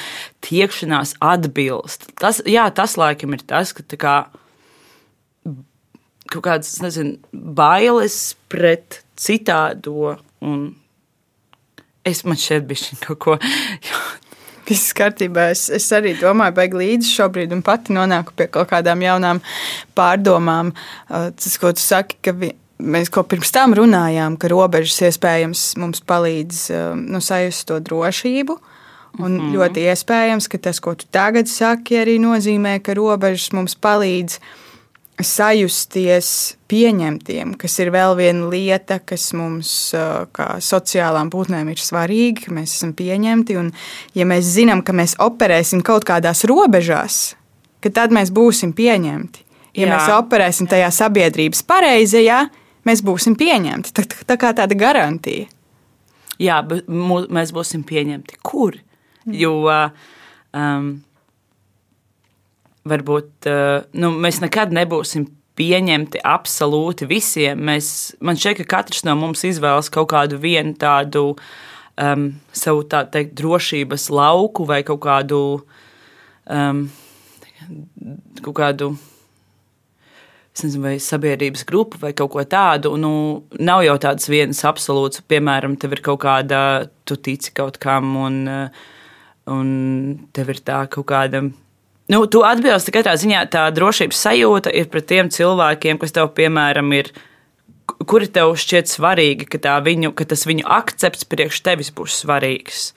tiekšanās 0.51 1.14
atbilst. 1.22 2.11
Tas, 2.18 2.43
jā, 2.43 2.66
tas 2.74 2.99
laikam 2.99 3.39
ir 3.39 3.47
tas, 3.47 3.70
ka 3.70 3.87
tā 3.87 4.03
kā 4.03 4.20
kaut 6.33 6.47
kādas 6.49 6.80
nezinu, 6.83 7.18
bailes 7.33 8.35
pret 8.49 9.03
citādo 9.20 10.16
Un 10.43 10.74
es 12.03 12.24
man 12.26 12.39
šeit 12.41 12.66
biju 12.66 12.99
kaut 13.05 13.20
ko. 13.22 13.37
Viss 14.66 14.95
kārtībā. 14.97 15.49
Es, 15.53 15.66
es 15.74 15.89
arī 15.95 16.14
domāju, 16.18 16.55
baigi 16.57 16.78
līdzi 16.78 17.11
šobrīd, 17.16 17.53
un 17.55 17.64
pati 17.66 17.95
nonāku 17.95 18.35
pie 18.39 18.47
kaut 18.51 18.70
kādām 18.70 19.03
jaunām 19.03 19.41
pārdomām. 19.99 20.70
Tas, 21.11 21.57
ko 21.61 21.72
tu 21.74 21.83
saki, 21.83 22.18
ka 22.22 22.35
vi, 22.39 22.53
mēs 22.78 23.11
kaut 23.12 23.28
pirms 23.30 23.51
tam 23.55 23.74
runājām, 23.76 24.39
ka 24.39 24.51
robežas 24.51 25.01
iespējams 25.11 25.64
mums 25.83 26.03
palīdz 26.07 26.62
nu, 27.03 27.22
sajust 27.22 27.66
to 27.70 27.80
drošību. 27.83 28.59
Un 29.18 29.35
mm 29.35 29.41
-hmm. 29.41 29.55
ļoti 29.59 29.83
iespējams, 29.93 30.49
ka 30.49 30.59
tas, 30.59 30.80
ko 30.80 30.95
tu 30.95 31.05
tagad 31.11 31.51
saki, 31.51 31.99
arī 32.01 32.16
nozīmē, 32.22 32.78
ka 32.80 32.95
robežas 32.95 33.53
mums 33.53 33.74
palīdz 33.74 34.39
sajusties 35.27 36.29
pieņemtiem, 36.70 37.55
kas 37.61 37.79
ir 37.83 37.91
vēl 37.95 38.16
viena 38.18 38.49
lieta, 38.53 38.99
kas 39.05 39.31
mums, 39.37 39.70
kā 40.37 40.49
sociālām 40.62 41.31
būtnēm, 41.33 41.70
ir 41.73 41.83
svarīga, 41.83 42.47
ka 42.47 42.57
mēs 42.57 42.77
esam 42.79 42.95
pieņemti. 42.97 43.59
Un, 43.61 43.70
ja 44.18 44.27
mēs 44.29 44.51
zinām, 44.57 44.85
ka 44.87 44.95
mēs 44.97 45.16
operēsim 45.23 45.85
kaut 45.87 46.07
kādās 46.09 46.45
robežās, 46.49 47.23
tad 47.85 48.14
mēs 48.14 48.33
būsim 48.35 48.75
pieņemti. 48.77 49.47
Ja 49.73 49.87
Jā. 49.87 49.95
mēs 49.95 50.11
operēsim 50.12 50.68
tajā 50.68 50.91
sabiedrības 50.93 51.62
pareizajā, 51.64 52.43
mēs 52.89 53.01
būsim 53.05 53.37
pieņemti. 53.41 53.95
Tā, 53.97 54.05
tā 54.29 54.37
kā 54.41 54.53
tāda 54.57 54.77
garantija. 54.77 55.49
Jā, 56.43 56.59
bet 56.66 56.89
mēs 56.89 57.53
būsim 57.55 57.85
pieņemti. 57.87 58.41
Kur? 58.45 58.77
Jo 59.29 59.55
um, 59.70 60.93
varbūt 62.89 63.49
uh, 63.51 63.85
nu, 63.99 64.12
mēs 64.22 64.41
nekad 64.43 64.74
nebūsim 64.74 65.28
pieņemti 65.59 66.22
absolūti 66.24 67.07
visiem. 67.11 67.61
Mēs, 67.68 68.14
man 68.24 68.39
šķiet, 68.41 68.62
ka 68.62 68.78
katrs 68.78 69.05
no 69.07 69.14
mums 69.18 69.45
izvēlas 69.47 69.93
kaut 69.93 70.11
kādu 70.14 70.41
vienu 70.41 70.74
tādu 70.80 71.35
um, 72.01 72.28
savu 72.57 72.87
tā 72.89 73.05
teikt, 73.12 73.37
drošības 73.39 74.09
lauku 74.12 74.66
vai 74.68 74.83
kaut 74.87 75.03
kādu. 75.05 75.41
Um, 76.51 76.87
kaut 78.43 78.57
kādu 78.59 78.93
nezinu, 80.53 80.83
vai 80.85 80.97
sabiedrības 81.01 81.64
grupu 81.68 82.01
vai 82.03 82.12
kaut 82.16 82.33
ko 82.35 82.45
tādu. 82.45 82.95
Nu, 83.01 83.12
nav 83.61 83.85
jau 83.87 83.97
tāds 84.03 84.28
viens 84.30 84.64
absolūts, 84.68 85.22
piemēram, 85.28 85.76
tev 85.80 85.97
ir 85.97 86.03
kaut 86.05 86.22
kāda, 86.24 86.89
tu 87.09 87.16
tici 87.16 87.53
kaut 87.57 87.78
kam, 87.83 88.14
un, 88.20 88.43
un 89.53 89.68
tev 90.35 90.53
ir 90.53 90.62
tā 90.64 90.85
kaut 90.93 91.09
kāda. 91.12 91.47
Nu, 92.11 92.25
tu 92.27 92.43
atbilsti 92.43 92.95
katrā 92.95 93.15
ziņā 93.19 93.45
tā 93.53 93.67
drošības 93.75 94.23
sajūta 94.27 94.73
ir 94.75 94.89
pret 94.91 95.07
tiem 95.11 95.31
cilvēkiem, 95.33 96.01
kas 96.03 96.15
tev, 96.17 96.33
piemēram, 96.37 96.91
ir. 96.99 97.13
Kuri 98.09 98.27
tev 98.31 98.55
šķiet 98.59 98.91
svarīgi, 98.91 99.47
ka, 99.51 99.77
viņu, 99.85 100.13
ka 100.17 100.27
tas 100.27 100.47
viņu 100.49 100.67
akcepts 100.67 101.27
priekš 101.29 101.61
tevis 101.67 101.91
būs 101.95 102.23
svarīgs? 102.23 102.93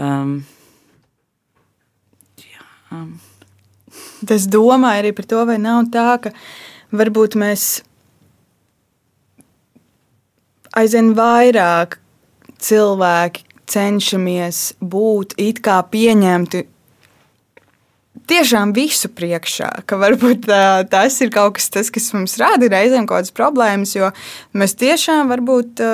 Um, 0.00 0.40
jā. 2.40 2.64
Um. 2.92 3.20
Es 4.28 4.46
domāju 4.50 5.04
arī 5.04 5.12
par 5.16 5.28
to, 5.28 5.44
vai 5.48 5.56
nav 5.60 5.88
tā, 5.94 6.08
ka 6.24 6.32
varbūt 6.92 7.36
mēs 7.40 7.68
aizvien 10.76 11.14
vairāk 11.16 11.98
cilvēki 12.60 13.46
cenšamies 13.70 14.60
būt 14.80 15.36
it 15.40 15.62
kā 15.64 15.80
pieņemti 15.92 16.64
tiešām 18.30 18.74
visu 18.76 19.10
priekšā, 19.12 19.70
ka 19.88 19.98
varbūt 20.00 20.44
tā, 20.48 20.64
tas 20.90 21.16
ir 21.24 21.32
kaut 21.34 21.56
kas, 21.58 21.70
tas, 21.72 21.92
kas 21.92 22.10
mums 22.16 22.36
rada 22.40 22.68
reizēm 22.72 23.08
kaut 23.08 23.20
kādas 23.22 23.34
problēmas, 23.36 23.96
jo 23.96 24.12
mēs 24.56 24.76
tiešām 24.80 25.32
varbūt. 25.32 25.86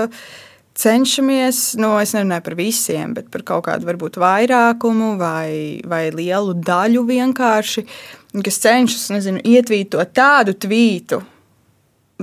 Cenšamies, 0.76 1.58
nu, 1.80 1.94
es 1.96 2.10
nerunāju 2.12 2.42
par 2.44 2.54
visiem, 2.58 3.14
bet 3.16 3.30
par 3.32 3.40
kaut 3.48 3.62
kādu 3.64 3.88
varbūt 3.88 4.18
vairākumu 4.20 5.14
vai, 5.16 5.80
vai 5.88 6.02
lielu 6.12 6.52
daļu 6.52 7.00
vienkārši, 7.08 7.86
kas 8.44 8.60
cenšas, 8.60 9.06
nezinu, 9.14 9.40
ietvītot 9.40 10.12
tādu 10.12 10.52
tvītu, 10.52 11.22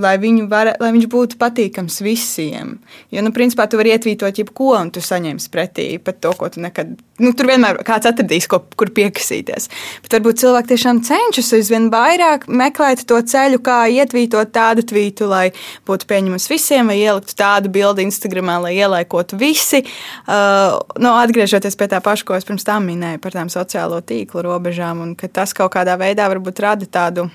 lai, 0.00 0.14
var, 0.50 0.72
lai 0.80 0.90
viņš 0.94 1.06
būtu 1.10 1.38
patīkams 1.38 2.00
visiem. 2.02 2.78
Jo, 3.14 3.22
nu, 3.22 3.30
principā, 3.34 3.66
tu 3.70 3.78
vari 3.78 3.92
ietvītot 3.94 4.40
jebko, 4.40 4.72
un 4.74 4.90
tu 4.94 5.02
saņemsi 5.04 5.50
pretī 5.54 5.86
pat 6.02 6.18
to, 6.24 6.32
ko 6.38 6.48
tu 6.50 6.62
nekad. 6.64 6.96
Nu, 7.22 7.30
tur 7.38 7.46
vienmēr 7.46 7.78
kāds 7.86 8.08
atradīs, 8.10 8.48
ko, 8.50 8.58
kur 8.74 8.90
piekasīties. 8.94 9.68
Bet 10.02 10.16
varbūt 10.16 10.40
cilvēki 10.42 10.72
tiešām 10.72 11.02
cenšas 11.06 11.52
aizvien 11.54 11.86
vairāk 11.92 12.48
meklēt 12.50 13.04
to 13.06 13.20
ceļu, 13.22 13.60
kā 13.62 13.84
ietvītot 13.94 14.50
tādu 14.54 14.82
tvītu, 14.90 15.28
lai 15.30 15.44
būtu 15.86 16.10
pieņemams 16.10 16.48
visiem, 16.50 16.90
vai 16.90 16.98
ieliktu 16.98 17.38
tādu 17.38 17.70
bildi 17.70 18.08
Instagramā, 18.08 18.58
lai 18.66 18.74
ielaikotu 18.80 19.38
visi. 19.38 19.84
Uh, 20.26 20.80
nu, 20.98 21.14
atgriežoties 21.14 21.78
pie 21.78 21.90
tā 21.94 22.02
paša, 22.02 22.26
ko 22.26 22.34
es 22.34 22.48
pirms 22.48 22.66
tam 22.66 22.90
minēju 22.90 23.22
par 23.22 23.38
tām 23.38 23.52
sociālo 23.52 24.02
tīklu 24.02 24.42
robežām, 24.42 25.06
un 25.06 25.14
ka 25.14 25.30
tas 25.30 25.54
kaut 25.54 25.76
kādā 25.78 25.94
veidā 26.00 26.26
varbūt 26.34 26.66
rada 26.66 26.90
tādu 26.90 27.28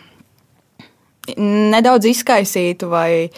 nedaudz 1.37 2.09
izkaisītu 2.09 2.89
vai, 2.91 3.29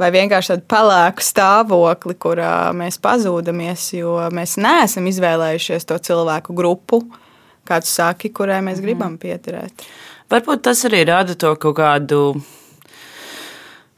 vai 0.00 0.10
vienkārši 0.14 0.54
tādu 0.54 0.66
pelēku 0.72 1.24
stāvokli, 1.24 2.16
kurā 2.20 2.72
mēs 2.76 3.00
pazūdamies, 3.02 3.86
jo 4.00 4.18
mēs 4.34 4.56
neesam 4.62 5.08
izvēlējušies 5.12 5.88
to 5.88 6.00
cilvēku 6.10 6.56
grupu, 6.56 7.02
kāds 7.66 7.94
saki, 7.94 8.32
kurai 8.34 8.62
mēs 8.62 8.80
mhm. 8.80 8.86
gribam 8.88 9.16
pieturēt. 9.22 9.88
Varbūt 10.30 10.64
tas 10.66 10.82
arī 10.88 11.04
rada 11.06 11.36
to 11.38 11.52
kaut 11.62 11.76
kādu 11.78 12.22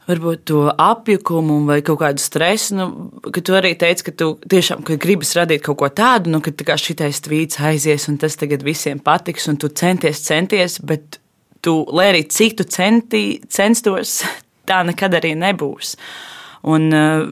varbūt 0.09 0.45
to 0.49 0.63
apjukumu 0.73 1.59
vai 1.67 1.79
kaut 1.85 2.01
kādu 2.01 2.21
stresu. 2.21 2.77
Nu, 2.77 2.87
ka 3.33 3.43
tu 3.45 3.55
arī 3.57 3.75
teici, 3.79 4.07
ka 4.07 4.13
tu 4.17 4.31
tiešām 4.49 4.83
ka 4.87 4.97
gribas 5.01 5.35
radīt 5.37 5.63
kaut 5.65 5.79
ko 5.81 5.89
tādu, 5.93 6.33
nu, 6.33 6.41
ka 6.45 6.53
tā 6.53 6.77
šitais 6.79 7.21
tvīts 7.25 7.61
aizies 7.69 8.09
un 8.11 8.17
tas 8.21 8.37
tagad 8.39 8.65
visiem 8.65 9.01
patiks, 9.03 9.49
un 9.51 9.59
tu 9.61 9.69
centies, 9.69 10.23
centies, 10.25 10.79
bet 10.81 11.19
tu, 11.65 11.75
lai 11.95 12.09
arī 12.13 12.23
cik 12.29 12.57
tu 12.59 12.65
centi, 12.69 13.23
censtos, 13.51 14.19
tā 14.69 14.81
nekad 14.87 15.17
arī 15.19 15.35
nebūs. 15.39 15.95
Un, 16.69 16.89
eh, 16.93 17.29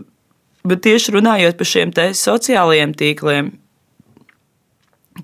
bet 0.68 0.84
tieši 0.86 1.16
runājot 1.18 1.60
par 1.60 1.72
šiem 1.74 1.94
sociālajiem 1.96 2.96
tīkliem, 2.98 3.52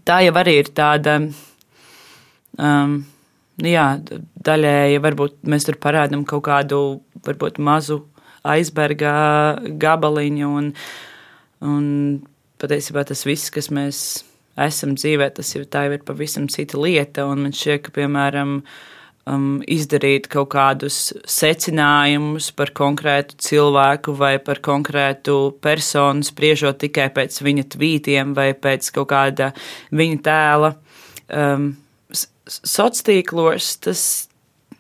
tā 0.08 0.22
jau 0.26 0.36
arī 0.42 0.60
ir 0.62 0.72
tāda. 0.76 1.18
Um, 2.54 3.00
jā, 3.58 3.86
daļēji 4.46 5.02
varbūt 5.02 5.40
mēs 5.50 5.66
tur 5.68 5.78
parādām 5.82 6.26
kaut 6.30 6.46
kādu 6.46 6.80
varbūt, 7.26 7.58
mazu 7.58 8.04
aizberga 8.44 9.14
gabaliņu, 9.80 10.52
un, 10.60 10.70
un 11.66 11.88
patiesībā 12.62 13.06
tas 13.08 13.24
viss, 13.28 13.52
kas 13.54 13.72
mēs 13.74 14.00
esam 14.60 14.94
dzīvē, 14.98 15.30
tas 15.38 15.54
jau 15.56 15.64
tā 15.66 15.88
jau 15.88 15.96
ir 15.98 16.04
pavisam 16.06 16.48
cita 16.52 16.80
lieta. 16.82 17.26
Man 17.30 17.56
šķiet, 17.56 17.86
ka, 17.88 17.94
piemēram, 17.96 18.60
um, 19.30 19.62
izdarīt 19.70 20.28
kaut 20.32 20.52
kādus 20.54 21.12
secinājumus 21.30 22.50
par 22.58 22.74
konkrētu 22.76 23.38
cilvēku 23.44 24.16
vai 24.18 24.36
par 24.44 24.62
konkrētu 24.64 25.38
personu, 25.64 26.26
spriežot 26.28 26.82
tikai 26.84 27.10
pēc 27.16 27.40
viņa 27.46 27.70
tvītiem 27.76 28.36
vai 28.38 28.52
pēc 28.54 28.92
kaut 28.96 29.12
kāda 29.14 29.54
viņa 29.96 30.22
tēla. 30.28 30.76
Um, 31.30 31.74
Sociālos 32.44 33.06
tīklos 33.08 33.68
tas, 33.80 34.00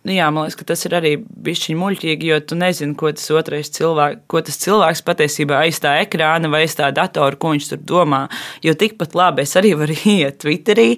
nu 0.03 0.17
jā, 0.17 0.25
man 0.35 0.49
liekas, 0.49 0.65
tas 0.67 0.81
ir 0.83 0.97
arī 0.97 1.13
bišķiņ 1.23 1.77
muļķīgi, 1.79 2.27
jo 2.27 2.39
tu 2.43 2.57
nezini, 2.59 2.97
ko 2.99 3.13
tas 3.15 3.29
otrais 3.31 3.71
cilvēks, 3.71 4.25
ko 4.27 4.41
tas 4.43 4.59
cilvēks 4.59 5.01
patiesībā 5.07 5.61
aiz 5.63 5.79
tā 5.79 5.93
ekrāna 6.01 6.51
vai 6.51 6.65
aiz 6.65 6.75
tā 6.75 6.89
datora, 6.91 7.39
ko 7.39 7.53
viņš 7.53 7.69
tur 7.71 7.85
domā. 7.93 8.25
Jo 8.67 8.75
tikpat 8.75 9.15
labi 9.15 9.47
es 9.47 9.55
arī 9.55 9.71
varu 9.79 9.95
iet 10.17 10.43
Twitterī. 10.43 10.89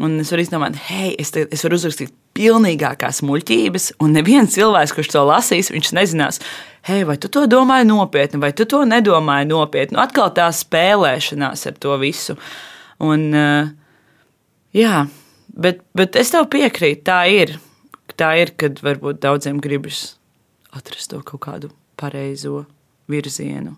Un 0.00 0.16
es 0.22 0.32
varu 0.32 0.46
izdomāt, 0.46 0.80
hei, 0.88 1.12
es, 1.20 1.34
te, 1.34 1.44
es 1.52 1.66
varu 1.66 1.76
uzrakstīt 1.76 2.14
pilnīgākās 2.36 3.22
muļķības, 3.26 3.86
un 4.02 4.14
neviens 4.16 4.54
cilvēks, 4.54 4.94
kurš 4.96 5.12
to 5.14 5.24
lasīs, 5.26 5.72
viņš 5.74 5.92
nezinās, 5.96 6.40
hei, 6.88 7.02
vai 7.08 7.16
tu 7.20 7.30
to 7.32 7.46
domāji 7.50 7.88
nopietni, 7.88 8.40
vai 8.42 8.52
tu 8.56 8.66
to 8.70 8.84
nedomāji 8.88 9.50
nopietni. 9.50 9.96
Nu, 9.96 10.02
atkal 10.04 10.30
tā 10.36 10.46
spēlēšanās 10.54 11.66
ar 11.70 11.80
to 11.82 11.96
visu. 12.00 12.38
Un, 13.02 13.26
uh, 13.34 13.72
jā, 14.76 15.04
bet, 15.50 15.82
bet 15.96 16.18
es 16.20 16.32
tev 16.34 16.48
piekrītu, 16.52 17.04
tā 17.10 17.24
ir. 17.32 17.58
Tā 18.20 18.34
ir, 18.36 18.50
kad 18.58 18.82
varbūt 18.84 19.22
daudziem 19.22 19.60
gribas 19.62 20.18
atrast 20.76 21.10
to 21.12 21.22
kaut 21.26 21.40
kādu 21.46 21.70
pareizo 22.00 22.66
virzienu. 23.10 23.76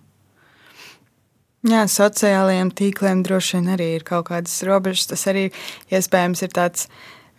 Jā, 1.62 1.84
sociālajiem 1.86 2.72
tīkliem 2.74 3.20
droši 3.22 3.60
vien 3.60 3.68
arī 3.76 3.86
ir 3.94 4.04
kaut 4.06 4.26
kādas 4.32 4.56
robežas. 4.66 5.06
Tas 5.12 5.22
arī 5.30 5.44
iespējams 5.94 6.42
ir 6.42 6.50
tāds 6.56 6.88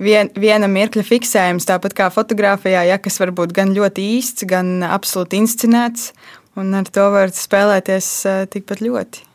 vien, 0.02 0.32
viena 0.40 0.70
mirkļa 0.72 1.04
fiksējums, 1.08 1.68
tāpat 1.70 1.98
kā 1.98 2.10
fotografijā, 2.14 2.86
ja, 2.90 2.98
kas 3.02 3.20
var 3.22 3.34
būt 3.36 3.54
gan 3.56 3.76
ļoti 3.76 4.08
īsts, 4.18 4.48
gan 4.50 4.82
absolūti 4.88 5.42
inscenēts, 5.44 6.12
un 6.60 6.74
ar 6.78 6.90
to 6.90 7.10
var 7.14 7.34
spēlēties 7.36 8.10
tikpat 8.54 8.84
ļoti. 8.86 9.33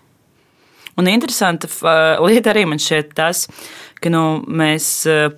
Un 0.98 1.06
interesanta 1.06 1.68
lieta 2.24 2.50
arī 2.50 2.64
man 2.66 2.80
šķiet 2.82 3.12
tas, 3.14 3.44
ka 4.02 4.10
nu, 4.10 4.40
mēs 4.46 4.86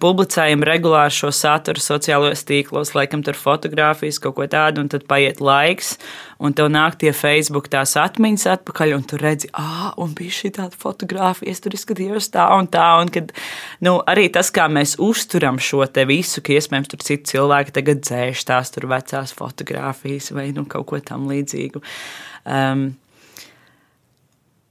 publicējam 0.00 0.62
regulāri 0.64 1.12
šo 1.12 1.30
saturu 1.36 1.80
sociālajos 1.80 2.42
tīklos, 2.48 2.92
laikam 2.96 3.20
tur 3.24 3.36
fotografijas, 3.36 4.20
kaut 4.24 4.38
ko 4.38 4.46
tādu, 4.50 4.80
un 4.84 4.88
tad 4.92 5.04
paiet 5.08 5.42
laiks, 5.44 5.94
un 6.40 6.56
tev 6.56 6.70
nāk 6.72 6.96
tie 7.00 7.12
Facebook 7.16 7.68
tās 7.72 7.92
atmiņas 8.00 8.46
atpakaļ, 8.54 8.94
un 8.96 9.04
tu 9.08 9.20
redzi, 9.20 9.50
ah, 9.56 9.90
un 10.00 10.14
bija 10.16 10.38
šī 10.38 10.52
tāda 10.60 10.80
fotografija, 10.80 11.52
es 11.52 11.60
tur 11.64 11.76
izskatījos 11.76 12.30
tā 12.32 12.48
un 12.56 12.68
tā, 12.72 12.86
un 13.02 13.12
kad, 13.12 13.32
nu, 13.84 13.98
arī 14.08 14.30
tas, 14.32 14.52
kā 14.54 14.64
mēs 14.72 14.96
uzturam 15.00 15.60
šo 15.60 15.84
te 15.92 16.06
visu, 16.08 16.44
ka 16.44 16.56
iespējams 16.56 16.92
tur 16.92 17.04
citi 17.04 17.34
cilvēki 17.34 17.76
tagad 17.76 18.00
dzēš 18.04 18.48
tās 18.48 18.72
tur 18.72 18.88
vecās 18.92 19.36
fotogrāfijas 19.36 20.32
vai, 20.36 20.50
nu, 20.56 20.64
kaut 20.68 20.88
ko 20.88 21.04
tam 21.04 21.28
līdzīgu. 21.28 21.84
Um, 22.48 22.90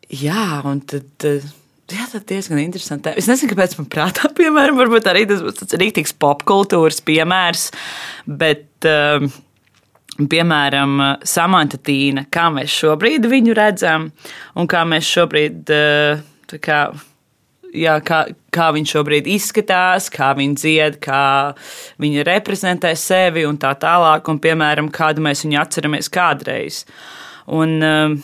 Jā, 0.10 0.62
un 0.66 0.82
tad. 0.90 1.26
Jā, 1.90 2.06
tas 2.06 2.20
ir 2.20 2.26
diezgan 2.30 2.62
interesanti. 2.62 3.12
Es 3.18 3.28
nezinu, 3.30 3.52
kāpēc 3.54 3.76
man 3.80 3.90
prātā, 3.90 4.30
piemēram, 4.40 4.78
varbūt 4.78 5.10
arī 5.10 5.26
tas 5.30 5.44
būs 5.46 5.62
tāds 5.62 5.78
rīktīgs 5.82 6.16
popkultūras 6.22 7.02
piemērs, 7.06 7.70
bet, 8.30 8.68
um, 8.90 9.30
piemēram, 10.30 10.98
Samanta 11.26 11.80
Tīna, 11.82 12.28
kā 12.34 12.50
mēs 12.54 12.74
šobrīd 12.74 13.26
viņu 13.30 13.58
redzam, 13.58 14.10
un 14.58 14.70
kā 14.70 14.84
mēs 14.90 15.10
šobrīd, 15.10 15.74
uh, 15.74 16.60
kā, 16.62 16.84
jā, 17.74 17.96
kā, 18.06 18.22
kā 18.54 18.70
viņš 18.78 18.94
šobrīd 18.98 19.32
izskatās, 19.34 20.12
kā 20.14 20.36
viņa 20.38 20.62
dzied, 20.62 21.02
kā 21.06 21.24
viņa 22.02 22.28
reprezentē 22.30 22.94
sevi 22.98 23.48
un 23.50 23.58
tā 23.62 23.74
tālāk, 23.82 24.30
un, 24.30 24.42
piemēram, 24.42 24.94
kādu 24.94 25.26
mēs 25.26 25.46
viņu 25.46 25.62
atceramies 25.66 26.14
kādreiz. 26.14 26.84
Un, 27.50 27.78
um, 27.82 28.22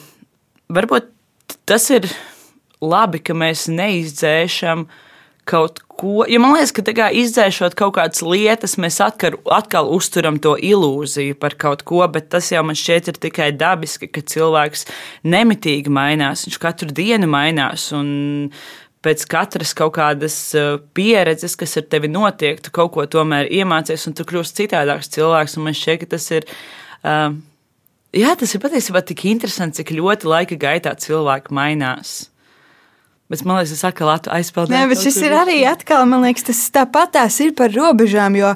varbūt 0.69 1.14
tas 1.65 1.89
ir 1.93 2.07
labi, 2.83 3.21
ka 3.23 3.35
mēs 3.37 3.67
neizdzēšam 3.71 4.85
kaut 5.45 5.81
ko. 5.87 6.23
Ja 6.29 6.39
man 6.41 6.55
liekas, 6.55 6.73
ka 6.75 6.83
tā 6.85 6.95
kā 6.97 7.09
izdzēšot 7.13 7.75
kaut 7.77 7.95
kādas 7.97 8.23
lietas, 8.25 8.77
mēs 8.81 8.97
atkal, 9.03 9.37
atkal 9.53 9.91
uzturam 9.93 10.39
to 10.41 10.55
ilūziju 10.57 11.37
par 11.41 11.57
kaut 11.61 11.85
ko, 11.87 12.01
bet 12.11 12.31
tas 12.33 12.49
jau 12.53 12.63
man 12.65 12.77
šķiet 12.77 13.11
ir 13.13 13.19
tikai 13.27 13.51
dabiski, 13.55 14.09
ka 14.09 14.25
cilvēks 14.25 14.87
nemitīgi 15.27 15.93
mainās, 15.93 16.47
viņš 16.47 16.59
katru 16.61 16.91
dienu 16.95 17.29
mainās. 17.31 17.91
Un, 17.95 18.57
Pēc 19.05 19.21
katras 19.29 19.75
kaut 19.77 19.91
kādas 19.99 20.33
uh, 20.57 20.79
pieredzes, 20.97 21.53
kas 21.61 21.77
ar 21.77 21.83
tevi 21.85 22.09
notiek, 22.09 22.57
tu 22.57 22.71
kaut 22.73 22.89
ko 22.95 23.03
tomēr 23.05 23.45
iemācies, 23.53 24.01
un 24.09 24.15
tu 24.17 24.25
kļūsi 24.25 24.55
citādāks 24.63 25.11
cilvēks. 25.13 25.59
Man 25.61 25.77
šķiet, 25.77 25.99
ka 26.01 26.07
tas 26.15 26.25
ir 26.33 26.47
uh, 26.49 27.35
Jā, 28.15 28.31
tas 28.39 28.53
ir 28.55 28.61
patiesībā 28.63 29.01
tik 29.03 29.25
interesanti, 29.27 29.81
cik 29.81 29.91
ļoti 29.97 30.29
laika 30.31 30.57
gaitā 30.59 30.93
cilvēki 30.95 31.51
mainās. 31.55 32.29
Bet 33.31 33.41
man 33.43 33.57
liekas, 33.59 33.73
tas 33.73 33.87
atkal 33.89 34.11
aizpildās. 34.13 34.71
Nē, 34.71 34.85
bet 34.91 35.01
šis 35.01 35.17
ir 35.25 35.33
arī 35.35 35.63
atkal, 35.67 36.05
man 36.07 36.23
liekas, 36.23 36.45
tas 36.51 36.61
tāpatās 36.77 37.39
ir 37.43 37.55
par 37.57 37.73
robežām. 37.73 38.37
Jo 38.37 38.53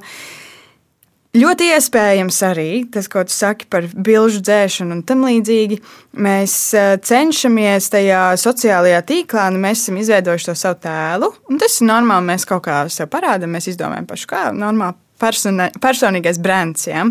ļoti 1.36 1.70
iespējams 1.76 2.40
arī 2.46 2.70
tas, 2.94 3.10
ko 3.12 3.24
tu 3.26 3.34
saki 3.34 3.68
par 3.70 3.90
bilžu 3.94 4.44
dzēšanu 4.46 5.00
un 5.00 5.04
tam 5.10 5.26
līdzīgi. 5.28 5.80
Mēs 6.22 6.56
eh, 6.78 6.94
cenšamies 7.02 7.92
tajā 7.94 8.24
sociālajā 8.42 9.04
tīklā, 9.12 9.50
nu 9.54 9.62
mēs 9.66 9.84
esam 9.84 10.00
izveidojuši 10.02 10.52
to 10.52 10.58
savu 10.58 10.80
tēlu. 10.86 11.34
Tas 11.60 11.82
ir 11.82 11.90
normāli, 11.90 12.30
mēs 12.32 12.48
kaut 12.50 12.68
kā 12.70 12.82
sev 12.94 13.12
parādām, 13.14 13.58
mēs 13.58 13.72
izdomājam 13.74 14.10
pašu, 14.10 14.30
kā 14.32 14.50
normāli 14.56 14.96
personīgais 15.20 16.40
brands. 16.42 16.88
Ja? 16.88 17.04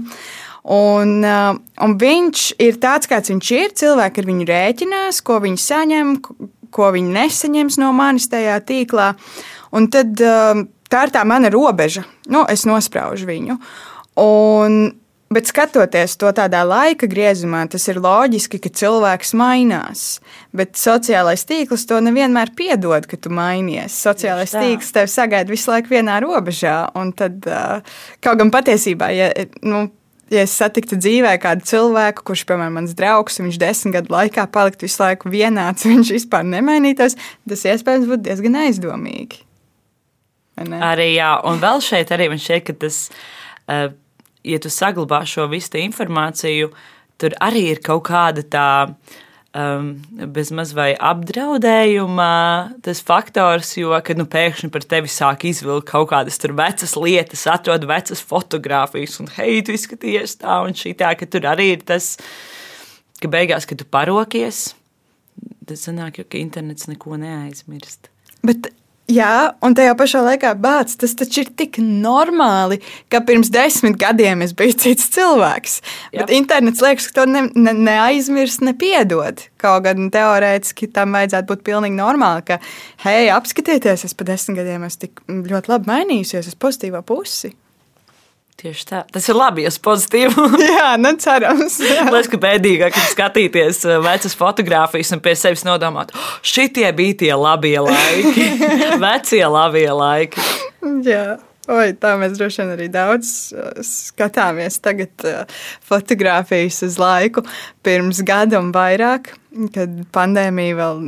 Un, 0.69 1.23
uh, 1.25 1.57
un 1.81 1.95
viņš 1.97 2.45
ir 2.61 2.77
tāds, 2.83 3.09
kāds 3.09 3.33
viņš 3.33 3.53
ir. 3.57 3.75
Cilvēki 3.79 4.21
ar 4.21 4.29
viņu 4.29 4.49
rēķinās, 4.51 5.23
ko 5.25 5.39
viņi 5.41 5.62
saņem, 5.64 6.14
ko 6.75 6.91
viņi 6.93 7.14
nesaņems 7.14 7.79
no 7.81 7.93
manis 7.97 8.29
tajā 8.29 8.59
tīklā. 8.69 9.14
Un 9.73 9.89
tad 9.93 10.21
uh, 10.21 10.66
tā 10.93 11.07
ir 11.07 11.14
tā 11.14 11.25
mana 11.29 11.49
robeža. 11.53 12.05
Nu, 12.29 12.45
es 12.53 12.66
nospraužu 12.69 13.29
viņu. 13.29 13.57
Un, 14.21 14.77
bet 15.33 15.49
skatoties 15.49 16.16
to 16.21 16.31
tādā 16.37 16.61
laika 16.69 17.09
griezumā, 17.09 17.62
tas 17.73 17.89
ir 17.89 18.01
loģiski, 18.05 18.61
ka 18.61 18.73
cilvēks 18.81 19.33
mainās. 19.41 20.07
Bet 20.57 20.77
sociālais 20.81 21.45
tīkls 21.49 21.87
to 21.89 22.01
nevienmēr 22.05 22.53
piedod, 22.59 23.09
ka 23.09 23.16
tu 23.16 23.33
mainies. 23.33 23.97
Sociālais 24.05 24.53
tīkls 24.53 24.93
tevi 24.93 25.12
sagaida 25.12 25.53
visu 25.53 25.73
laiku 25.73 25.97
vienā 25.97 26.21
robežā. 26.25 26.81
Un 26.99 27.14
tad, 27.16 27.41
uh, 27.49 27.81
kaut 28.25 28.43
gan 28.43 28.53
patiesībā, 28.53 29.12
ja, 29.16 29.33
nu, 29.64 29.87
ja 30.33 30.45
es 30.45 30.55
satiktu 30.57 30.99
dzīvē 31.01 31.35
kādu 31.43 31.66
cilvēku, 31.68 32.24
kurš, 32.31 32.45
piemēram, 32.49 32.79
mans 32.81 32.95
draugs, 32.99 33.41
viņš 33.43 33.61
desmit 33.61 33.97
gadu 33.99 34.14
laikā 34.14 34.47
paliktu 34.55 34.89
visu 34.89 35.03
laiku 35.03 35.33
vienāds, 35.33 35.87
viņš 35.91 36.14
vispār 36.16 36.47
nemainītos, 36.49 37.18
tas 37.49 37.66
iespējams 37.74 38.09
būtu 38.11 38.26
diezgan 38.29 38.59
aizdomīgi. 38.64 39.45
Arī 40.59 41.12
jā, 41.14 41.37
un 41.47 41.61
vēl 41.62 41.83
šeit 41.85 42.11
arī 42.14 42.33
man 42.33 42.41
šķiet, 42.43 42.64
ka 42.66 42.74
tas, 42.83 43.01
eh, 43.70 43.89
ja 44.43 44.59
tu 44.59 44.72
saglabā 44.72 45.22
šo 45.29 45.47
visu 45.53 45.79
informāciju, 45.79 46.72
tur 47.18 47.37
arī 47.43 47.68
ir 47.74 47.83
kaut 47.85 48.09
kāda 48.11 48.43
tā 48.43 48.68
um, 49.59 49.89
bezmaz 50.35 50.73
vai 50.77 50.93
apdraudējuma 50.95 52.31
tas 52.85 53.01
faktors, 53.05 53.75
jo, 53.81 53.93
kad 54.05 54.21
nu, 54.21 54.27
pēkšņi 54.31 54.71
par 54.75 54.87
tevi 54.89 55.11
sāk 55.13 55.47
izvilkt 55.49 55.91
kaut 55.91 56.11
kādas 56.13 56.39
tur 56.41 56.55
vecas 56.59 56.95
lietas, 56.99 57.47
atrod 57.51 57.87
vecas 57.89 58.23
fotogrāfijas, 58.25 59.19
un 59.23 59.31
hei, 59.39 59.61
tu 59.67 59.75
izskaties 59.75 60.39
tā 60.43 60.61
un 60.67 60.77
šī 60.79 60.95
tā, 60.99 61.15
ka 61.19 61.29
tur 61.31 61.49
arī 61.51 61.73
ir 61.77 61.87
tas, 61.89 62.15
ka 63.23 63.31
beigās, 63.33 63.67
kad 63.69 63.81
tu 63.81 63.89
parokies, 63.89 64.69
tas 65.69 65.87
sanāk, 65.89 66.23
jo, 66.23 66.29
ka 66.29 66.41
internets 66.41 66.89
neko 66.91 67.19
neaizmirst. 67.21 68.13
Bet 68.47 68.71
Jā, 69.09 69.55
un 69.65 69.73
tajā 69.73 69.95
pašā 69.97 70.21
laikā 70.21 70.51
bācis 70.61 70.99
tas 71.01 71.15
taču 71.17 71.41
ir 71.41 71.53
tik 71.57 71.79
normāli, 71.81 72.77
ka 73.09 73.23
pirms 73.25 73.49
desmit 73.49 73.97
gadiem 73.97 74.43
es 74.45 74.53
biju 74.57 74.75
cits 74.83 75.07
cilvēks. 75.15 75.79
Jā. 76.13 76.27
Bet 76.27 76.33
internets 76.37 76.83
liekas, 76.85 77.07
ka 77.09 77.23
to 77.23 77.25
ne, 77.31 77.47
ne, 77.57 77.73
neaizmirst, 77.89 78.61
nepiedod. 78.69 79.41
Kaut 79.65 79.87
gan 79.87 80.11
teorētiski 80.13 80.91
tam 80.93 81.17
vajadzētu 81.17 81.49
būt 81.49 81.65
pilnīgi 81.71 81.97
normāli, 81.97 82.45
ka, 82.51 82.61
hei, 83.07 83.31
apskatieties, 83.33 84.05
es 84.11 84.13
pa 84.13 84.29
desmit 84.29 84.61
gadiem 84.61 84.85
esmu 84.85 85.07
tik 85.07 85.25
ļoti 85.55 85.73
labi 85.73 85.89
mainījusies 85.95 86.53
uz 86.53 86.61
pozitīvo 86.61 87.01
pusi. 87.09 87.55
Tieši 88.59 88.87
tā. 88.89 89.01
Tas 89.15 89.27
ir 89.31 89.37
labi, 89.39 89.63
ja 89.63 89.71
pozitīvi. 89.71 90.47
jā, 90.81 90.89
nu 90.99 91.13
cerams. 91.23 91.77
Liekas, 92.11 92.31
ka 92.33 92.41
bēdīgāk 92.43 92.97
skatīties 93.13 93.85
uh, 93.87 93.99
vecas 94.03 94.35
fotogrāfijas 94.39 95.15
un 95.15 95.23
pie 95.23 95.37
sevis 95.39 95.63
nodomāt, 95.67 96.11
oh, 96.11 96.33
šitie 96.43 96.89
bija 96.99 97.21
tie 97.21 97.31
labie 97.39 97.77
laiki, 97.87 98.49
vecie 99.05 99.45
labie 99.47 99.87
laiki. 99.95 100.49
jā. 101.07 101.39
Oi, 101.69 101.91
tā 102.01 102.15
mēs 102.17 102.39
droši 102.39 102.63
vien 102.63 102.71
arī 102.73 102.87
daudz 102.89 103.31
uh, 103.53 103.79
skatāmies 103.85 104.81
tagad 104.81 105.29
uh, 105.29 105.63
fotografijas 105.85 106.81
uz 106.87 106.97
laiku 106.99 107.45
pirms 107.85 108.25
gada 108.27 108.57
un 108.59 108.73
vairāk, 108.75 109.35
kad 109.77 110.03
pandēmija 110.17 110.81
vēl 110.81 111.03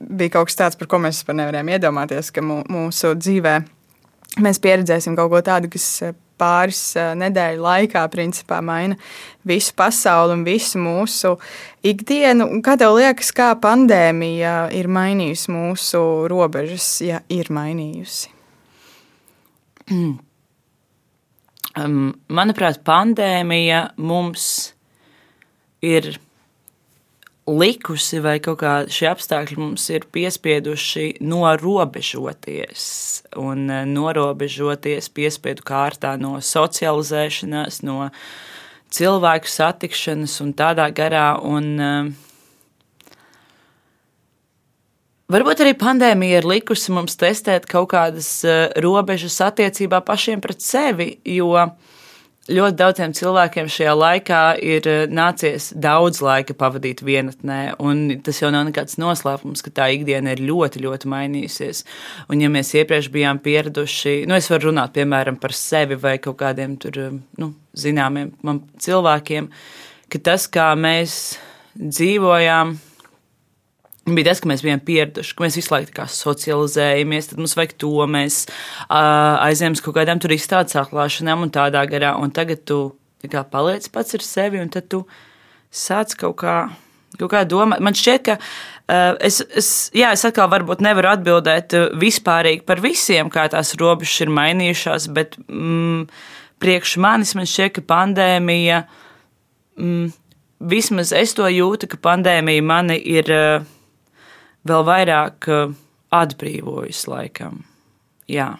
bija 0.00 0.38
kaut 0.38 0.48
kas 0.48 0.58
tāds, 0.58 0.80
par 0.80 0.88
ko 0.90 1.04
mēs 1.04 1.20
vispār 1.20 1.38
nevarējām 1.44 1.74
iedomāties, 1.76 2.32
ka 2.32 2.42
mūsu 2.48 3.12
dzīvē 3.20 3.58
mēs 4.42 4.64
pieredzēsim 4.64 5.14
kaut 5.20 5.36
ko 5.36 5.44
tādu, 5.44 5.68
kas 5.76 5.84
pāris 6.38 6.80
nedēļu 6.96 7.62
laikā 7.64 8.02
principā 8.12 8.60
maina 8.64 8.96
visu 9.46 9.74
pasauli 9.76 10.36
un 10.36 10.44
visu 10.46 10.78
mūsu 10.82 11.36
ikdienu. 11.86 12.48
Kā 12.64 12.76
tev 12.80 12.96
liekas, 12.98 13.32
kā 13.36 13.52
pandēmija 13.62 14.68
ir 14.76 14.88
mainījusi 14.92 15.52
mūsu 15.54 16.02
robežas, 16.32 16.88
ja 17.04 17.22
ir 17.32 17.50
mainījusi? 17.54 18.32
Manuprāt, 22.40 22.80
pandēmija 22.86 23.80
mums 24.00 24.72
ir 25.84 26.16
likusi, 27.46 28.18
vai 28.22 28.38
kaut 28.42 28.58
kā 28.60 28.72
šie 28.90 29.06
apstākļi 29.12 29.58
mums 29.60 29.86
ir 29.94 30.06
piespieduši 30.12 31.22
norobežoties 31.22 32.86
un 33.38 33.70
eh, 33.70 33.84
norobežoties 33.86 35.08
piespiedu 35.14 35.62
kārtā 35.66 36.16
no 36.18 36.36
socializēšanās, 36.42 37.82
no 37.86 38.10
cilvēku 38.90 39.50
satikšanas 39.50 40.38
un 40.42 40.54
tādā 40.58 40.90
garā. 40.94 41.34
Un, 41.42 41.74
uh, 41.80 42.14
Varbūt 45.26 45.58
arī 45.64 45.72
pandēmija 45.74 46.38
ir 46.38 46.46
likusi 46.46 46.92
mums 46.94 47.18
testēt 47.18 47.66
kaut 47.66 47.90
kādas 47.90 48.28
uh, 48.46 48.68
robežas 48.78 49.40
attiecībā 49.42 49.98
pašiem 50.06 50.42
pret 50.42 50.62
sevi, 50.62 51.16
jo 51.26 51.50
uh, 51.58 51.95
ļoti 52.50 52.76
daudziem 52.78 53.14
cilvēkiem 53.16 53.68
šajā 53.70 53.92
laikā 53.96 54.40
ir 54.62 54.86
eh, 54.90 55.02
nācies 55.10 55.72
daudz 55.82 56.20
laika 56.24 56.54
pavadīt 56.58 57.02
vienatnē, 57.06 57.76
un 57.82 58.04
tas 58.24 58.40
jau 58.42 58.50
nav 58.54 58.66
nekāds 58.68 58.98
noslēpums, 59.02 59.64
ka 59.64 59.72
tā 59.74 59.88
ikdiena 59.96 60.36
ir 60.36 60.44
ļoti, 60.46 60.84
ļoti 60.84 61.10
mainījusies. 61.10 61.82
Un, 62.30 62.42
ja 62.44 62.50
mēs 62.52 62.72
iepriekš 62.78 63.10
bijām 63.14 63.40
pieraduši, 63.42 64.18
nu, 64.30 64.38
es 64.38 64.50
varu 64.52 64.70
runāt 64.70 64.94
piemēram 64.96 65.40
par 65.42 65.56
sevi 65.56 65.98
vai 66.00 66.16
kaut 66.22 66.38
kādiem 66.42 66.78
tur, 66.82 67.00
eh, 67.02 67.18
nu, 67.42 67.52
zināmiem 67.76 68.32
cilvēkiem, 68.82 69.50
ka 70.12 70.22
tas, 70.30 70.46
kā 70.46 70.70
mēs 70.78 71.36
dzīvojām, 71.76 72.76
bija 74.14 74.28
tas, 74.30 74.40
ka 74.42 74.50
mēs 74.50 74.62
bijām 74.62 74.80
pieraduši, 74.86 75.34
ka 75.34 75.44
mēs 75.44 75.56
visu 75.58 75.72
laiku 75.72 76.06
socializējamies, 76.14 77.32
tad 77.32 77.40
mums 77.42 77.56
vajag 77.58 77.74
to, 77.82 77.92
mēs 78.10 78.44
uh, 78.46 79.42
aizējām 79.42 79.74
uz 79.74 79.82
kaut 79.82 79.96
kādām 79.98 80.22
tur 80.22 80.34
izstādes 80.36 80.78
atklāšanām 80.78 81.42
un 81.46 81.52
tādā 81.54 81.82
garā. 81.90 82.14
Un 82.22 82.30
tagad 82.34 82.62
tu 82.68 82.80
kā, 83.26 83.42
paliec 83.50 83.88
pats 83.90 84.14
ar 84.14 84.22
sevi, 84.22 84.62
un 84.62 84.70
tad 84.70 84.86
tu 84.92 85.02
sāc 85.74 86.14
kaut 86.20 86.38
kā, 86.44 86.56
kaut 87.18 87.32
kā 87.32 87.42
domāt. 87.48 87.82
Man 87.82 87.98
šķiet, 87.98 88.28
ka 88.28 88.38
uh, 88.38 89.18
es, 89.26 89.40
es, 89.58 89.72
jā, 89.96 90.12
es 90.14 90.22
atkal 90.28 90.52
varbūt 90.54 90.84
nevaru 90.86 91.10
atbildēt 91.16 91.74
vispārīgi 91.98 92.62
par 92.68 92.84
visiem, 92.84 93.32
kā 93.32 93.48
tās 93.50 93.74
robežas 93.80 94.22
ir 94.22 94.34
mainījušās, 94.38 95.10
bet 95.16 95.34
mm, 95.48 96.06
priekš 96.62 96.94
manis 97.02 97.34
man 97.38 97.50
šķiet, 97.50 97.80
ka 97.80 97.88
pandēmija. 97.96 98.84
Mm, 99.82 100.14
Vismaz 100.56 101.10
es 101.12 101.34
to 101.36 101.44
jūtu, 101.52 101.84
ka 101.84 101.98
pandēmija 102.00 102.62
mani 102.64 102.94
ir 102.96 103.28
uh, 103.28 103.66
vēl 104.68 104.84
vairāk 104.86 105.48
uh, 105.52 105.74
atbrīvojusi 106.14 107.10
laikam. 107.10 107.62
Jā. 108.30 108.54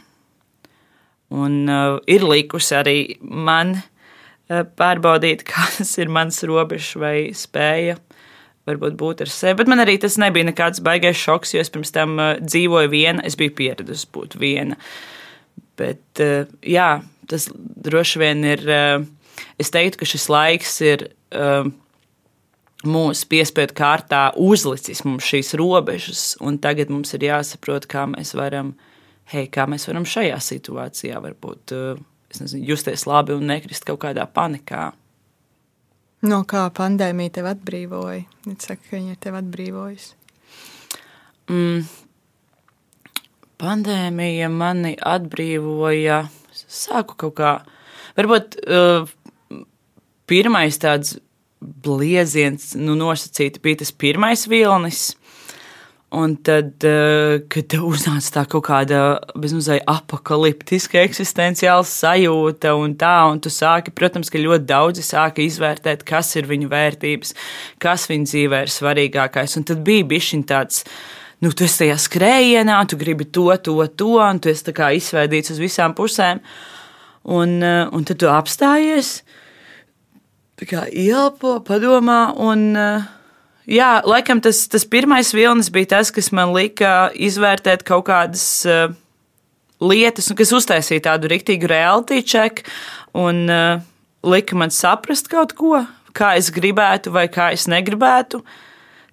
Un 1.34 1.64
uh, 1.66 1.98
ir 2.06 2.24
likusi 2.26 2.76
arī 2.78 2.98
man 3.20 3.76
uh, 3.78 4.62
pārbaudīt, 4.78 5.44
kas 5.52 5.96
ir 6.00 6.12
mans 6.12 6.42
robežs 6.46 6.94
vai 7.00 7.16
spēja. 7.36 7.98
Varbūt 8.66 8.96
būt 8.98 9.20
ar 9.22 9.30
sevi, 9.30 9.60
bet 9.60 9.68
man 9.70 9.78
arī 9.78 9.94
tas 10.02 10.16
nebija 10.18 10.48
nekāds 10.48 10.80
baisais 10.82 11.20
šoks, 11.20 11.52
jo 11.54 11.60
es 11.62 11.70
pirms 11.70 11.94
tam 11.94 12.16
uh, 12.18 12.32
dzīvoju 12.42 12.90
viena, 12.90 13.22
es 13.26 13.38
biju 13.38 13.54
pieradusi 13.58 14.08
būt 14.14 14.34
viena. 14.42 14.78
Bet, 15.78 16.02
uh, 16.24 16.48
jā, 16.66 16.96
tas 17.30 17.50
droši 17.54 18.22
vien 18.22 18.42
ir. 18.46 18.64
Uh, 18.66 19.06
es 19.60 19.70
teiktu, 19.72 20.00
ka 20.00 20.08
šis 20.08 20.26
laiks 20.32 20.78
ir 20.84 21.06
uh, 21.34 21.68
mūsu 22.88 23.26
piespiedu 23.30 23.74
kārtā 23.76 24.28
uzlicis 24.40 25.04
mums 25.06 25.26
šīs 25.26 25.54
robežas, 25.58 26.24
un 26.44 26.58
tagad 26.62 26.90
mums 26.92 27.14
ir 27.16 27.26
jāsaprot, 27.28 27.88
kā 27.90 28.06
mēs 28.10 28.34
varam, 28.38 28.74
hei, 29.32 29.46
kā 29.52 29.66
mēs 29.70 29.88
varam 29.90 30.06
šajā 30.08 30.38
situācijā 30.42 31.20
varbūt 31.24 31.74
eh, 31.76 32.04
nezinu, 32.40 32.64
justies 32.72 33.06
labi 33.08 33.36
un 33.36 33.46
nekrist 33.50 33.86
kaut 33.88 34.02
kādā 34.06 34.26
panikā. 34.30 34.90
No 36.26 36.40
kā 36.48 36.64
pandēmija 36.74 37.36
tev 37.38 37.50
atbrīvoja? 37.52 38.24
Viņa 38.46 38.62
saka, 38.64 38.82
ka 38.88 38.96
viņa 38.96 39.14
ir 39.14 39.20
tev 39.22 39.36
atbrīvojusi. 39.38 40.14
Mm. 41.52 41.84
Pandēmija 43.60 44.48
mani 44.52 44.96
atbrīvoja. 44.96 46.24
Sāku 46.56 47.16
kaut 47.20 47.36
kā, 47.38 47.52
varbūt 48.16 48.56
uh, 48.64 49.06
pirmais 50.28 50.80
tāds 50.82 51.16
blieziens, 51.60 52.74
nu, 52.78 52.96
nosacīti 52.98 53.62
bija 53.64 53.82
tas 53.82 53.92
pirmais 53.92 54.46
vilnis. 54.50 55.14
Un 56.16 56.36
tad, 56.38 56.84
eh, 56.86 57.42
kad 57.50 57.66
tev 57.66 57.82
uznāca 57.88 58.30
tā 58.30 58.42
kaut 58.46 58.68
kāda 58.68 59.18
bezmazliet 59.34 59.82
apakaliptiska 59.90 61.00
eksistenciāla 61.02 61.82
sajūta, 61.82 62.76
un 62.78 62.94
tā, 62.94 63.14
un 63.32 63.40
tu 63.42 63.50
sāki, 63.50 63.90
protams, 63.90 64.30
ka 64.30 64.38
ļoti 64.38 64.68
daudzi 64.68 65.02
sāka 65.02 65.42
izvērtēt, 65.42 66.04
kas 66.06 66.30
ir 66.38 66.46
viņu 66.46 66.70
vērtības, 66.70 67.34
kas 67.82 68.06
viņu 68.06 68.30
dzīvē 68.30 68.62
ir 68.62 68.72
svarīgākais. 68.72 69.56
Un 69.58 69.66
tad 69.66 69.82
bija 69.82 70.06
bišķiņ 70.06 70.44
tāds, 70.46 70.84
nu, 71.42 71.50
tu 71.50 71.66
esi 71.66 71.82
tajā 71.82 71.98
skrējienā, 71.98 72.78
tu 72.86 72.96
gribi 72.96 73.26
to, 73.26 73.50
to, 73.58 73.76
to, 73.88 74.12
un 74.22 74.38
tu 74.38 74.48
esi 74.54 74.62
izsvēdīts 74.62 75.56
uz 75.56 75.58
visām 75.58 75.92
pusēm. 75.98 76.38
Un, 77.26 77.58
eh, 77.62 77.88
un 77.90 78.06
tad 78.06 78.22
tu 78.22 78.30
apstājies 78.30 79.18
kā 79.26 79.45
ielpo, 80.64 81.60
padomā. 81.60 82.32
Un, 82.40 82.76
eh, 82.76 83.02
jā, 83.68 84.02
laikam 84.04 84.40
tas, 84.40 84.66
tas 84.68 84.84
pirmais 84.84 85.32
vilnis 85.34 85.70
bija 85.70 85.86
tas, 85.86 86.10
kas 86.10 86.32
man 86.32 86.54
lika 86.54 87.10
izvērtēt 87.12 87.84
kaut 87.84 88.06
kādas 88.06 88.64
uh, 88.64 88.94
lietas, 89.80 90.32
kas 90.32 90.52
uztaisīja 90.52 91.02
tādu 91.10 91.28
rīktīgu 91.28 91.68
reality 91.68 92.22
check 92.24 92.64
un 93.12 93.50
uh, 93.50 93.82
lika 94.24 94.56
man 94.56 94.70
saprast 94.70 95.28
kaut 95.28 95.52
ko, 95.58 95.84
kā 96.16 96.36
es 96.36 96.50
gribētu 96.50 97.12
vai 97.12 97.28
kā 97.28 97.52
es 97.52 97.66
negribētu. 97.68 98.42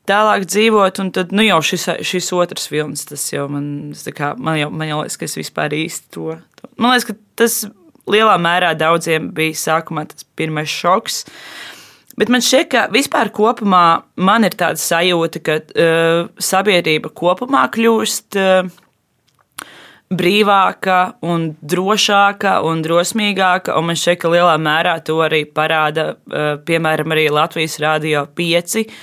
Tālāk 0.08 0.44
dzīvot, 0.48 1.00
un 1.00 1.12
tad 1.16 1.32
nu 1.32 1.44
jau 1.46 1.62
šis, 1.64 1.88
šis 2.04 2.32
otrs 2.36 2.68
vilnis, 2.72 3.06
tas 3.08 3.24
jau 3.32 3.48
man, 3.52 3.94
kā, 4.16 4.34
man, 4.36 4.58
jau, 4.60 4.72
man 4.72 4.90
jau 4.90 4.98
liekas, 5.00 5.20
ka 5.20 5.28
es 5.30 5.38
vispār 5.40 5.76
īsti 5.76 6.12
to. 6.12 6.34
to. 6.60 6.68
Man 6.76 6.92
liekas, 6.92 7.08
ka 7.08 7.16
tas 7.40 7.62
lielā 8.10 8.36
mērā 8.42 8.74
daudziem 8.78 9.32
bija 9.36 9.58
sākumā 9.58 10.08
tas 10.10 10.28
pirmais 10.38 10.72
šoks. 10.72 11.24
Bet 12.20 12.30
man 12.30 12.44
šķiet, 12.46 12.70
ka 12.70 12.86
vispār 12.94 13.32
kopumā 13.34 14.04
man 14.22 14.46
ir 14.46 14.54
tāda 14.58 14.78
sajūta, 14.78 15.42
ka 15.42 15.58
uh, 15.64 16.28
sabiedrība 16.38 17.10
kopumā 17.10 17.64
kļūst 17.74 18.38
uh, 18.38 18.70
brīvāka 20.14 21.00
un 21.26 21.50
drošāka 21.58 22.60
un 22.70 22.86
drosmīgāka. 22.86 23.74
Un 23.80 23.90
man 23.90 23.98
šķiet, 23.98 24.22
ka 24.22 24.34
lielā 24.36 24.54
mērā 24.62 25.00
to 25.08 25.18
arī 25.26 25.42
parāda, 25.50 26.12
uh, 26.14 26.54
piemēram, 26.68 27.18
arī 27.18 27.28
Latvijas 27.34 27.80
Rādio 27.82 28.28
5 28.38 28.84
Uh, 28.84 28.94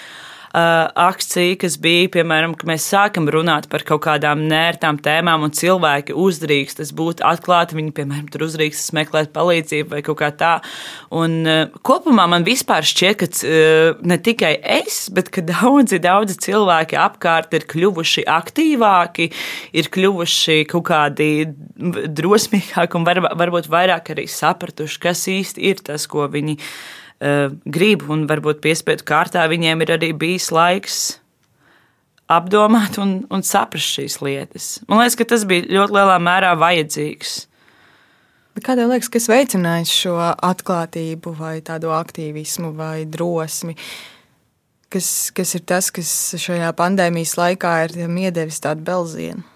akcija, 0.51 1.57
kas 1.62 1.76
bija, 1.78 2.09
piemēram, 2.16 2.57
ka 2.59 2.66
mēs 2.66 2.88
sākam 2.90 3.28
runāt 3.30 3.68
par 3.70 3.84
kaut 3.86 4.03
kādām 4.07 4.42
nērtām 4.51 4.98
tēmām, 5.03 5.44
un 5.46 5.55
cilvēki 5.55 6.16
uzdrīkstas 6.18 6.90
būt 6.96 7.22
atklāti. 7.26 7.76
Viņi, 7.78 7.92
piemēram, 7.94 8.26
tur 8.32 8.46
uzdrīkstas 8.48 8.90
meklēt 8.96 9.30
palīdzību 9.36 9.94
vai 9.94 10.03
kaut 10.07 10.18
kā 10.20 10.30
tā. 10.34 10.53
Un 11.14 11.38
uh, 11.46 11.80
kopumā 11.86 12.26
man 12.30 12.46
vispār 12.46 12.86
šķiet, 12.86 13.20
ka 13.20 13.30
uh, 13.30 14.03
ne 14.03 14.18
tikai 14.18 14.57
es, 14.80 15.05
bet 15.14 15.30
ka 15.30 15.44
daudzi, 15.46 16.01
daudzi 16.03 16.38
cilvēki 16.42 16.98
apkārt 16.98 17.55
ir 17.55 17.68
kļuvuši 17.70 18.26
aktīvāki, 18.30 19.30
ir 19.76 19.90
kļuvuši 19.94 20.64
kaut 20.70 20.88
kādi 20.90 21.30
drosmīgāki 22.20 22.98
un 22.98 23.07
var, 23.07 23.22
varbūt 23.38 23.70
vairāk 23.70 24.14
arī 24.16 24.26
sapratuši, 24.30 25.03
kas 25.03 25.28
īsti 25.30 25.70
ir 25.70 25.84
tas, 25.86 26.11
ko 26.11 26.26
viņi 26.30 26.59
grib, 27.21 28.07
un 28.09 28.25
varbūt 28.31 28.62
piespiedu 28.64 29.05
kārtā 29.05 29.45
viņiem 29.51 29.85
ir 29.85 29.97
arī 29.99 30.12
bijis 30.16 30.49
laiks 30.55 31.01
apdomāt 32.31 32.99
un, 33.03 33.21
un 33.33 33.43
saprast 33.47 33.97
šīs 33.97 34.21
lietas. 34.23 34.68
Man 34.89 35.03
liekas, 35.03 35.18
ka 35.18 35.27
tas 35.33 35.45
bija 35.49 35.66
ļoti 35.66 35.97
lielā 35.97 36.18
mērā 36.23 36.55
vajadzīgs. 36.61 37.39
Kā 38.61 38.75
tev 38.77 38.91
liekas, 38.91 39.09
kas 39.12 39.29
veicināja 39.31 39.87
šo 39.89 40.14
atklātību, 40.21 41.33
vai 41.39 41.59
tādu 41.64 41.93
aktīvismu, 41.97 42.75
vai 42.77 43.07
drosmi? 43.09 43.77
Kas, 44.91 45.31
kas 45.35 45.55
ir 45.55 45.62
tas, 45.71 45.89
kas 45.95 46.11
šajā 46.43 46.71
pandēmijas 46.77 47.37
laikā 47.39 47.75
ir 47.87 47.97
iedevis 48.05 48.59
tādu 48.62 48.85
belzienu? 48.87 49.47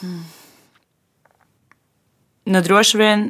Hmm. 0.00 0.22
Nu, 2.46 2.62
droši 2.62 3.00
vien 3.00 3.26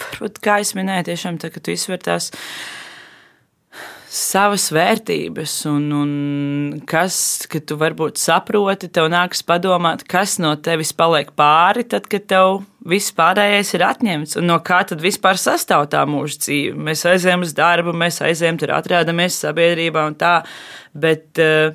varbūt, 0.00 0.40
kā 0.44 0.60
es 0.64 0.74
minēju, 0.76 1.10
tiešām 1.10 1.38
tā, 1.42 1.52
ka 1.54 1.62
tu 1.62 1.74
izsver 1.74 2.02
tās 2.02 2.30
savas 4.14 4.68
vērtības, 4.70 5.52
un, 5.66 5.86
un 5.98 6.10
kas, 6.86 7.16
ka 7.50 7.58
tu 7.66 7.74
varbūt 7.80 8.20
saproti, 8.22 8.86
tev 8.94 9.08
nākas 9.10 9.42
padomāt, 9.46 10.04
kas 10.06 10.36
no 10.42 10.52
tevis 10.54 10.92
paliek 10.94 11.32
pāri, 11.34 11.82
tad, 11.90 12.06
kad 12.10 12.28
tev 12.30 12.60
viss 12.86 13.14
pārējais 13.16 13.72
ir 13.74 13.86
atņemts, 13.88 14.36
un 14.38 14.46
no 14.52 14.60
kā 14.62 14.84
tad 14.86 15.02
vispār 15.02 15.40
sastāv 15.40 15.88
tā 15.90 16.04
mūsu 16.06 16.38
dzīve. 16.44 16.76
Mēs 16.90 17.02
aizējām 17.10 17.42
uz 17.42 17.56
darbu, 17.58 17.96
mēs 18.04 18.20
aizējām 18.22 18.60
tur, 18.62 18.76
atrādāmies 18.78 19.40
sabiedrībā 19.46 20.06
un 20.10 20.18
tā, 20.20 20.36
bet. 20.94 21.30
Uh, 21.38 21.74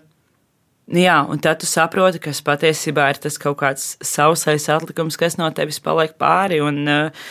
Jā, 0.89 1.19
un 1.29 1.37
tad 1.37 1.59
tu 1.61 1.67
saproti, 1.69 2.17
kas 2.17 2.39
patiesībā 2.41 3.03
ir 3.11 3.19
tas 3.21 3.35
kaut 3.37 3.59
kāds 3.59 3.91
sausais 4.01 4.63
atlikums, 4.73 5.19
kas 5.21 5.35
no 5.37 5.45
tevis 5.53 5.77
paliek 5.85 6.15
pāri. 6.17 6.57
Un, 6.65 6.79
uh, 6.89 7.27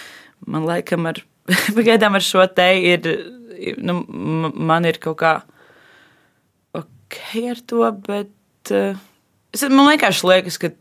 man 0.47 0.67
laikam 0.69 1.09
ar, 1.11 1.23
pagaidām 1.77 2.19
ar 2.19 2.25
šo 2.25 2.47
te 2.53 2.69
ir, 2.93 3.09
nu, 3.83 4.01
man 4.55 4.89
ir 4.89 5.01
kaut 5.03 5.21
kā 5.23 5.35
ok 6.79 7.23
ar 7.55 7.63
to, 7.67 7.87
bet 8.07 8.75
uh, 8.75 8.99
es, 9.55 9.65
man 9.69 9.89
vienkārši 9.95 10.31
liekas, 10.33 10.61
ka 10.63 10.75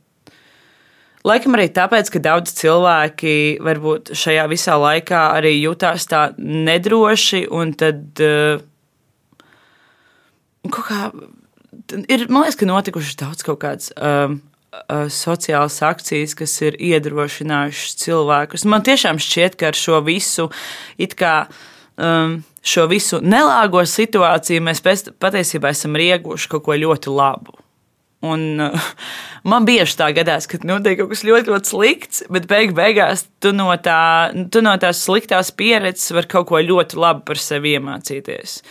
Laikam 1.27 1.57
arī 1.57 1.65
tāpēc, 1.73 2.09
ka 2.13 2.19
daudz 2.23 2.53
cilvēki 2.55 3.57
varbūt 3.65 4.13
šajā 4.15 4.45
visā 4.47 4.77
laikā 4.79 5.23
arī 5.35 5.57
jutās 5.57 6.05
tā 6.07 6.29
nedroši, 6.37 7.41
un 7.51 7.73
tad 7.75 8.21
uh, 8.23 8.61
kaut 10.71 10.85
kā 10.87 11.01
ir, 12.07 12.27
man 12.29 12.45
liekas, 12.45 12.59
ka 12.59 12.69
notikušas 12.69 13.19
daudz 13.19 13.43
kaut 13.47 13.59
kādas 13.65 13.91
um, 13.97 14.39
sociālas 15.13 15.79
akcijas, 15.85 16.35
kas 16.37 16.55
ir 16.65 16.77
iedrošinājušas 16.89 17.97
cilvēkus. 18.03 18.65
Man 18.69 18.85
tiešām 18.87 19.21
šķiet, 19.21 19.57
ka 19.59 19.71
ar 19.71 19.77
šo 19.77 20.01
visu, 20.05 20.49
kā, 21.17 21.35
um, 21.97 22.39
šo 22.61 22.87
visu 22.91 23.21
nelāgo 23.23 23.83
situāciju 23.87 24.65
mēs 24.67 24.83
pēc, 24.85 25.07
patiesībā 25.21 25.73
esam 25.75 25.97
rieguši 25.99 26.51
kaut 26.51 26.67
ko 26.67 26.77
ļoti 26.77 27.13
labu. 27.13 27.57
Un, 28.25 28.59
uh, 28.61 28.85
man 29.51 29.65
bieži 29.67 29.97
tā 29.99 30.09
gadās, 30.17 30.47
ka 30.49 30.59
notiek 30.65 30.97
kaut 31.01 31.11
kas 31.11 31.21
ļoti, 31.27 31.53
ļoti 31.53 31.71
slikts, 31.71 32.23
bet 32.33 32.47
beig 32.49 32.73
beigās 32.77 33.27
tu 33.43 33.51
no, 33.53 33.69
tā, 33.81 34.33
tu 34.53 34.63
no 34.65 34.73
tās 34.81 35.03
sliktās 35.05 35.51
pieredzes 35.53 36.15
vari 36.15 36.31
kaut 36.31 36.49
ko 36.49 36.61
ļoti 36.63 36.97
labu 36.97 37.27
par 37.29 37.41
sevi 37.41 37.75
iemācīties. 37.77 38.61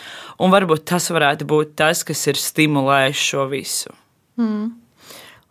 Un 0.42 0.50
varbūt 0.54 0.88
tas 0.90 1.07
varētu 1.14 1.46
būt 1.48 1.76
tas, 1.78 2.02
kas 2.07 2.26
ir 2.32 2.42
stimulējis 2.42 3.22
šo 3.30 3.46
visu. 3.52 3.94
Mm. 4.36 4.74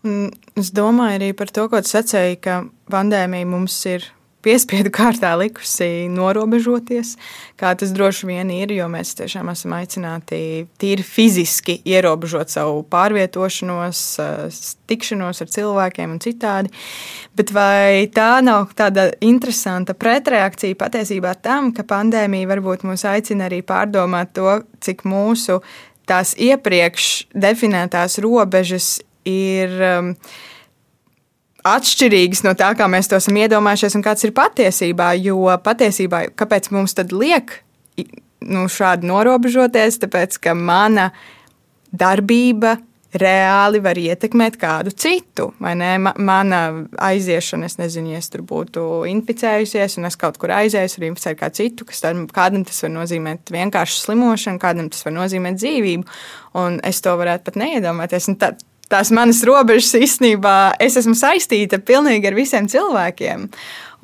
Un 0.06 0.30
es 0.60 0.70
domāju 0.76 1.18
arī 1.18 1.32
par 1.38 1.50
to, 1.50 1.66
ko 1.72 1.82
tu 1.82 1.90
sacīji, 1.90 2.38
ka 2.46 2.60
pandēmija 2.94 3.48
mums 3.50 3.80
ir 3.90 4.06
piespiedu 4.46 4.92
kārtā 4.94 5.32
likusi 5.40 6.06
norobežoties, 6.14 7.16
kā 7.58 7.72
tas 7.78 7.94
droši 7.96 8.28
vien 8.30 8.52
ir, 8.54 8.74
jo 8.76 8.86
mēs 8.92 9.16
tiešām 9.18 9.50
esam 9.50 9.74
aicināti 9.78 10.40
tīri 10.82 11.06
fiziski 11.06 11.80
ierobežot 11.90 12.54
savu 12.54 12.84
pārvietošanos, 12.92 14.04
tikšanos 14.90 15.42
ar 15.42 15.52
cilvēkiem 15.56 16.14
un 16.14 16.22
citādi. 16.22 16.74
Bet 17.36 17.56
vai 17.56 18.06
tā 18.14 18.30
nav 18.46 18.76
tāda 18.78 19.10
interesanta 19.26 19.98
pretreakcija 19.98 20.78
patiesībā 20.78 21.34
tam, 21.42 21.74
ka 21.74 21.88
pandēmija 21.88 22.52
varbūt 22.54 22.86
mūs 22.86 23.08
aicina 23.10 23.50
arī 23.50 23.64
pārdomāt 23.66 24.36
to, 24.38 24.60
cik 24.86 25.08
mūsu 25.10 25.62
tās 26.06 26.36
iepriekš 26.38 27.12
definētās 27.34 28.22
robežas 28.22 29.00
ir 29.30 29.76
um, 29.90 30.12
atšķirīgas 31.66 32.44
no 32.46 32.56
tā, 32.58 32.72
kā 32.78 32.88
mēs 32.92 33.10
to 33.10 33.20
esam 33.20 33.38
iedomājušies 33.42 33.98
un 33.98 34.06
kāds 34.06 34.28
ir 34.28 34.36
patiesībā. 34.38 35.14
Jo 35.20 35.58
patiesībā, 35.66 36.26
kāpēc 36.38 36.72
mums 36.76 36.98
tad 36.98 37.14
liek 37.16 37.60
nu, 38.46 38.68
šādi 38.72 39.10
norobežoties? 39.10 40.02
Tāpēc, 40.04 40.40
ka 40.46 40.58
mana 40.58 41.10
darbība 41.96 42.78
reāli 43.16 43.80
var 43.84 43.98
ietekmēt 44.00 44.58
kādu 44.60 44.92
citu. 44.92 45.48
Mana 45.60 46.62
aiziešana, 47.08 47.70
es 47.70 47.78
nezinu, 47.80 48.12
ja 48.14 48.22
es 48.22 48.30
tur 48.32 48.44
būtu 48.48 49.06
inficējusies, 49.12 49.98
un 50.00 50.10
es 50.10 50.20
kaut 50.20 50.40
kur 50.42 50.54
aizēju, 50.56 50.98
un 51.00 51.08
inficēju 51.12 51.40
kādu 51.40 51.62
citu, 51.62 51.88
kas 51.90 52.04
tad, 52.04 52.20
kādam 52.36 52.66
tas 52.68 52.82
var 52.84 52.94
nozīmēt 52.98 53.54
vienkārši 53.56 54.02
slimošanu, 54.04 54.62
kādam 54.62 54.92
tas 54.92 55.06
var 55.08 55.16
nozīmēt 55.16 55.60
dzīvību. 55.62 56.18
Un 56.62 56.80
es 56.88 57.02
to 57.04 57.16
varētu 57.20 57.48
pat 57.48 57.60
neiedomāties. 57.64 58.30
Tad, 58.42 58.64
tās 58.92 59.12
manas 59.16 59.42
robežas 59.48 59.96
īstenībā 59.98 60.76
es 60.82 60.98
esmu 61.00 61.16
saistīta 61.18 61.80
pilnīgi 61.84 62.30
ar 62.30 62.38
visiem 62.38 62.70
cilvēkiem. 62.72 63.50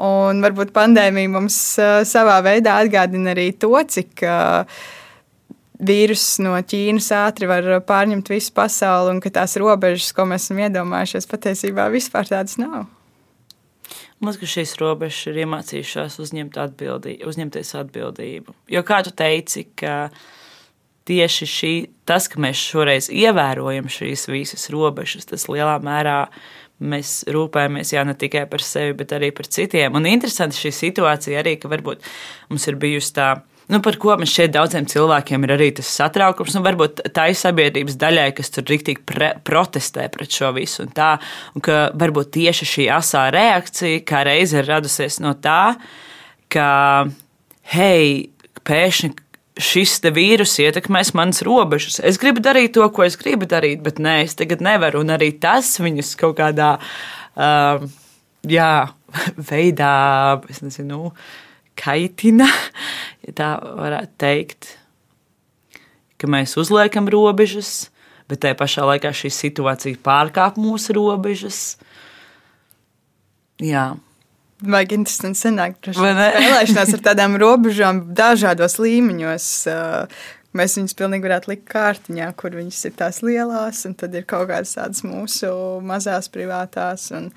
Un 0.01 0.41
varbūt 0.41 0.71
pandēmija 0.73 1.29
mums 1.29 1.57
savā 2.09 2.39
veidā 2.45 2.79
atgādina 2.81 3.35
arī 3.35 3.51
to, 3.53 3.75
cik 3.85 4.23
vīruss 5.81 6.39
no 6.41 6.55
Ķīnas 6.57 7.11
ātri 7.17 7.49
var 7.49 7.67
pārņemt 7.85 8.31
visu 8.31 8.53
pasauli, 8.57 9.15
un 9.15 9.21
ka 9.21 9.33
tās 9.33 9.57
robežas, 9.61 10.11
ko 10.15 10.25
mēs 10.29 10.47
esam 10.47 10.61
iedomājušies, 10.65 11.29
patiesībā 11.29 11.87
vispār 11.93 12.29
tādas 12.29 12.57
nav. 12.61 12.89
Man 14.21 14.29
liekas, 14.29 14.41
ka 14.43 14.51
šīs 14.53 14.75
robežas 14.77 15.23
ir 15.31 15.39
iemācījušās 15.41 16.19
uzņemt 16.21 16.59
atbildību, 16.61 17.25
uzņemties 17.29 17.73
atbildību. 17.79 18.53
Jo 18.69 18.83
kā 18.85 19.01
tu 19.05 19.13
teici, 19.17 19.65
ka 19.73 20.11
tieši 21.09 21.47
šī, 21.49 21.73
tas, 22.07 22.27
ka 22.31 22.41
mēs 22.41 22.59
šoreiz 22.61 23.09
ievērojam 23.09 23.89
šīs 23.91 24.27
visas 24.31 24.67
robežas, 24.73 25.27
tas 25.29 25.47
lielā 25.49 25.77
mērā 25.83 26.25
mēs 26.81 27.21
rūpējamies 27.29 27.93
jā, 27.93 28.03
ne 28.07 28.15
tikai 28.17 28.47
par 28.49 28.63
sevi, 28.65 28.95
bet 28.97 29.13
arī 29.13 29.29
par 29.35 29.49
citiem. 29.49 29.93
Un 29.97 30.09
interesanti 30.09 30.57
šī 30.57 30.73
situācija 30.73 31.41
arī, 31.41 31.57
ka 31.61 31.69
varbūt 31.71 32.05
mums 32.49 32.67
ir 32.69 32.77
bijusi 32.81 33.15
tā. 33.17 33.29
Nu, 33.71 33.79
par 33.79 33.95
ko 34.01 34.15
man 34.19 34.27
šeit 34.27 34.51
daudziem 34.51 34.87
cilvēkiem 34.89 35.45
ir 35.45 35.53
arī 35.55 35.69
tas 35.77 35.87
satraukums, 35.95 36.57
un 36.57 36.65
varbūt 36.65 37.03
tā 37.15 37.29
ir 37.31 37.37
sabiedrības 37.39 37.95
daļai, 38.01 38.27
kas 38.35 38.51
tur 38.51 38.65
rīktīgi 38.67 39.29
protestē 39.47 40.09
pret 40.11 40.33
šo 40.35 40.49
visu, 40.57 40.83
un 40.83 40.91
tā, 40.97 41.13
un 41.55 41.63
ka 41.63 41.85
varbūt 42.01 42.33
tieši 42.35 42.67
šī 42.67 42.89
asā 42.97 43.27
reakcija 43.31 44.01
kā 44.07 44.25
reize 44.27 44.59
ir 44.59 44.67
radusies 44.67 45.21
no 45.23 45.37
tā, 45.39 45.77
ka, 46.51 46.67
hei, 47.71 48.31
pēkšņi 48.67 49.13
šis 49.59 49.99
vīrus 50.15 50.53
ietekmēs 50.63 51.13
manas 51.17 51.41
robežas. 51.43 51.99
Es 51.99 52.19
gribu 52.21 52.43
darīt 52.43 52.75
to, 52.77 52.85
ko 52.93 53.03
es 53.03 53.17
gribu 53.19 53.47
darīt, 53.49 53.81
bet 53.83 53.99
nē, 53.99 54.21
es 54.25 54.37
tagad 54.39 54.63
nevaru. 54.63 55.01
Un 55.03 55.11
arī 55.15 55.31
tas 55.41 55.73
viņus 55.81 56.13
kaut 56.19 56.37
kādā 56.39 56.75
uh, 56.79 57.83
jā, 58.47 58.73
veidā, 59.51 59.95
es 60.51 60.61
nezinu, 60.63 61.11
kaitina, 61.79 62.47
ja 63.25 63.35
tā 63.37 63.49
varētu 63.59 64.15
teikt. 64.21 64.75
Ka 66.21 66.29
mēs 66.29 66.53
uzliekam 66.61 67.09
robežas, 67.09 67.89
bet 68.29 68.43
tajā 68.43 68.55
pašā 68.59 68.85
laikā 68.85 69.09
šī 69.17 69.31
situācija 69.33 69.99
pārkāp 70.05 70.59
mūsu 70.61 70.93
robežas. 70.95 71.79
Jā. 73.61 73.91
Vajag 74.61 74.91
interesanti 74.93 75.39
sanākt 75.41 75.89
spēlēšanās 75.89 76.93
ar 76.93 77.01
tādām 77.07 77.33
robežām 77.41 78.03
dažādos 78.13 78.77
līmeņos. 78.77 79.45
Mēs 80.57 80.75
viņus 80.77 80.97
pilnīgi 80.99 81.25
varētu 81.25 81.49
likt 81.49 81.63
kārtiņā, 81.71 82.27
kur 82.37 82.53
viņas 82.59 82.81
ir 82.89 82.97
tās 82.99 83.21
lielās, 83.25 83.79
un 83.87 83.95
tad 83.97 84.13
ir 84.17 84.27
kaut 84.29 84.49
kādas 84.51 84.75
tādas 84.75 85.01
mūsu 85.07 85.49
mazās 85.87 86.27
privātās. 86.29 87.07
Un... 87.15 87.31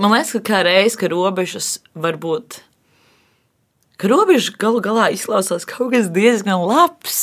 Man 0.00 0.16
liekas, 0.16 0.32
ka 0.38 0.40
kā 0.48 0.62
reiz, 0.66 0.96
ka 0.98 1.10
robežas 1.12 1.76
var 1.94 2.18
būt, 2.18 2.56
ka 4.00 4.10
robežas 4.10 4.56
galu 4.58 4.80
galā 4.82 5.10
izklausās 5.14 5.68
kaut 5.68 5.92
kas 5.92 6.08
diezgan 6.16 6.64
labs. 6.64 7.20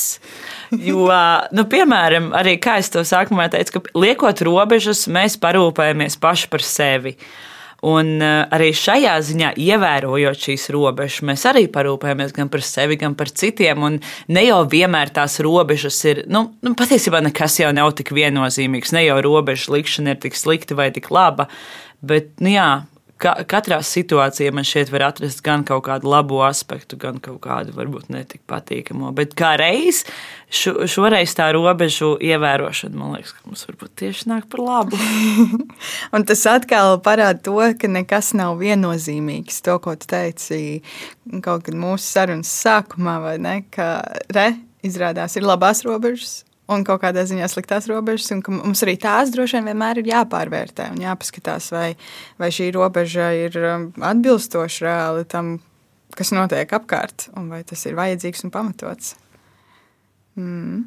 Jo, 0.70 1.10
nu, 1.56 1.66
piemēram, 1.68 2.30
arī 2.38 2.56
kā 2.62 2.78
es 2.80 2.88
to 2.94 3.04
sākumā 3.04 3.50
teicu, 3.52 3.76
ka 3.76 4.00
liekot 4.06 4.40
robežas, 4.46 5.04
mēs 5.10 5.36
parūpējamies 5.42 6.16
paši 6.22 6.50
par 6.54 6.64
sevi. 6.64 7.18
Uh, 7.18 7.52
Un 7.84 8.14
uh, 8.22 8.46
arī 8.56 8.70
šajā 8.76 9.12
ziņā, 9.26 9.52
ievērojot 9.60 10.40
šīs 10.46 10.70
robežas, 10.72 11.20
mēs 11.28 11.44
arī 11.50 11.66
parūpējamies 11.72 12.32
gan 12.36 12.48
par 12.52 12.64
sevi, 12.64 12.96
gan 13.00 13.16
par 13.18 13.28
citiem. 13.28 13.84
Un 13.84 13.98
ne 14.32 14.44
jau 14.46 14.62
vienmēr 14.72 15.12
tās 15.16 15.36
robežas 15.44 15.98
ir, 16.08 16.24
nu, 16.32 16.46
nu 16.64 16.72
patiesībā 16.78 17.20
nekas 17.26 17.60
jau 17.60 17.72
nav 17.76 17.92
tik 17.98 18.14
viennozīmīgs. 18.16 18.94
Ne 18.96 19.04
jau 19.06 19.20
robežu 19.26 19.76
likšana 19.76 20.16
ir 20.16 20.22
tik 20.24 20.38
slikta 20.38 20.78
vai 20.78 20.88
tik 20.94 21.10
laba. 21.12 21.50
Bet, 22.06 22.32
nu 22.40 22.54
jā, 22.54 22.70
ka, 23.20 23.32
katrā 23.48 23.78
situācijā 23.84 24.52
man 24.54 24.66
šeit 24.66 24.90
var 24.92 25.08
atrast 25.08 25.42
gan 25.44 25.64
kaut 25.66 25.84
kādu 25.88 26.10
labu 26.10 26.40
aspektu, 26.46 26.98
gan 27.00 27.18
kaut 27.22 27.40
kādu 27.44 27.74
varbūt 27.76 28.10
netik 28.12 28.42
patīkamo. 28.50 29.12
Bet 29.16 29.34
kā 29.38 29.54
reiz 29.60 30.02
šo, 30.48 30.86
šoreiz 30.90 31.34
tā 31.36 31.48
robežu 31.56 32.14
ievērošana, 32.22 32.96
man 32.98 33.16
liekas, 33.16 33.34
ka 33.36 33.48
mums 33.48 33.66
varbūt 33.68 33.94
tieši 34.02 34.30
nāk 34.32 34.48
par 34.52 34.64
labu. 34.64 35.00
Un 36.14 36.26
tas 36.28 36.46
atkal 36.50 36.98
parāda 37.04 37.42
to, 37.48 37.58
ka 37.80 37.90
nekas 37.90 38.32
nav 38.38 38.60
viennozīmīgs. 38.62 39.62
To, 39.66 39.78
ko 39.82 39.96
tu 39.98 40.10
teici 40.10 40.62
kaut 41.44 41.66
kad 41.66 41.76
mūsu 41.76 42.06
sarunas 42.06 42.52
sākumā, 42.64 43.18
vai 43.24 43.36
ne? 43.42 43.58
Ka 43.72 44.00
re, 44.34 44.52
izrādās 44.86 45.36
ir 45.38 45.46
labās 45.46 45.84
robežas 45.86 46.45
un 46.72 46.82
kaut 46.86 47.02
kādā 47.04 47.22
ziņā 47.26 47.46
sliktās 47.50 47.86
robežas, 47.90 48.32
un 48.34 48.42
ka 48.44 48.54
mums 48.54 48.82
arī 48.84 48.96
tās 49.00 49.30
droši 49.34 49.58
vien 49.58 49.70
vienmēr 49.70 50.00
ir 50.02 50.10
jāpārvērtē 50.10 50.90
un 50.94 51.04
jāpaskatās, 51.04 51.70
vai, 51.74 51.88
vai 52.42 52.50
šī 52.54 52.72
robeža 52.74 53.30
ir 53.38 53.58
um, 53.62 53.86
atbilstoša 54.02 54.86
reāli 54.86 55.26
tam, 55.30 55.56
kas 56.16 56.34
notiek 56.34 56.74
apkārt, 56.78 57.28
un 57.38 57.48
vai 57.54 57.62
tas 57.66 57.86
ir 57.86 57.96
vajadzīgs 57.98 58.46
un 58.46 58.54
pamatots. 58.54 59.14
Mm. 60.36 60.84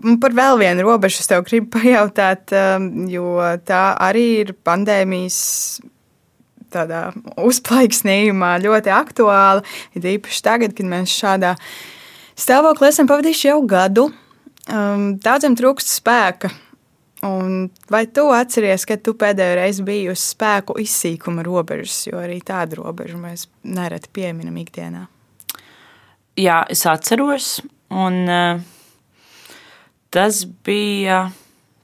Un 0.00 0.18
par 0.22 0.34
vēl 0.38 0.60
vienu 0.60 0.86
robežu 0.86 1.24
es 1.24 1.30
tev 1.30 1.42
gribu 1.48 1.72
pajautāt, 1.78 2.54
um, 2.54 2.90
jo 3.10 3.38
tā 3.66 3.84
arī 3.98 4.26
ir 4.44 4.54
pandēmijas 4.66 5.40
tādā 6.70 7.08
uzplaiksnījumā 7.42 8.54
ļoti 8.62 8.92
aktuāla. 8.94 9.64
Ir 9.98 10.12
īpaši 10.14 10.44
tagad, 10.46 10.76
kad 10.78 10.86
mēs 10.86 11.10
šādā 11.10 11.56
stāvoklī 12.38 12.92
esam 12.92 13.10
pavadījuši 13.10 13.48
jau 13.50 13.62
gadu 13.66 14.12
um, 14.72 15.06
daudziem 15.22 15.56
trūkst 15.58 15.98
spēka. 16.00 16.50
Un 17.26 17.66
vai 17.92 18.06
tu 18.08 18.30
atceries, 18.32 18.86
kad 18.88 19.02
tu 19.04 19.12
pēdējo 19.20 19.56
reizi 19.58 19.84
biji 19.84 20.08
uz 20.08 20.22
spēku 20.32 20.78
izsīkuma 20.80 21.44
robežas, 21.44 22.06
jo 22.08 22.16
arī 22.16 22.38
tādu 22.40 22.80
robežu 22.80 23.20
mēs 23.20 23.44
nereti 23.60 24.08
pieminam 24.16 24.56
ikdienā? 24.62 25.04
Jā, 26.40 26.62
es 26.72 26.86
atceros, 26.88 27.58
un 27.92 28.22
uh, 28.24 28.62
tas 30.08 30.46
bija 30.64 31.26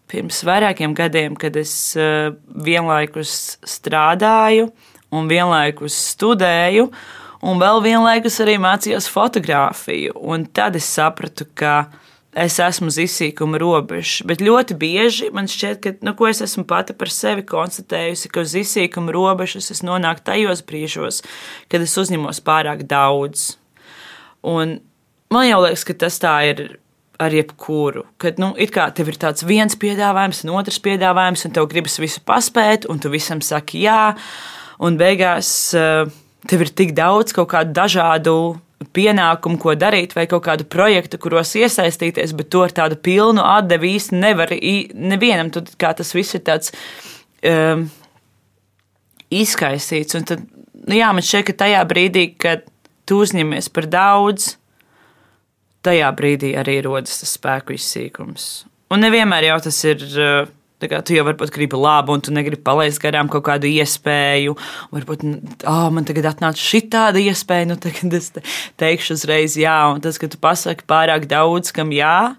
pirms 0.08 0.40
vairākiem 0.46 0.94
gadiem, 0.96 1.36
kad 1.36 1.58
es 1.60 1.74
uh, 2.00 2.32
vienlaikus 2.64 3.58
strādāju 3.66 4.70
un 5.12 5.28
vienlaikus 5.28 5.98
studēju, 6.14 6.88
un 7.44 7.60
vēl 7.60 7.82
vienlaikus 7.84 8.40
arī 8.40 8.56
mācījos 8.62 9.10
fotografiju. 9.12 10.16
Un 10.16 10.46
tad 10.48 10.78
es 10.78 10.88
sapratu, 10.96 11.44
ka 11.52 11.90
es 12.36 12.58
esmu 12.60 12.90
uz 12.92 12.98
izsīkuma 13.00 13.58
robežas. 13.60 14.20
Bet 14.28 14.44
ļoti 14.44 14.76
bieži 14.78 15.30
man 15.34 15.48
šķiet, 15.50 15.78
ka 15.82 15.94
nu, 16.04 16.14
es 16.28 16.42
esmu 16.44 16.66
pati 16.68 16.96
par 16.96 17.10
sevi 17.12 17.44
konstatējusi, 17.48 18.30
ka 18.32 18.44
uz 18.44 18.56
izsīkuma 18.60 19.14
robežas 19.14 19.70
es 19.72 19.82
nonāku 19.86 20.24
tajos 20.26 20.62
brīžos, 20.66 21.22
kad 21.72 21.84
es 21.84 21.96
uzņemos 21.96 22.42
pārāk 22.44 22.84
daudz. 22.90 23.54
Un 24.46 24.78
man 25.32 25.48
jau 25.48 25.62
liekas, 25.64 25.86
ka 25.88 25.96
tas 26.04 26.20
tā 26.22 26.36
ir 26.50 26.66
ar 27.16 27.32
jebkuru. 27.32 28.04
Kad 28.20 28.40
nu, 28.42 28.52
tev 28.52 29.08
ir 29.08 29.16
tāds 29.16 29.46
viens 29.46 29.72
piedāvājums, 29.80 30.44
un 30.44 30.52
otrs 30.58 30.78
piedāvājums, 30.84 31.46
un 31.48 31.56
tev 31.56 31.70
gribas 31.72 31.96
visu 32.02 32.20
paspēt, 32.20 32.84
un 32.92 33.00
tu 33.00 33.08
visam 33.12 33.40
saki 33.40 33.86
jā, 33.86 34.12
un 34.84 34.98
beigās 35.00 35.48
uh, 35.72 36.04
tev 36.46 36.66
ir 36.66 36.72
tik 36.76 36.92
daudz 36.96 37.32
kaut 37.36 37.48
kādu 37.54 37.72
dažādu 37.76 38.36
pienākumu, 38.96 39.58
ko 39.60 39.74
darīt, 39.78 40.12
vai 40.16 40.26
kaut 40.30 40.44
kādu 40.46 40.66
projektu, 40.68 41.18
kuros 41.20 41.54
iesaistīties, 41.56 42.34
bet 42.36 42.50
to 42.52 42.64
ar 42.66 42.74
tādu 42.76 42.98
pilnu 43.00 43.44
atdevi 43.44 43.94
īsti 43.96 44.18
nevar 44.18 44.52
nevienam. 44.52 45.52
Tad 45.54 45.72
tas 45.80 46.12
viss 46.16 46.36
ir 46.36 46.44
tāds 46.46 46.74
um, 47.40 47.86
izkaisīts. 49.32 50.18
Un 50.18 50.28
tad, 50.28 50.44
nu 50.86 50.98
jā, 50.98 51.08
man 51.16 51.24
šķiet, 51.24 51.48
ka 51.48 51.56
tajā 51.64 51.82
brīdī, 51.88 52.28
kad 52.40 52.66
tu 53.08 53.22
uzņemies 53.24 53.70
par 53.72 53.88
daudz, 53.90 54.54
tajā 55.86 56.10
brīdī 56.18 56.52
arī 56.58 56.80
rodas 56.84 57.22
tas 57.22 57.36
spēku 57.38 57.76
izsīkums. 57.78 58.66
Un 58.92 59.02
nevienmēr 59.02 59.50
jau 59.50 59.58
tas 59.66 59.82
ir. 59.88 60.06
Uh, 60.14 60.54
tu 60.80 61.16
jau 61.16 61.24
varbūt 61.26 61.52
gribi 61.54 61.78
labu, 61.80 62.14
un 62.16 62.22
tu 62.24 62.34
negribi 62.34 62.62
palaist 62.64 63.00
garām 63.02 63.30
kaut 63.32 63.46
kādu 63.48 63.68
iespēju. 63.70 64.56
Varbūt, 64.92 65.24
oh, 65.68 65.86
man 65.94 66.08
tagad 66.08 66.28
atnāca 66.32 66.60
šī 66.60 66.82
tāda 66.92 67.22
iespēja, 67.22 67.70
nu 67.70 67.78
tagad 67.80 68.16
es 68.18 68.30
te, 68.34 68.44
teikšu 68.80 69.16
uzreiz 69.16 69.56
jā. 69.60 69.76
Un 69.94 70.02
tas, 70.04 70.20
ka 70.20 70.28
tu 70.28 70.40
pasaki 70.42 70.86
pārāk 70.88 71.28
daudz, 71.30 71.72
kam 71.76 71.94
jā, 71.96 72.36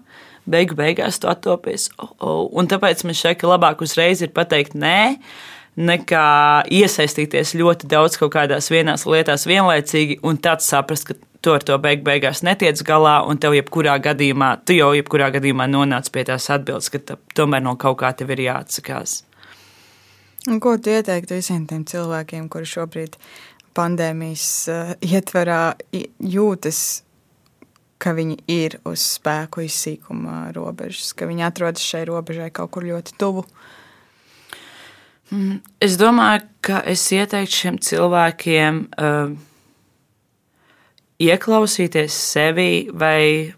beigu 0.48 0.78
beigās 0.78 1.18
tu 1.18 1.30
attopies. 1.30 1.90
Oh, 1.98 2.14
oh. 2.18 2.42
Un 2.54 2.70
tāpēc 2.70 3.04
man 3.08 3.18
ka 3.18 3.50
labāk 3.50 3.82
uzreiz 3.84 4.22
ir 4.22 4.34
pateikt 4.36 4.78
nē 4.78 5.18
nekā 5.78 6.66
iesaistīties 6.74 7.54
ļoti 7.58 7.88
daudz 7.90 8.18
kaut 8.18 8.32
kādās 8.34 8.70
vienās 8.72 9.06
lietās 9.06 9.46
vienlaicīgi 9.46 10.18
un 10.26 10.40
tad 10.42 10.64
saprast, 10.64 11.06
ka 11.06 11.16
tu 11.44 11.54
ar 11.54 11.62
to 11.62 11.76
beig 11.78 12.02
beigās 12.06 12.42
netiec 12.46 12.80
galā, 12.86 13.20
un 13.28 13.38
tev 13.38 13.54
jebkurā 13.54 13.98
gadījumā, 14.02 14.56
tu 14.66 14.74
jau 14.74 14.90
jebkurā 14.96 15.30
gadījumā 15.36 15.68
nonāc 15.70 16.10
pie 16.14 16.26
tās 16.26 16.48
atbildes, 16.50 16.90
ka 16.90 17.18
tomēr 17.38 17.62
no 17.62 17.76
kaut 17.78 18.00
kā 18.02 18.10
tev 18.18 18.34
ir 18.34 18.42
jāatsakās. 18.48 19.22
Un 20.48 20.58
ko 20.64 20.74
tu 20.82 20.90
ieteiktu 20.90 21.38
visiem 21.38 21.66
tiem 21.70 21.84
cilvēkiem, 21.86 22.48
kuri 22.50 22.66
šobrīd 22.66 23.18
pandēmijas 23.78 24.48
uh, 24.72 24.94
ietverā 25.04 25.76
jūtas, 26.18 27.04
ka 28.02 28.14
viņi 28.14 28.38
ir 28.50 28.78
uz 28.86 29.02
spēku 29.18 29.62
izsīkuma 29.66 30.48
robežas, 30.56 31.12
ka 31.14 31.26
viņi 31.30 31.46
atrodas 31.46 31.86
šai 31.86 32.04
robežai 32.08 32.50
kaut 32.54 32.72
kur 32.74 32.86
ļoti 32.86 33.14
tuvu? 33.18 33.44
Mm, 33.44 33.77
es 35.84 35.96
domāju, 36.00 36.46
ka 36.64 36.80
es 36.88 37.04
ieteiktu 37.12 37.60
šiem 37.60 37.78
cilvēkiem 37.84 38.80
uh, 38.96 39.34
ieklausīties 41.20 42.14
sevi 42.32 42.88
vai 42.94 43.54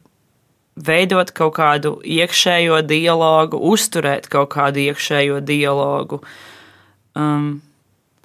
veidot 0.81 1.33
kaut 1.37 1.55
kādu 1.59 1.99
iekšējo 2.07 2.81
dialogu, 2.89 3.61
uzturēt 3.73 4.29
kaut 4.33 4.53
kādu 4.55 4.83
iekšējo 4.87 5.41
dialogu, 5.45 6.21
um, 7.19 7.61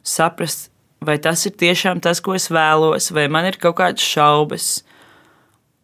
saprast, 0.05 0.69
vai 1.05 1.17
tas 1.21 1.45
ir 1.45 1.55
tiešām 1.59 2.01
tas, 2.01 2.21
ko 2.23 2.37
es 2.37 2.47
vēlos, 2.53 3.11
vai 3.13 3.27
man 3.31 3.49
ir 3.49 3.59
kaut 3.61 3.77
kādas 3.81 4.05
šaubas. 4.05 4.69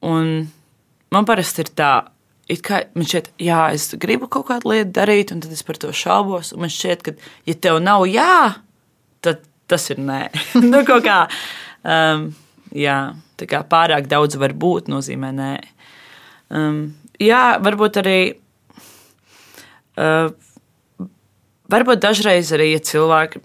Un 0.02 0.48
man 1.14 1.28
parasti 1.28 1.66
ir 1.66 1.74
tā, 1.78 1.94
it 2.52 2.62
kā 2.66 2.84
man 2.98 3.08
šķiet, 3.08 3.32
jā, 3.42 3.64
es 3.76 3.90
gribu 4.02 4.28
kaut 4.32 4.50
kādu 4.52 4.74
lietu 4.74 4.94
darīt, 5.00 5.34
un 5.34 5.42
tad 5.44 5.56
es 5.56 5.64
par 5.66 5.80
to 5.82 5.94
šaubos. 5.96 6.54
Man 6.60 6.72
šķiet, 6.74 7.08
ka, 7.08 7.16
ja 7.48 7.58
tev 7.58 7.80
nav 7.84 8.06
jā, 8.12 8.38
tad 9.24 9.44
tas 9.72 9.90
ir 9.94 10.02
nē. 10.04 10.24
nu, 10.72 10.86
kaut 10.88 11.08
kā. 11.08 11.20
Um, 11.82 12.32
jā 12.76 13.02
kā 13.50 13.62
pārāk 13.68 14.10
daudz 14.12 14.38
var 14.42 14.54
būt, 14.54 14.90
nozīmē 14.92 15.32
nē. 15.36 15.52
Um, 16.52 16.82
jā, 17.22 17.58
varbūt 17.64 18.02
arī. 18.02 18.20
Uh, 20.00 20.32
varbūt 21.72 22.04
dažreiz 22.04 22.52
arī 22.56 22.74
ja 22.74 22.84
cilvēki. 22.84 23.44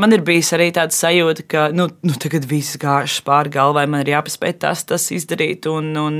Man 0.00 0.14
ir 0.16 0.22
bijis 0.24 0.48
arī 0.56 0.70
tāda 0.72 0.94
sajūta, 0.96 1.44
ka 1.50 1.62
nu, 1.76 1.84
nu, 2.06 2.14
tagad 2.20 2.46
viss 2.48 2.78
gāžas 2.80 3.18
pāri 3.26 3.52
galvai, 3.52 3.84
man 3.90 4.00
ir 4.04 4.14
jāpaspēj 4.14 4.54
tas, 4.62 4.84
tas 4.88 5.10
izdarīt, 5.12 5.68
un, 5.68 5.90
un 6.00 6.16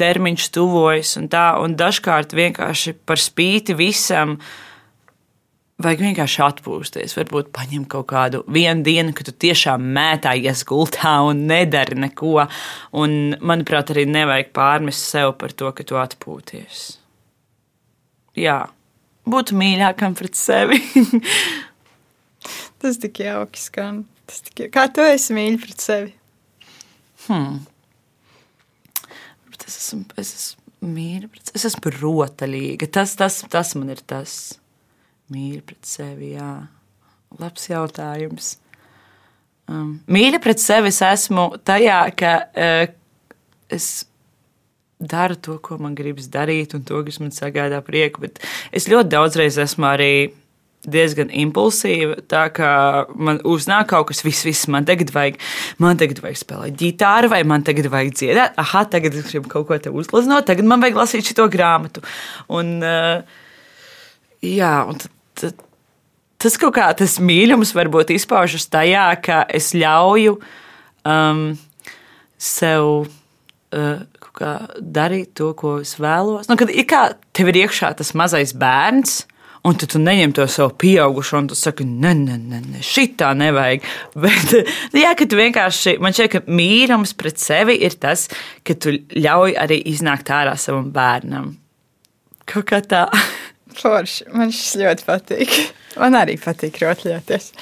termiņš 0.00 0.46
tuvojas. 0.54 1.12
Un, 1.20 1.26
tā, 1.32 1.50
un 1.60 1.76
dažkārt 1.76 2.32
vienkārši 2.38 2.94
par 3.08 3.20
spīti 3.20 3.76
visam 3.76 4.38
vajag 5.82 6.06
vienkārši 6.06 6.42
atpūsties. 6.46 7.18
Varbūt 7.18 7.52
paņem 7.54 7.84
kaut 7.90 8.08
kādu 8.14 8.42
vienu 8.48 8.86
dienu, 8.86 9.12
kad 9.12 9.28
tu 9.28 9.36
tiešām 9.46 9.84
mētājies 9.98 10.64
gultā 10.68 11.18
un 11.28 11.44
nedari 11.50 12.00
neko. 12.06 12.48
Un, 12.96 13.18
manuprāt, 13.44 13.92
arī 13.92 14.08
nevajag 14.08 14.54
pārmest 14.56 15.04
sev 15.12 15.36
par 15.42 15.52
to, 15.52 15.70
ka 15.76 15.84
tu 15.84 16.00
atpūties. 16.00 16.86
Jā, 18.38 18.62
būt 19.28 19.52
mīļākam 19.52 20.16
pret 20.16 20.38
sevi. 20.38 20.80
Tas 22.82 23.00
tik 23.02 23.24
jauki 23.24 23.60
skan. 23.62 24.04
Tas 24.28 24.44
tik... 24.46 24.68
Kā 24.74 24.86
tu 24.92 25.02
esi 25.02 25.34
mīļš 25.34 25.58
pret 25.64 25.84
sevi? 25.84 26.14
Hmm. 27.26 27.58
Es 29.68 29.76
esmu, 29.76 30.04
es 30.16 30.30
esmu 30.32 30.92
mīļa, 30.94 31.28
es 31.52 31.66
esmu 31.68 31.90
rotaļīga. 31.98 32.88
Tas, 32.94 33.12
tas, 33.18 33.42
tas 33.52 33.74
man 33.76 33.92
ir 33.92 34.00
tas 34.08 34.32
mīļa 35.34 35.64
pret 35.66 35.88
sevi. 35.88 36.32
Jā. 36.38 36.52
Labs 37.38 37.68
jautājums. 37.68 38.54
Um, 39.68 39.98
mīļa 40.08 40.40
pret 40.40 40.62
sevi 40.62 40.88
es 40.88 41.02
esmu 41.04 41.50
tajā, 41.68 41.98
ka 42.16 42.32
uh, 42.48 42.86
es 43.68 43.90
daru 44.98 45.36
to, 45.36 45.58
ko 45.62 45.76
man 45.82 45.92
gribas 45.98 46.30
darīt, 46.32 46.72
un 46.74 46.86
to, 46.88 47.02
kas 47.04 47.20
man 47.20 47.34
sagādā 47.34 47.82
prieku. 47.84 48.24
Bet 48.24 48.40
es 48.72 48.88
ļoti 48.88 49.12
daudzreiz 49.12 49.60
esmu 49.60 49.90
arī 49.90 50.12
diezgan 50.92 51.32
impulsīva. 51.34 52.18
Tā 52.30 52.46
kā 52.54 52.72
man 53.14 53.40
uznāk 53.48 53.90
kaut 53.92 54.10
kas, 54.10 54.22
viss, 54.26 54.46
viss 54.46 54.68
man 54.72 54.88
tagad 54.88 55.12
vajag, 55.14 55.38
man 55.82 56.00
tagad 56.00 56.22
vajag 56.24 56.40
spēlēt 56.42 56.78
ģitāru, 56.80 57.30
vai 57.32 57.42
man 57.48 57.66
tagad 57.66 57.90
vajag 57.92 58.14
dziedāt. 58.16 58.58
Ah, 58.60 58.74
tagad 58.88 59.16
es 59.18 59.30
gribu 59.30 59.52
kaut 59.52 59.68
ko 59.68 59.78
te 59.82 59.92
uzlaznot, 59.92 60.48
tagad 60.48 60.68
man 60.68 60.84
vajag 60.84 60.98
lasīt 61.02 61.30
šo 61.32 61.48
grāmatu. 61.52 62.04
Un, 62.54 62.78
uh, 62.82 63.22
jā, 64.44 64.74
un 64.88 65.00
tad 65.38 65.64
tas 66.38 66.58
kaut 66.60 66.76
kā 66.76 66.86
tas 66.96 67.18
mīlestības 67.22 67.74
varbūt 67.76 68.12
izpaužas 68.14 68.68
tajā, 68.70 69.08
ka 69.22 69.42
es 69.54 69.72
ļauju 69.74 70.36
um, 71.08 71.48
sev 72.38 73.08
uh, 73.74 74.04
darīt 74.78 75.34
to, 75.38 75.52
ko 75.58 75.78
es 75.82 75.96
vēlos. 75.98 76.46
Nu, 76.50 76.56
kad 76.58 76.70
ir 76.70 76.86
kā 76.88 77.02
tev 77.36 77.50
ir 77.50 77.64
iekšā 77.64 77.92
tas 77.98 78.14
mazais 78.18 78.54
bērns. 78.54 79.24
Un 79.68 79.76
tad 79.76 79.90
tu 79.92 80.00
neņem 80.00 80.32
to 80.36 80.46
savu 80.48 80.72
pieaugušo, 80.80 81.42
un 81.42 81.48
tu 81.50 81.56
saki, 81.58 81.84
nē, 81.84 82.14
nē, 82.16 82.36
nē, 82.40 82.60
nē 82.72 82.82
šitā 82.84 83.34
nevajag. 83.36 83.84
Bet, 84.24 84.54
jā, 84.96 85.10
ka 85.18 85.26
tu 85.28 85.36
vienkārši, 85.36 85.98
man 86.00 86.16
šķiet, 86.16 86.30
ka 86.32 86.40
mīlestības 86.48 87.12
pret 87.20 87.42
sevi 87.42 87.76
ir 87.84 87.98
tas, 88.00 88.28
ka 88.64 88.76
tu 88.80 88.96
ļauj 88.96 89.58
arī 89.60 89.82
iznākt 89.92 90.32
ārā 90.32 90.54
savam 90.60 90.88
bērnam. 90.94 91.52
Kaut 92.48 92.70
kā 92.70 92.80
tā. 92.80 93.04
Forši. 93.78 94.30
Man 94.32 94.54
šis 94.54 94.78
ļoti 94.80 95.06
patīk. 95.06 95.58
Man 96.00 96.16
arī 96.16 96.38
patīk 96.40 96.80
rotļoties. 96.80 97.52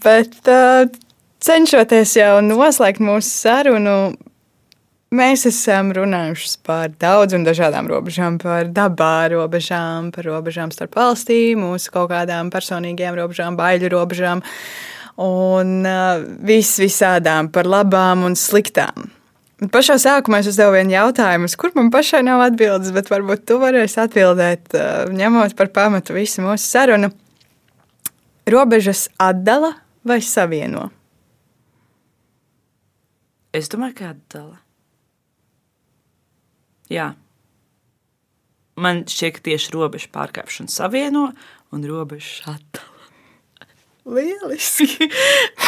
Bet 0.00 0.48
uh, 0.48 0.88
cenšoties 1.44 2.16
jau 2.16 2.32
noslēgt 2.46 3.04
mūsu 3.04 3.28
sarunu, 3.28 3.96
mēs 5.14 5.46
esam 5.50 5.90
runājuši 5.96 6.56
par 6.66 6.94
daudzām 7.00 7.44
dažādām 7.46 7.90
robežām, 7.90 8.38
par 8.42 8.70
dabā 8.74 9.30
robežām, 9.32 10.10
par 10.14 10.28
robežām 10.30 10.72
starp 10.74 10.98
valstīm, 10.98 11.64
mūsu 11.64 11.92
kaut 11.94 12.10
kādām 12.12 12.52
personīgajām 12.54 13.18
robežām, 13.18 13.58
baiļu 13.58 13.92
robežām 13.94 14.44
un 15.20 15.72
uh, 15.84 16.20
vis 16.46 16.76
visādām 16.80 17.50
par 17.52 17.68
labām 17.68 18.24
un 18.28 18.38
sliktām. 18.38 19.10
Pašā 19.60 19.98
sākumā 20.00 20.38
es 20.40 20.46
uzdevu 20.48 20.72
vienu 20.72 20.94
jautājumu, 20.94 21.50
uz 21.50 21.54
kur 21.60 21.74
man 21.76 21.90
pašai 21.92 22.22
nav 22.24 22.40
atbildes, 22.46 22.94
bet 22.96 23.10
varbūt 23.12 23.42
tu 23.44 23.58
varēsi 23.60 23.98
atbildēt, 24.06 24.72
ņemot 25.12 25.52
par 25.58 25.68
pamatu 25.74 26.16
visu 26.16 26.40
mūsu 26.40 26.64
sarunu. 26.64 27.10
Robežas 28.48 29.10
atdala 29.20 29.74
vai 30.08 30.22
savieno? 30.24 30.88
Es 33.52 33.68
domāju, 33.68 33.98
ka 34.00 34.14
atdala. 34.14 34.56
Jā. 36.90 37.12
Man 38.80 39.04
šķiet, 39.10 39.36
ka 39.36 39.44
tieši 39.50 39.74
robežu 39.74 40.10
pārkāpšana 40.14 40.72
savieno 40.72 41.30
un 41.74 41.84
robežu 41.86 42.46
atdala. 42.50 43.08
Lieliski! 44.16 45.10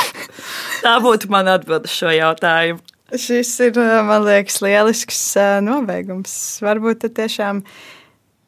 Tā 0.84 0.96
būtu 1.02 1.30
mana 1.32 1.58
atbilde 1.58 1.90
šo 1.92 2.10
jautājumu. 2.14 2.82
Šis 3.12 3.50
ir, 3.60 3.76
man 4.08 4.24
liekas, 4.24 4.62
lielisks 4.64 5.20
nobeigums. 5.60 6.32
Varbūt 6.64 7.04
tiešām 7.12 7.60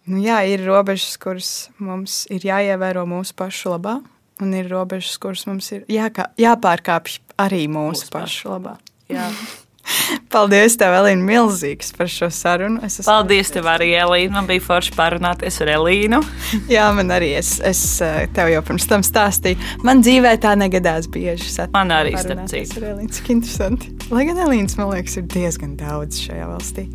nu 0.08 0.22
jā, 0.24 0.38
ir 0.48 0.64
robežas, 0.64 1.18
kuras 1.20 1.50
mums 1.76 2.22
ir 2.32 2.46
jāievēro 2.48 3.04
mūsu 3.08 3.36
pašu 3.36 3.74
labā, 3.74 3.98
un 4.40 4.56
ir 4.56 4.70
robežas, 4.72 5.18
kuras 5.20 5.44
mums 5.50 5.68
ir 5.76 5.84
jākā, 5.92 6.30
jāpārkāpj 6.40 7.20
arī 7.44 7.66
mūsu, 7.68 8.06
mūsu 8.06 8.14
pašu 8.16 8.54
labā. 8.56 8.78
Jā. 9.12 9.28
Paldies, 10.34 10.76
tev, 10.80 10.94
Elīna, 10.96 11.24
milzīgs 11.24 11.92
par 11.96 12.08
šo 12.10 12.28
sarunu. 12.32 12.80
Es 12.86 12.98
esmu... 12.98 13.08
Paldies, 13.10 13.50
tev 13.54 13.68
arī, 13.70 13.90
Elīna. 14.00 14.38
Man 14.38 14.48
bija 14.48 14.64
forši 14.64 14.94
parunāties 14.96 15.60
ar 15.64 15.72
Elīnu. 15.76 16.20
Jā, 16.74 16.88
man 16.96 17.12
arī. 17.14 17.34
Es, 17.40 17.56
es 17.64 17.82
eh, 18.04 18.24
tev 18.34 18.52
jau 18.52 18.62
pirms 18.66 18.88
tam 18.90 19.04
stāstīju. 19.06 19.60
Man 19.86 20.02
dzīvē 20.04 20.36
tā 20.42 20.54
negadās 20.58 21.08
bieži. 21.12 21.50
Man 21.74 21.92
arī 21.94 22.16
starp 22.18 22.46
citu. 22.50 22.82
Cik 23.14 23.34
interesanti. 23.36 23.92
Lai 24.14 24.26
gan 24.28 24.40
Elīnas, 24.46 24.78
man 24.80 24.92
liekas, 24.94 25.18
ir 25.20 25.28
diezgan 25.34 25.76
daudz 25.80 26.22
šajā 26.24 26.48
valstī. 26.50 26.88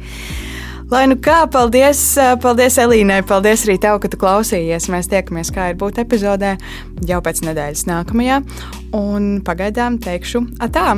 Lai 0.89 1.03
nu 1.05 1.19
kā, 1.21 1.43
paldies, 1.53 2.01
eh, 2.17 2.31
paldies 2.41 2.79
Elīnai, 2.81 3.21
paldies 3.29 3.67
arī 3.67 3.77
tev, 3.81 3.99
ka 4.01 4.09
tu 4.09 4.17
klausījies. 4.17 4.89
Mēs 4.89 5.11
tiekamies 5.11 5.53
kā 5.53 5.69
ir 5.69 5.77
būt 5.77 6.01
epizodē 6.01 6.55
jau 7.05 7.21
pēc 7.21 7.43
nedēļas 7.45 7.85
nākamajā. 7.91 8.41
Un 8.97 9.35
pagaidām 9.45 10.01
teikšu 10.01 10.47
atā! 10.65 10.97